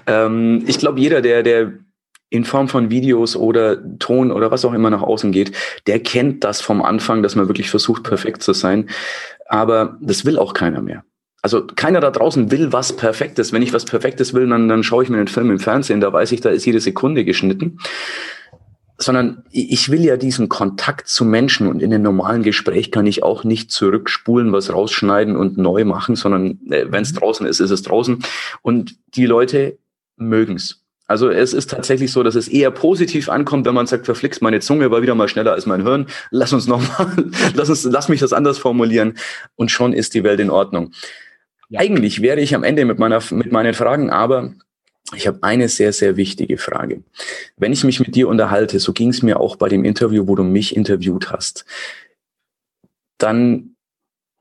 Ähm, 0.08 0.64
ich 0.66 0.78
glaube, 0.78 0.98
jeder, 0.98 1.22
der, 1.22 1.44
der 1.44 1.74
in 2.30 2.44
Form 2.44 2.68
von 2.68 2.90
Videos 2.90 3.36
oder 3.36 3.78
Ton 3.98 4.32
oder 4.32 4.50
was 4.50 4.64
auch 4.64 4.72
immer 4.72 4.90
nach 4.90 5.02
außen 5.02 5.30
geht, 5.30 5.52
der 5.86 6.00
kennt 6.00 6.42
das 6.42 6.60
vom 6.60 6.82
Anfang, 6.82 7.22
dass 7.22 7.36
man 7.36 7.48
wirklich 7.48 7.70
versucht, 7.70 8.02
perfekt 8.02 8.42
zu 8.42 8.52
sein. 8.52 8.88
Aber 9.46 9.98
das 10.00 10.24
will 10.24 10.38
auch 10.38 10.54
keiner 10.54 10.80
mehr. 10.80 11.04
Also 11.44 11.66
keiner 11.66 12.00
da 12.00 12.10
draußen 12.10 12.50
will 12.50 12.72
was 12.72 12.96
Perfektes. 12.96 13.52
Wenn 13.52 13.60
ich 13.60 13.74
was 13.74 13.84
Perfektes 13.84 14.32
will, 14.32 14.48
dann, 14.48 14.66
dann 14.66 14.82
schaue 14.82 15.04
ich 15.04 15.10
mir 15.10 15.18
einen 15.18 15.28
Film 15.28 15.50
im 15.50 15.58
Fernsehen, 15.58 16.00
da 16.00 16.10
weiß 16.10 16.32
ich, 16.32 16.40
da 16.40 16.48
ist 16.48 16.64
jede 16.64 16.80
Sekunde 16.80 17.26
geschnitten. 17.26 17.78
Sondern 18.96 19.44
ich 19.50 19.90
will 19.90 20.02
ja 20.02 20.16
diesen 20.16 20.48
Kontakt 20.48 21.06
zu 21.06 21.26
Menschen 21.26 21.66
und 21.66 21.82
in 21.82 21.92
einem 21.92 22.04
normalen 22.04 22.42
Gespräch 22.44 22.90
kann 22.90 23.06
ich 23.06 23.22
auch 23.22 23.44
nicht 23.44 23.70
zurückspulen, 23.70 24.52
was 24.52 24.72
rausschneiden 24.72 25.36
und 25.36 25.58
neu 25.58 25.84
machen, 25.84 26.16
sondern 26.16 26.60
äh, 26.70 26.86
wenn 26.88 27.02
es 27.02 27.12
mhm. 27.12 27.18
draußen 27.18 27.46
ist, 27.46 27.60
ist 27.60 27.70
es 27.70 27.82
draußen. 27.82 28.24
Und 28.62 28.96
die 29.14 29.26
Leute 29.26 29.76
mögen's. 30.16 30.83
Also 31.06 31.28
es 31.28 31.52
ist 31.52 31.70
tatsächlich 31.70 32.12
so, 32.12 32.22
dass 32.22 32.34
es 32.34 32.48
eher 32.48 32.70
positiv 32.70 33.28
ankommt, 33.28 33.66
wenn 33.66 33.74
man 33.74 33.86
sagt, 33.86 34.06
verflixt, 34.06 34.40
meine 34.40 34.60
Zunge 34.60 34.90
war 34.90 35.02
wieder 35.02 35.14
mal 35.14 35.28
schneller 35.28 35.52
als 35.52 35.66
mein 35.66 35.82
Hirn. 35.82 36.06
Lass 36.30 36.52
uns 36.52 36.66
nochmal, 36.66 37.30
lass 37.54 37.68
uns, 37.68 37.84
lass 37.84 38.08
mich 38.08 38.20
das 38.20 38.32
anders 38.32 38.58
formulieren. 38.58 39.18
Und 39.54 39.70
schon 39.70 39.92
ist 39.92 40.14
die 40.14 40.24
Welt 40.24 40.40
in 40.40 40.50
Ordnung. 40.50 40.92
Ja. 41.68 41.80
Eigentlich 41.80 42.22
wäre 42.22 42.40
ich 42.40 42.54
am 42.54 42.64
Ende 42.64 42.84
mit 42.84 42.98
meiner, 42.98 43.22
mit 43.30 43.52
meinen 43.52 43.74
Fragen, 43.74 44.10
aber 44.10 44.54
ich 45.14 45.26
habe 45.26 45.38
eine 45.42 45.68
sehr, 45.68 45.92
sehr 45.92 46.16
wichtige 46.16 46.56
Frage. 46.56 47.02
Wenn 47.56 47.72
ich 47.72 47.84
mich 47.84 48.00
mit 48.00 48.14
dir 48.14 48.28
unterhalte, 48.28 48.78
so 48.78 48.92
ging 48.92 49.10
es 49.10 49.22
mir 49.22 49.38
auch 49.38 49.56
bei 49.56 49.68
dem 49.68 49.84
Interview, 49.84 50.26
wo 50.26 50.34
du 50.34 50.42
mich 50.42 50.74
interviewt 50.74 51.30
hast, 51.30 51.66
dann 53.18 53.73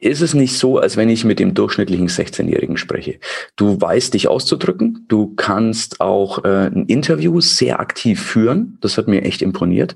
ist 0.03 0.21
es 0.21 0.33
nicht 0.33 0.57
so, 0.57 0.77
als 0.77 0.97
wenn 0.97 1.09
ich 1.09 1.23
mit 1.23 1.39
dem 1.39 1.53
durchschnittlichen 1.53 2.09
16-Jährigen 2.09 2.77
spreche. 2.77 3.19
Du 3.55 3.79
weißt 3.79 4.13
dich 4.13 4.27
auszudrücken, 4.27 5.05
du 5.07 5.33
kannst 5.35 6.01
auch 6.01 6.43
äh, 6.43 6.67
ein 6.67 6.85
Interview 6.85 7.41
sehr 7.41 7.79
aktiv 7.79 8.21
führen, 8.21 8.77
das 8.81 8.97
hat 8.97 9.07
mir 9.07 9.23
echt 9.23 9.41
imponiert. 9.41 9.95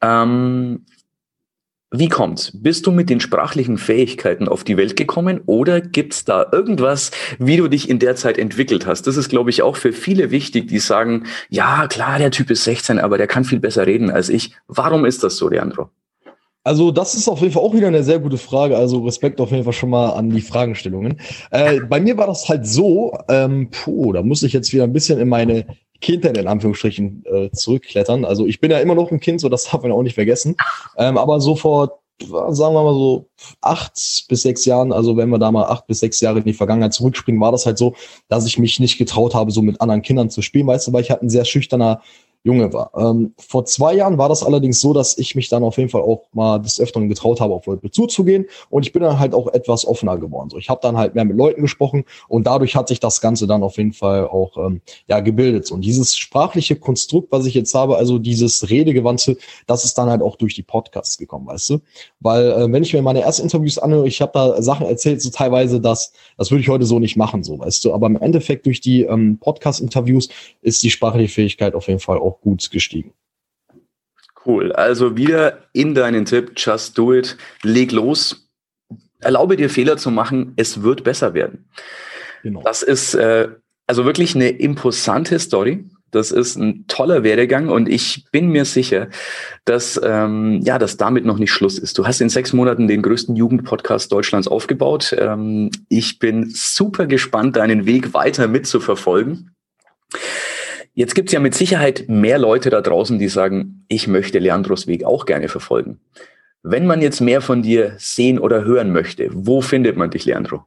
Ähm, 0.00 0.84
wie 1.96 2.08
kommt's? 2.08 2.50
Bist 2.52 2.88
du 2.88 2.90
mit 2.90 3.08
den 3.08 3.20
sprachlichen 3.20 3.78
Fähigkeiten 3.78 4.48
auf 4.48 4.64
die 4.64 4.76
Welt 4.76 4.96
gekommen 4.96 5.42
oder 5.46 5.80
gibt's 5.80 6.24
da 6.24 6.44
irgendwas, 6.50 7.12
wie 7.38 7.56
du 7.56 7.68
dich 7.68 7.88
in 7.88 8.00
der 8.00 8.16
Zeit 8.16 8.36
entwickelt 8.36 8.84
hast? 8.84 9.06
Das 9.06 9.16
ist, 9.16 9.28
glaube 9.28 9.50
ich, 9.50 9.62
auch 9.62 9.76
für 9.76 9.92
viele 9.92 10.32
wichtig, 10.32 10.66
die 10.66 10.80
sagen, 10.80 11.26
ja, 11.50 11.86
klar, 11.86 12.18
der 12.18 12.32
Typ 12.32 12.50
ist 12.50 12.64
16, 12.64 12.98
aber 12.98 13.16
der 13.16 13.28
kann 13.28 13.44
viel 13.44 13.60
besser 13.60 13.86
reden 13.86 14.10
als 14.10 14.28
ich. 14.28 14.56
Warum 14.66 15.04
ist 15.04 15.22
das 15.22 15.36
so, 15.36 15.48
Leandro? 15.48 15.90
Also, 16.64 16.90
das 16.90 17.14
ist 17.14 17.28
auf 17.28 17.40
jeden 17.40 17.52
Fall 17.52 17.62
auch 17.62 17.74
wieder 17.74 17.88
eine 17.88 18.02
sehr 18.02 18.18
gute 18.18 18.38
Frage. 18.38 18.76
Also, 18.76 19.00
Respekt 19.04 19.40
auf 19.40 19.50
jeden 19.50 19.64
Fall 19.64 19.74
schon 19.74 19.90
mal 19.90 20.10
an 20.10 20.30
die 20.30 20.40
Fragestellungen. 20.40 21.20
Äh, 21.50 21.80
bei 21.80 22.00
mir 22.00 22.16
war 22.16 22.26
das 22.26 22.48
halt 22.48 22.66
so, 22.66 23.16
ähm, 23.28 23.68
puh, 23.70 24.12
da 24.12 24.22
muss 24.22 24.42
ich 24.42 24.54
jetzt 24.54 24.72
wieder 24.72 24.84
ein 24.84 24.92
bisschen 24.92 25.20
in 25.20 25.28
meine 25.28 25.66
Kindheit 26.00 26.38
in 26.38 26.48
Anführungsstrichen 26.48 27.22
äh, 27.26 27.50
zurückklettern. 27.52 28.24
Also, 28.24 28.46
ich 28.46 28.60
bin 28.60 28.70
ja 28.70 28.78
immer 28.78 28.94
noch 28.94 29.10
ein 29.12 29.20
Kind, 29.20 29.42
so 29.42 29.50
das 29.50 29.64
darf 29.64 29.82
man 29.82 29.92
auch 29.92 30.02
nicht 30.02 30.14
vergessen. 30.14 30.56
Ähm, 30.96 31.18
aber 31.18 31.38
so 31.40 31.54
vor, 31.54 32.00
sagen 32.20 32.74
wir 32.74 32.82
mal 32.82 32.94
so 32.94 33.28
acht 33.60 33.92
bis 34.28 34.42
sechs 34.42 34.64
Jahren, 34.64 34.92
also 34.92 35.16
wenn 35.16 35.28
wir 35.30 35.38
da 35.38 35.50
mal 35.50 35.64
acht 35.64 35.86
bis 35.86 36.00
sechs 36.00 36.20
Jahre 36.20 36.38
in 36.38 36.44
die 36.44 36.52
Vergangenheit 36.54 36.94
zurückspringen, 36.94 37.40
war 37.40 37.52
das 37.52 37.66
halt 37.66 37.76
so, 37.76 37.94
dass 38.28 38.46
ich 38.46 38.58
mich 38.58 38.80
nicht 38.80 38.98
getraut 38.98 39.34
habe, 39.34 39.50
so 39.50 39.62
mit 39.62 39.80
anderen 39.80 40.02
Kindern 40.02 40.30
zu 40.30 40.40
spielen, 40.40 40.66
weißt 40.66 40.86
du, 40.86 40.92
weil 40.92 41.02
ich 41.02 41.10
halt 41.10 41.22
ein 41.22 41.30
sehr 41.30 41.44
schüchterner 41.44 42.00
Junge 42.44 42.72
war. 42.74 42.90
Ähm, 42.94 43.32
vor 43.38 43.64
zwei 43.64 43.94
Jahren 43.94 44.18
war 44.18 44.28
das 44.28 44.42
allerdings 44.42 44.78
so, 44.78 44.92
dass 44.92 45.16
ich 45.16 45.34
mich 45.34 45.48
dann 45.48 45.64
auf 45.64 45.78
jeden 45.78 45.88
Fall 45.88 46.02
auch 46.02 46.24
mal 46.32 46.58
des 46.58 46.78
Öfteren 46.78 47.08
getraut 47.08 47.40
habe, 47.40 47.54
auf 47.54 47.64
Leute 47.64 47.90
zuzugehen 47.90 48.46
und 48.68 48.86
ich 48.86 48.92
bin 48.92 49.02
dann 49.02 49.18
halt 49.18 49.34
auch 49.34 49.48
etwas 49.48 49.86
offener 49.86 50.18
geworden. 50.18 50.50
So, 50.50 50.58
ich 50.58 50.68
habe 50.68 50.80
dann 50.82 50.98
halt 50.98 51.14
mehr 51.14 51.24
mit 51.24 51.38
Leuten 51.38 51.62
gesprochen 51.62 52.04
und 52.28 52.46
dadurch 52.46 52.76
hat 52.76 52.88
sich 52.88 53.00
das 53.00 53.22
Ganze 53.22 53.46
dann 53.46 53.62
auf 53.62 53.78
jeden 53.78 53.94
Fall 53.94 54.28
auch 54.28 54.58
ähm, 54.58 54.82
ja 55.08 55.20
gebildet. 55.20 55.72
Und 55.72 55.80
dieses 55.80 56.18
sprachliche 56.18 56.76
Konstrukt, 56.76 57.32
was 57.32 57.46
ich 57.46 57.54
jetzt 57.54 57.74
habe, 57.74 57.96
also 57.96 58.18
dieses 58.18 58.68
Redegewandte, 58.68 59.38
das 59.66 59.86
ist 59.86 59.96
dann 59.96 60.10
halt 60.10 60.20
auch 60.20 60.36
durch 60.36 60.54
die 60.54 60.62
Podcasts 60.62 61.16
gekommen, 61.16 61.46
weißt 61.46 61.70
du? 61.70 61.80
Weil 62.20 62.50
äh, 62.50 62.70
wenn 62.70 62.82
ich 62.82 62.92
mir 62.92 63.00
meine 63.00 63.22
ersten 63.22 63.44
Interviews 63.44 63.78
anhöre, 63.78 64.06
ich 64.06 64.20
habe 64.20 64.32
da 64.34 64.60
Sachen 64.60 64.86
erzählt, 64.86 65.22
so 65.22 65.30
teilweise, 65.30 65.80
dass 65.80 66.12
das 66.36 66.50
würde 66.50 66.60
ich 66.60 66.68
heute 66.68 66.84
so 66.84 66.98
nicht 66.98 67.16
machen, 67.16 67.42
so 67.42 67.58
weißt 67.58 67.86
du. 67.86 67.94
Aber 67.94 68.06
im 68.06 68.20
Endeffekt 68.20 68.66
durch 68.66 68.82
die 68.82 69.04
ähm, 69.04 69.38
Podcast-Interviews 69.40 70.28
ist 70.60 70.82
die 70.82 70.90
sprachliche 70.90 71.32
Fähigkeit 71.32 71.74
auf 71.74 71.88
jeden 71.88 72.00
Fall 72.00 72.18
auch 72.18 72.33
auch 72.34 72.40
gut 72.40 72.70
gestiegen. 72.70 73.12
Cool. 74.44 74.72
Also 74.72 75.16
wieder 75.16 75.64
in 75.72 75.94
deinen 75.94 76.24
Tipp, 76.24 76.52
just 76.56 76.98
do 76.98 77.14
it, 77.14 77.36
leg 77.62 77.92
los, 77.92 78.48
erlaube 79.20 79.56
dir 79.56 79.70
Fehler 79.70 79.96
zu 79.96 80.10
machen, 80.10 80.52
es 80.56 80.82
wird 80.82 81.02
besser 81.02 81.32
werden. 81.32 81.70
Genau. 82.42 82.62
Das 82.62 82.82
ist 82.82 83.14
äh, 83.14 83.48
also 83.86 84.04
wirklich 84.04 84.34
eine 84.34 84.50
imposante 84.50 85.38
Story. 85.38 85.84
Das 86.10 86.30
ist 86.30 86.56
ein 86.56 86.86
toller 86.86 87.24
Werdegang 87.24 87.70
und 87.70 87.88
ich 87.88 88.26
bin 88.30 88.50
mir 88.50 88.64
sicher, 88.64 89.08
dass 89.64 90.00
ähm, 90.04 90.60
ja, 90.62 90.78
dass 90.78 90.96
damit 90.96 91.24
noch 91.24 91.38
nicht 91.38 91.50
Schluss 91.50 91.76
ist. 91.76 91.98
Du 91.98 92.06
hast 92.06 92.20
in 92.20 92.28
sechs 92.28 92.52
Monaten 92.52 92.86
den 92.86 93.02
größten 93.02 93.34
Jugendpodcast 93.34 94.12
Deutschlands 94.12 94.46
aufgebaut. 94.46 95.16
Ähm, 95.18 95.70
ich 95.88 96.20
bin 96.20 96.50
super 96.50 97.06
gespannt, 97.06 97.56
deinen 97.56 97.84
Weg 97.86 98.14
weiter 98.14 98.46
mitzuverfolgen. 98.46 99.56
Jetzt 100.96 101.16
gibt 101.16 101.28
es 101.28 101.32
ja 101.32 101.40
mit 101.40 101.54
Sicherheit 101.54 102.04
mehr 102.08 102.38
Leute 102.38 102.70
da 102.70 102.80
draußen, 102.80 103.18
die 103.18 103.28
sagen, 103.28 103.84
ich 103.88 104.06
möchte 104.06 104.38
Leandros 104.38 104.86
Weg 104.86 105.04
auch 105.04 105.26
gerne 105.26 105.48
verfolgen. 105.48 105.98
Wenn 106.62 106.86
man 106.86 107.02
jetzt 107.02 107.20
mehr 107.20 107.40
von 107.40 107.62
dir 107.62 107.94
sehen 107.98 108.38
oder 108.38 108.64
hören 108.64 108.92
möchte, 108.92 109.28
wo 109.32 109.60
findet 109.60 109.96
man 109.96 110.10
dich, 110.10 110.24
Leandro? 110.24 110.64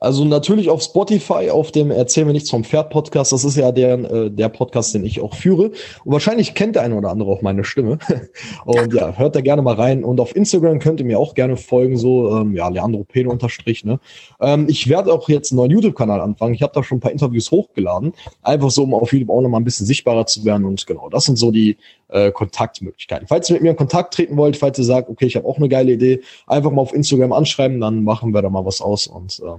Also 0.00 0.24
natürlich 0.24 0.70
auf 0.70 0.82
Spotify, 0.82 1.50
auf 1.50 1.72
dem 1.72 1.90
Erzähl 1.90 2.24
mir 2.24 2.32
nichts 2.32 2.50
vom 2.50 2.64
Pferd 2.64 2.90
Podcast. 2.90 3.32
Das 3.32 3.44
ist 3.44 3.56
ja 3.56 3.72
der, 3.72 3.94
äh, 3.94 4.30
der 4.30 4.48
Podcast, 4.48 4.94
den 4.94 5.04
ich 5.04 5.20
auch 5.20 5.34
führe. 5.34 5.72
Und 6.04 6.12
wahrscheinlich 6.12 6.54
kennt 6.54 6.76
der 6.76 6.82
eine 6.82 6.96
oder 6.96 7.10
andere 7.10 7.30
auch 7.30 7.42
meine 7.42 7.64
Stimme. 7.64 7.98
Und 8.64 8.94
ja, 8.94 9.16
hört 9.16 9.34
da 9.34 9.40
gerne 9.40 9.62
mal 9.62 9.74
rein. 9.74 10.04
Und 10.04 10.20
auf 10.20 10.36
Instagram 10.36 10.78
könnt 10.78 11.00
ihr 11.00 11.06
mir 11.06 11.18
auch 11.18 11.34
gerne 11.34 11.56
folgen, 11.56 11.96
so 11.96 12.36
ähm, 12.36 12.54
ja, 12.54 12.68
Leandro 12.68 13.04
Pede 13.04 13.28
unterstrich. 13.28 13.84
Ne? 13.84 13.98
Ähm, 14.40 14.66
ich 14.68 14.88
werde 14.88 15.12
auch 15.12 15.28
jetzt 15.28 15.52
einen 15.52 15.58
neuen 15.58 15.72
YouTube-Kanal 15.72 16.20
anfangen. 16.20 16.54
Ich 16.54 16.62
habe 16.62 16.72
da 16.74 16.82
schon 16.82 16.98
ein 16.98 17.00
paar 17.00 17.12
Interviews 17.12 17.50
hochgeladen. 17.50 18.12
Einfach 18.42 18.70
so, 18.70 18.84
um 18.84 18.94
auf 18.94 19.12
YouTube 19.12 19.30
auch 19.30 19.40
nochmal 19.40 19.60
ein 19.60 19.64
bisschen 19.64 19.86
sichtbarer 19.86 20.26
zu 20.26 20.44
werden. 20.44 20.64
Und 20.64 20.86
genau, 20.86 21.08
das 21.08 21.24
sind 21.24 21.38
so 21.38 21.50
die 21.50 21.76
äh, 22.08 22.30
Kontaktmöglichkeiten. 22.30 23.26
Falls 23.26 23.50
ihr 23.50 23.54
mit 23.54 23.62
mir 23.62 23.70
in 23.70 23.76
Kontakt 23.76 24.14
treten 24.14 24.36
wollt, 24.36 24.56
falls 24.56 24.78
ihr 24.78 24.84
sagt, 24.84 25.08
okay, 25.08 25.26
ich 25.26 25.36
habe 25.36 25.46
auch 25.46 25.56
eine 25.56 25.68
geile 25.68 25.92
Idee, 25.92 26.20
einfach 26.46 26.70
mal 26.70 26.82
auf 26.82 26.94
Instagram 26.94 27.32
anschreiben, 27.32 27.80
dann 27.80 28.04
machen 28.04 28.32
wir 28.32 28.42
da 28.42 28.50
mal 28.50 28.64
was 28.64 28.80
aus. 28.80 29.06
Und 29.06 29.40
äh, 29.40 29.58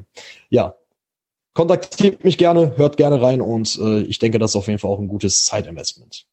ja, 0.49 0.75
kontaktiert 1.53 2.23
mich 2.23 2.37
gerne, 2.37 2.77
hört 2.77 2.97
gerne 2.97 3.21
rein 3.21 3.41
und 3.41 3.77
äh, 3.81 4.01
ich 4.01 4.19
denke, 4.19 4.39
das 4.39 4.51
ist 4.51 4.55
auf 4.55 4.67
jeden 4.67 4.79
Fall 4.79 4.91
auch 4.91 4.99
ein 4.99 5.07
gutes 5.07 5.45
Zeitinvestment. 5.45 6.28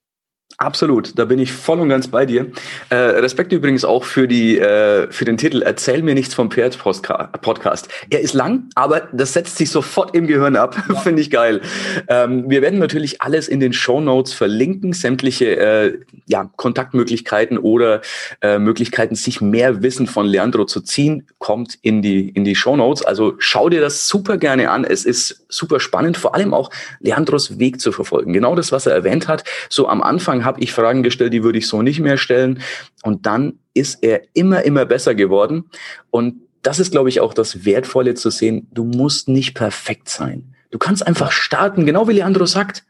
Absolut, 0.59 1.19
da 1.19 1.27
bin 1.27 1.39
ich 1.39 1.53
voll 1.53 1.81
und 1.81 1.91
ganz 1.91 2.09
bei 2.09 2.25
dir. 2.25 2.51
Äh, 2.89 2.95
Respekt 2.95 3.53
übrigens 3.53 3.85
auch 3.85 4.05
für 4.05 4.27
die 4.27 4.59
äh, 4.59 5.07
für 5.13 5.27
den 5.27 5.37
Titel 5.37 5.61
Erzähl 5.61 6.03
mir 6.03 6.15
nichts 6.15 6.33
vom 6.33 6.51
Pferd 6.51 6.79
Podcast. 6.79 7.89
Er 8.09 8.21
ist 8.21 8.33
lang, 8.33 8.71
aber 8.75 9.03
das 9.13 9.35
setzt 9.35 9.59
sich 9.59 9.71
sofort 9.71 10.15
im 10.15 10.27
Gehirn 10.27 10.57
ab. 10.57 10.77
Ja. 10.97 11.01
Finde 11.01 11.21
ich 11.21 11.31
geil. 11.31 11.63
Ähm, 12.09 12.49
wir 12.49 12.63
werden 12.63 12.79
natürlich 12.79 13.21
alles 13.21 13.49
in 13.49 13.59
den 13.59 13.73
Show 13.73 14.01
Notes 14.01 14.33
verlinken, 14.33 14.93
sämtliche 14.93 15.57
äh, 15.57 15.99
ja, 16.27 16.49
Kontaktmöglichkeiten 16.57 17.59
oder 17.59 18.03
äh, 18.41 18.59
Möglichkeiten, 18.59 19.17
sich 19.17 19.41
mehr 19.41 19.83
Wissen 19.83 20.07
von 20.07 20.27
Leandro 20.27 20.65
zu 20.65 20.81
ziehen, 20.81 21.27
kommt 21.39 21.77
in 21.83 22.03
die 22.03 22.29
in 22.29 22.45
die 22.45 22.55
Show 22.55 22.77
Notes. 22.77 23.05
Also 23.05 23.35
schau 23.39 23.69
dir 23.69 23.81
das 23.81 24.07
super 24.07 24.39
gerne 24.39 24.71
an. 24.71 24.85
Es 24.85 25.05
ist 25.05 25.45
super 25.49 25.81
spannend, 25.81 26.17
vor 26.17 26.35
allem 26.35 26.55
auch 26.55 26.71
Leandros 27.01 27.59
Weg 27.59 27.81
zu 27.81 27.91
verfolgen. 27.91 28.33
Genau 28.33 28.55
das, 28.55 28.71
was 28.71 28.87
er 28.87 28.95
erwähnt 28.95 29.27
hat. 29.29 29.45
So 29.69 29.89
am 29.89 30.03
Anfang 30.03 30.46
habe 30.47 30.63
ich 30.63 30.73
Fragen 30.73 31.03
gestellt, 31.03 31.35
die 31.35 31.43
würde 31.43 31.59
ich 31.59 31.67
so 31.67 31.83
nicht 31.83 32.01
mehr 32.01 32.17
stellen. 32.17 32.63
Und 33.03 33.27
dann 33.27 33.59
ist 33.75 34.03
er 34.03 34.23
immer, 34.33 34.63
immer 34.63 34.87
besser 34.87 35.15
geworden. 35.15 35.65
Und 36.11 36.37
das 36.63 36.79
ist, 36.79 36.91
glaube 36.91 37.11
ich, 37.11 37.21
auch 37.21 37.35
das 37.35 37.67
Wertvolle 37.67 38.15
zu 38.15 38.31
sehen. 38.31 38.69
Du 38.73 38.85
musst 38.85 39.29
nicht 39.29 39.55
perfekt 39.55 40.09
sein. 40.09 40.55
Du 40.71 40.79
kannst 40.79 41.07
einfach 41.07 41.31
starten, 41.31 41.85
genau 41.87 42.09
wie 42.09 42.15
Leandro 42.15 42.47
sagt. 42.47 42.85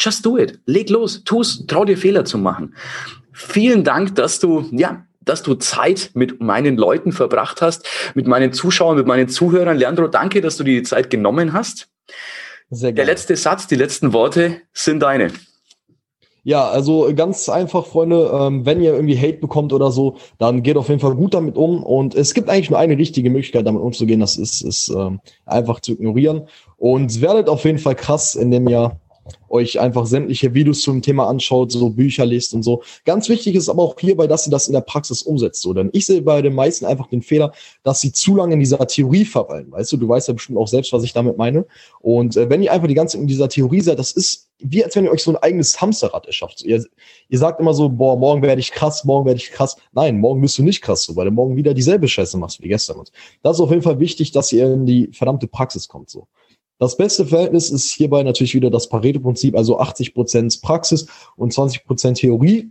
Just 0.00 0.24
do 0.24 0.38
it. 0.38 0.60
Leg 0.66 0.90
los. 0.90 1.22
Tu's. 1.24 1.66
Trau 1.66 1.84
dir 1.84 1.96
Fehler 1.96 2.24
zu 2.24 2.38
machen. 2.38 2.74
Vielen 3.32 3.84
Dank, 3.84 4.16
dass 4.16 4.40
du, 4.40 4.68
ja, 4.72 5.06
dass 5.20 5.42
du 5.42 5.54
Zeit 5.54 6.10
mit 6.14 6.40
meinen 6.40 6.76
Leuten 6.76 7.12
verbracht 7.12 7.62
hast, 7.62 7.86
mit 8.14 8.26
meinen 8.26 8.52
Zuschauern, 8.52 8.96
mit 8.96 9.06
meinen 9.06 9.28
Zuhörern. 9.28 9.76
Leandro, 9.76 10.08
danke, 10.08 10.40
dass 10.40 10.56
du 10.56 10.64
dir 10.64 10.80
die 10.80 10.82
Zeit 10.82 11.10
genommen 11.10 11.52
hast. 11.52 11.88
Sehr 12.70 12.92
Der 12.92 13.04
letzte 13.04 13.36
Satz, 13.36 13.66
die 13.66 13.76
letzten 13.76 14.12
Worte 14.12 14.62
sind 14.72 15.00
deine. 15.00 15.30
Ja, 16.44 16.68
also 16.68 17.12
ganz 17.14 17.48
einfach, 17.48 17.86
Freunde, 17.86 18.28
ähm, 18.34 18.66
wenn 18.66 18.82
ihr 18.82 18.92
irgendwie 18.94 19.16
Hate 19.16 19.38
bekommt 19.38 19.72
oder 19.72 19.92
so, 19.92 20.16
dann 20.38 20.64
geht 20.64 20.76
auf 20.76 20.88
jeden 20.88 21.00
Fall 21.00 21.14
gut 21.14 21.34
damit 21.34 21.56
um. 21.56 21.84
Und 21.84 22.16
es 22.16 22.34
gibt 22.34 22.48
eigentlich 22.48 22.68
nur 22.68 22.80
eine 22.80 22.98
richtige 22.98 23.30
Möglichkeit, 23.30 23.64
damit 23.64 23.80
umzugehen, 23.80 24.18
das 24.18 24.36
ist, 24.36 24.60
ist 24.60 24.88
ähm, 24.88 25.20
einfach 25.46 25.78
zu 25.78 25.92
ignorieren. 25.92 26.48
Und 26.78 27.20
werdet 27.20 27.48
auf 27.48 27.64
jeden 27.64 27.78
Fall 27.78 27.94
krass, 27.94 28.34
indem 28.34 28.68
ihr 28.68 28.96
euch 29.48 29.78
einfach 29.78 30.06
sämtliche 30.06 30.54
Videos 30.54 30.80
zum 30.80 31.02
Thema 31.02 31.28
anschaut, 31.28 31.72
so 31.72 31.90
Bücher 31.90 32.24
liest 32.24 32.54
und 32.54 32.62
so. 32.62 32.82
Ganz 33.04 33.28
wichtig 33.28 33.54
ist 33.54 33.68
aber 33.68 33.82
auch 33.82 33.98
hierbei, 33.98 34.26
dass 34.26 34.44
sie 34.44 34.50
das 34.50 34.66
in 34.66 34.72
der 34.72 34.80
Praxis 34.80 35.22
umsetzt. 35.22 35.62
So, 35.62 35.74
denn 35.74 35.90
ich 35.92 36.06
sehe 36.06 36.22
bei 36.22 36.42
den 36.42 36.54
meisten 36.54 36.86
einfach 36.86 37.08
den 37.08 37.22
Fehler, 37.22 37.52
dass 37.82 38.00
sie 38.00 38.12
zu 38.12 38.36
lange 38.36 38.54
in 38.54 38.60
dieser 38.60 38.84
Theorie 38.86 39.24
verweilen. 39.24 39.70
Weißt 39.70 39.92
du, 39.92 39.96
du 39.96 40.08
weißt 40.08 40.28
ja 40.28 40.34
bestimmt 40.34 40.58
auch 40.58 40.68
selbst, 40.68 40.92
was 40.92 41.04
ich 41.04 41.12
damit 41.12 41.36
meine. 41.36 41.66
Und 42.00 42.36
äh, 42.36 42.48
wenn 42.48 42.62
ihr 42.62 42.72
einfach 42.72 42.88
die 42.88 42.94
ganze 42.94 43.16
Zeit 43.16 43.22
in 43.22 43.28
dieser 43.28 43.48
Theorie 43.48 43.80
seid, 43.80 43.98
das 43.98 44.12
ist 44.12 44.48
wie 44.62 44.84
als 44.84 44.94
wenn 44.96 45.04
ihr 45.04 45.10
euch 45.10 45.22
so 45.22 45.32
ein 45.32 45.36
eigenes 45.42 45.80
Hamsterrad 45.80 46.26
erschafft. 46.26 46.60
So, 46.60 46.66
ihr, 46.66 46.84
ihr 47.28 47.38
sagt 47.38 47.60
immer 47.60 47.74
so, 47.74 47.88
boah, 47.88 48.16
morgen 48.16 48.42
werde 48.42 48.60
ich 48.60 48.70
krass, 48.70 49.04
morgen 49.04 49.26
werde 49.26 49.38
ich 49.38 49.50
krass. 49.50 49.76
Nein, 49.92 50.20
morgen 50.20 50.40
bist 50.40 50.56
du 50.58 50.62
nicht 50.62 50.82
krass, 50.82 51.04
so, 51.04 51.16
weil 51.16 51.26
du 51.26 51.30
morgen 51.32 51.56
wieder 51.56 51.74
dieselbe 51.74 52.08
Scheiße 52.08 52.38
machst 52.38 52.62
wie 52.62 52.68
gestern. 52.68 52.98
Und 52.98 53.10
das 53.42 53.56
ist 53.56 53.60
auf 53.60 53.70
jeden 53.70 53.82
Fall 53.82 53.98
wichtig, 53.98 54.30
dass 54.32 54.52
ihr 54.52 54.72
in 54.72 54.86
die 54.86 55.10
verdammte 55.12 55.48
Praxis 55.48 55.88
kommt. 55.88 56.10
So. 56.10 56.28
Das 56.78 56.96
beste 56.96 57.26
Verhältnis 57.26 57.70
ist 57.70 57.92
hierbei 57.92 58.22
natürlich 58.22 58.54
wieder 58.54 58.70
das 58.70 58.88
Pareto-Prinzip, 58.88 59.56
also 59.56 59.78
80 59.78 60.14
Prozent 60.14 60.60
Praxis 60.62 61.06
und 61.36 61.52
20 61.52 61.84
Prozent 61.84 62.18
Theorie. 62.18 62.70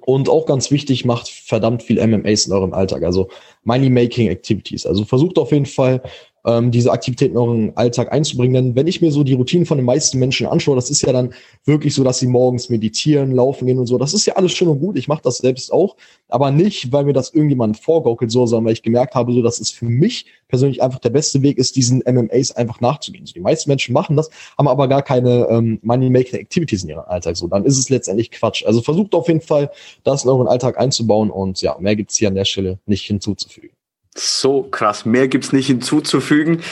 Und 0.00 0.28
auch 0.28 0.46
ganz 0.46 0.70
wichtig, 0.70 1.04
macht 1.04 1.28
verdammt 1.28 1.82
viel 1.82 2.04
MMAs 2.04 2.46
in 2.46 2.52
eurem 2.52 2.72
Alltag, 2.72 3.02
also 3.02 3.28
Money-Making 3.64 4.28
Activities. 4.28 4.86
Also 4.86 5.04
versucht 5.04 5.38
auf 5.38 5.52
jeden 5.52 5.66
Fall 5.66 6.02
ähm, 6.48 6.70
diese 6.70 6.90
Aktivitäten 6.90 7.32
in 7.32 7.38
euren 7.38 7.76
Alltag 7.76 8.10
einzubringen. 8.10 8.54
Denn 8.54 8.74
wenn 8.74 8.86
ich 8.86 9.02
mir 9.02 9.12
so 9.12 9.22
die 9.22 9.34
Routinen 9.34 9.66
von 9.66 9.76
den 9.76 9.84
meisten 9.84 10.18
Menschen 10.18 10.46
anschaue, 10.46 10.76
das 10.76 10.88
ist 10.88 11.02
ja 11.02 11.12
dann 11.12 11.34
wirklich 11.64 11.94
so, 11.94 12.02
dass 12.04 12.18
sie 12.18 12.26
morgens 12.26 12.70
meditieren, 12.70 13.32
laufen 13.32 13.66
gehen 13.66 13.78
und 13.78 13.86
so. 13.86 13.98
Das 13.98 14.14
ist 14.14 14.24
ja 14.24 14.34
alles 14.34 14.52
schön 14.52 14.68
und 14.68 14.80
gut. 14.80 14.96
Ich 14.96 15.08
mache 15.08 15.20
das 15.22 15.38
selbst 15.38 15.72
auch, 15.72 15.96
aber 16.28 16.50
nicht, 16.50 16.90
weil 16.90 17.04
mir 17.04 17.12
das 17.12 17.34
irgendjemand 17.34 17.78
vorgaukelt, 17.78 18.30
so, 18.30 18.46
sondern 18.46 18.66
weil 18.66 18.72
ich 18.72 18.82
gemerkt 18.82 19.14
habe, 19.14 19.32
so, 19.32 19.42
dass 19.42 19.60
es 19.60 19.70
für 19.70 19.84
mich 19.84 20.26
persönlich 20.48 20.82
einfach 20.82 20.98
der 20.98 21.10
beste 21.10 21.42
Weg 21.42 21.58
ist, 21.58 21.76
diesen 21.76 22.02
MMAs 22.06 22.52
einfach 22.52 22.80
nachzugehen. 22.80 23.26
So, 23.26 23.34
die 23.34 23.40
meisten 23.40 23.68
Menschen 23.68 23.92
machen 23.92 24.16
das, 24.16 24.30
haben 24.56 24.68
aber 24.68 24.88
gar 24.88 25.02
keine 25.02 25.46
ähm, 25.50 25.78
Money-Making 25.82 26.40
Activities 26.40 26.84
in 26.84 26.90
ihrem 26.90 27.04
Alltag. 27.06 27.36
So, 27.36 27.46
dann 27.48 27.66
ist 27.66 27.78
es 27.78 27.90
letztendlich 27.90 28.30
Quatsch. 28.30 28.64
Also 28.64 28.80
versucht 28.80 29.14
auf 29.14 29.28
jeden 29.28 29.42
Fall, 29.42 29.70
das 30.04 30.24
in 30.24 30.30
euren 30.30 30.48
Alltag 30.48 30.78
einzubauen 30.78 31.30
und 31.30 31.60
ja, 31.60 31.76
mehr 31.78 31.96
gibt's 31.96 32.16
hier 32.16 32.28
an 32.28 32.34
der 32.34 32.46
Stelle 32.46 32.78
nicht 32.86 33.04
hinzuzufügen. 33.04 33.77
So 34.14 34.62
krass, 34.62 35.04
mehr 35.04 35.28
gibt's 35.28 35.52
nicht 35.52 35.66
hinzuzufügen. 35.66 36.62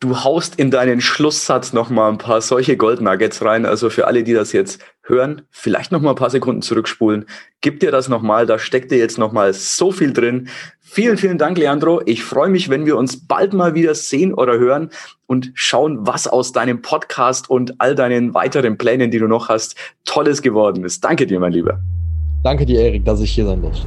Du 0.00 0.24
haust 0.24 0.56
in 0.56 0.72
deinen 0.72 1.00
Schlusssatz 1.00 1.72
noch 1.72 1.88
mal 1.88 2.08
ein 2.08 2.18
paar 2.18 2.40
solche 2.40 2.76
Goldnuggets 2.76 3.44
rein. 3.44 3.64
Also 3.64 3.88
für 3.88 4.08
alle, 4.08 4.24
die 4.24 4.32
das 4.32 4.52
jetzt 4.52 4.80
hören, 5.04 5.42
vielleicht 5.50 5.92
noch 5.92 6.00
mal 6.00 6.10
ein 6.10 6.16
paar 6.16 6.30
Sekunden 6.30 6.60
zurückspulen. 6.60 7.26
Gib 7.60 7.78
dir 7.78 7.92
das 7.92 8.08
noch 8.08 8.20
mal, 8.20 8.44
da 8.44 8.58
steckt 8.58 8.90
dir 8.90 8.98
jetzt 8.98 9.16
noch 9.16 9.30
mal 9.30 9.54
so 9.54 9.92
viel 9.92 10.12
drin. 10.12 10.48
Vielen, 10.80 11.18
vielen 11.18 11.38
Dank, 11.38 11.56
Leandro. 11.56 12.02
Ich 12.04 12.24
freue 12.24 12.50
mich, 12.50 12.68
wenn 12.68 12.84
wir 12.84 12.96
uns 12.96 13.26
bald 13.26 13.52
mal 13.52 13.76
wieder 13.76 13.94
sehen 13.94 14.34
oder 14.34 14.58
hören 14.58 14.90
und 15.26 15.52
schauen, 15.54 16.04
was 16.04 16.26
aus 16.26 16.50
deinem 16.50 16.82
Podcast 16.82 17.48
und 17.48 17.80
all 17.80 17.94
deinen 17.94 18.34
weiteren 18.34 18.76
Plänen, 18.76 19.12
die 19.12 19.20
du 19.20 19.28
noch 19.28 19.48
hast, 19.48 19.76
Tolles 20.04 20.42
geworden 20.42 20.84
ist. 20.84 21.04
Danke 21.04 21.28
dir, 21.28 21.38
mein 21.38 21.52
Lieber. 21.52 21.78
Danke 22.42 22.66
dir, 22.66 22.80
Erik, 22.80 23.04
dass 23.04 23.20
ich 23.20 23.30
hier 23.30 23.46
sein 23.46 23.62
durfte. 23.62 23.86